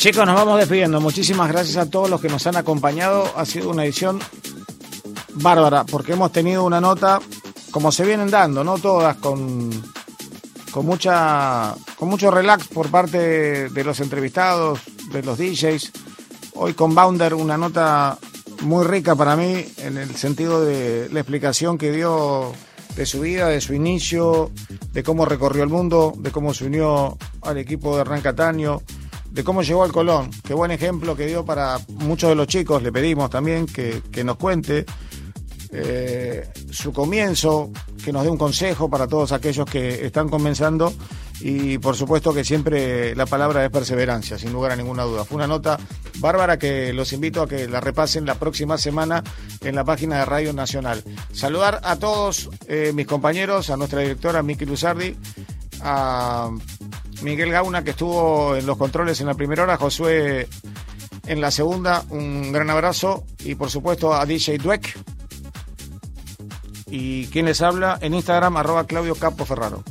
Chicos, 0.00 0.24
nos 0.24 0.34
vamos 0.34 0.58
despidiendo. 0.58 0.98
Muchísimas 0.98 1.46
gracias 1.50 1.76
a 1.76 1.90
todos 1.90 2.08
los 2.08 2.22
que 2.22 2.30
nos 2.30 2.46
han 2.46 2.56
acompañado. 2.56 3.30
Ha 3.36 3.44
sido 3.44 3.68
una 3.68 3.84
edición 3.84 4.18
bárbara, 5.34 5.84
porque 5.84 6.14
hemos 6.14 6.32
tenido 6.32 6.64
una 6.64 6.80
nota, 6.80 7.20
como 7.70 7.92
se 7.92 8.06
vienen 8.06 8.30
dando, 8.30 8.64
no 8.64 8.78
todas 8.78 9.16
con 9.16 9.68
con 10.70 10.86
mucha 10.86 11.74
con 11.98 12.08
mucho 12.08 12.30
relax 12.30 12.68
por 12.68 12.90
parte 12.90 13.68
de 13.68 13.84
los 13.84 14.00
entrevistados, 14.00 14.80
de 15.12 15.22
los 15.22 15.36
DJs. 15.36 15.92
Hoy 16.54 16.72
con 16.72 16.94
Bounder 16.94 17.34
una 17.34 17.58
nota 17.58 18.16
muy 18.62 18.86
rica 18.86 19.14
para 19.14 19.36
mí 19.36 19.66
en 19.76 19.98
el 19.98 20.16
sentido 20.16 20.64
de 20.64 21.10
la 21.12 21.20
explicación 21.20 21.76
que 21.76 21.92
dio 21.92 22.54
de 22.96 23.04
su 23.04 23.20
vida, 23.20 23.48
de 23.48 23.60
su 23.60 23.74
inicio, 23.74 24.50
de 24.94 25.02
cómo 25.02 25.26
recorrió 25.26 25.62
el 25.62 25.68
mundo, 25.68 26.14
de 26.16 26.30
cómo 26.30 26.54
se 26.54 26.64
unió 26.64 27.18
al 27.42 27.58
equipo 27.58 27.94
de 27.94 28.00
Hernán 28.00 28.22
Cataño, 28.22 28.80
cómo 29.44 29.62
llegó 29.62 29.82
al 29.82 29.92
Colón. 29.92 30.30
Qué 30.44 30.54
buen 30.54 30.70
ejemplo 30.70 31.16
que 31.16 31.26
dio 31.26 31.44
para 31.44 31.78
muchos 31.88 32.30
de 32.30 32.36
los 32.36 32.46
chicos. 32.46 32.82
Le 32.82 32.92
pedimos 32.92 33.30
también 33.30 33.66
que, 33.66 34.02
que 34.10 34.24
nos 34.24 34.36
cuente 34.36 34.84
eh, 35.72 36.48
su 36.70 36.92
comienzo, 36.92 37.70
que 38.04 38.12
nos 38.12 38.24
dé 38.24 38.30
un 38.30 38.36
consejo 38.36 38.90
para 38.90 39.06
todos 39.06 39.30
aquellos 39.30 39.66
que 39.66 40.04
están 40.04 40.28
comenzando 40.28 40.92
y 41.40 41.78
por 41.78 41.96
supuesto 41.96 42.34
que 42.34 42.44
siempre 42.44 43.14
la 43.14 43.24
palabra 43.24 43.64
es 43.64 43.70
perseverancia, 43.70 44.36
sin 44.36 44.52
lugar 44.52 44.72
a 44.72 44.76
ninguna 44.76 45.04
duda. 45.04 45.24
Fue 45.24 45.36
una 45.36 45.46
nota 45.46 45.78
bárbara 46.18 46.58
que 46.58 46.92
los 46.92 47.12
invito 47.12 47.42
a 47.42 47.48
que 47.48 47.68
la 47.68 47.80
repasen 47.80 48.26
la 48.26 48.34
próxima 48.34 48.78
semana 48.78 49.22
en 49.60 49.76
la 49.76 49.84
página 49.84 50.18
de 50.18 50.24
Radio 50.24 50.52
Nacional. 50.52 51.04
Saludar 51.32 51.80
a 51.84 51.96
todos 51.96 52.50
eh, 52.66 52.92
mis 52.92 53.06
compañeros, 53.06 53.70
a 53.70 53.76
nuestra 53.76 54.00
directora 54.00 54.42
Miki 54.42 54.66
Luzardi, 54.66 55.16
a 55.82 56.50
Miguel 57.22 57.50
Gauna 57.50 57.84
que 57.84 57.90
estuvo 57.90 58.56
en 58.56 58.66
los 58.66 58.76
controles 58.76 59.20
en 59.20 59.26
la 59.26 59.34
primera 59.34 59.62
hora, 59.62 59.76
Josué 59.76 60.48
en 61.26 61.40
la 61.40 61.50
segunda, 61.50 62.04
un 62.10 62.52
gran 62.52 62.70
abrazo 62.70 63.24
y 63.44 63.54
por 63.54 63.70
supuesto 63.70 64.14
a 64.14 64.24
DJ 64.26 64.58
Dweck 64.58 64.98
y 66.86 67.26
quien 67.26 67.46
les 67.46 67.62
habla 67.62 67.98
en 68.00 68.14
Instagram, 68.14 68.56
arroba 68.56 68.84
Claudio 68.84 69.14
Capo 69.14 69.44
Ferraro. 69.44 69.84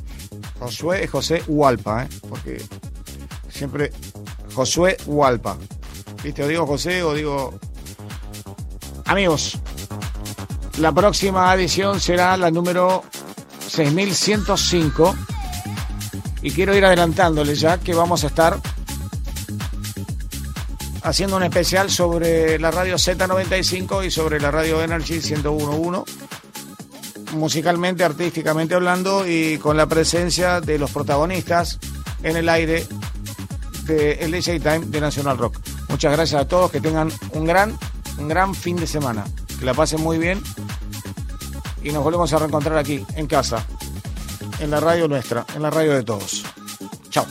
Josué 0.60 1.06
es 1.06 1.10
José 1.10 1.44
Hualpa, 1.48 2.04
¿eh? 2.04 2.10
porque 2.28 2.62
siempre 3.50 3.92
Josué 4.54 4.98
Hualpa. 5.06 5.58
¿Viste? 6.22 6.44
O 6.44 6.48
digo 6.48 6.68
José 6.68 7.02
o 7.04 7.14
digo... 7.14 7.58
Amigos, 9.06 9.58
la 10.78 10.92
próxima 10.92 11.54
edición 11.56 12.00
será 12.00 12.36
la 12.38 12.52
número 12.52 13.04
6105 13.68 15.16
y 16.42 16.52
quiero 16.52 16.76
ir 16.76 16.86
adelantándoles 16.86 17.60
ya 17.60 17.80
que 17.80 17.94
vamos 17.94 18.24
a 18.24 18.28
estar 18.28 18.60
haciendo 21.04 21.38
un 21.38 21.44
especial 21.44 21.90
sobre 21.90 22.60
la 22.60 22.72
radio 22.72 22.96
Z95 22.96 24.06
y 24.06 24.12
sobre 24.12 24.40
la 24.40 24.52
radio 24.52 24.82
Energy 24.82 25.16
1011 25.16 26.30
musicalmente, 27.34 28.04
artísticamente 28.04 28.76
hablando 28.76 29.28
y 29.28 29.58
con 29.60 29.78
la 29.78 29.88
presencia 29.88 30.62
de 30.62 30.80
los 30.80 30.92
protagonistas 30.92 31.80
en 32.24 32.38
el 32.38 32.50
aire 32.50 32.86
del 33.86 34.32
DJ 34.32 34.60
Time 34.60 34.82
de 34.88 35.02
National 35.02 35.38
Rock. 35.38 35.58
Muchas 35.90 36.12
gracias 36.12 36.42
a 36.42 36.48
todos, 36.48 36.72
que 36.72 36.82
tengan 36.82 37.12
un 37.34 37.46
gran, 37.46 37.78
un 38.18 38.28
gran 38.28 38.54
fin 38.54 38.76
de 38.76 38.88
semana, 38.88 39.26
que 39.58 39.66
la 39.66 39.74
pasen 39.74 40.02
muy 40.02 40.18
bien 40.18 40.42
y 41.84 41.92
nos 41.92 42.04
volvemos 42.04 42.32
a 42.34 42.40
reencontrar 42.40 42.78
aquí, 42.78 43.06
en 43.16 43.28
casa, 43.28 43.66
en 44.60 44.72
la 44.72 44.80
radio 44.80 45.08
nuestra, 45.08 45.46
en 45.56 45.62
la 45.62 45.70
radio 45.70 45.94
de 45.94 46.04
todos. 46.04 46.44
Chao. 47.10 47.26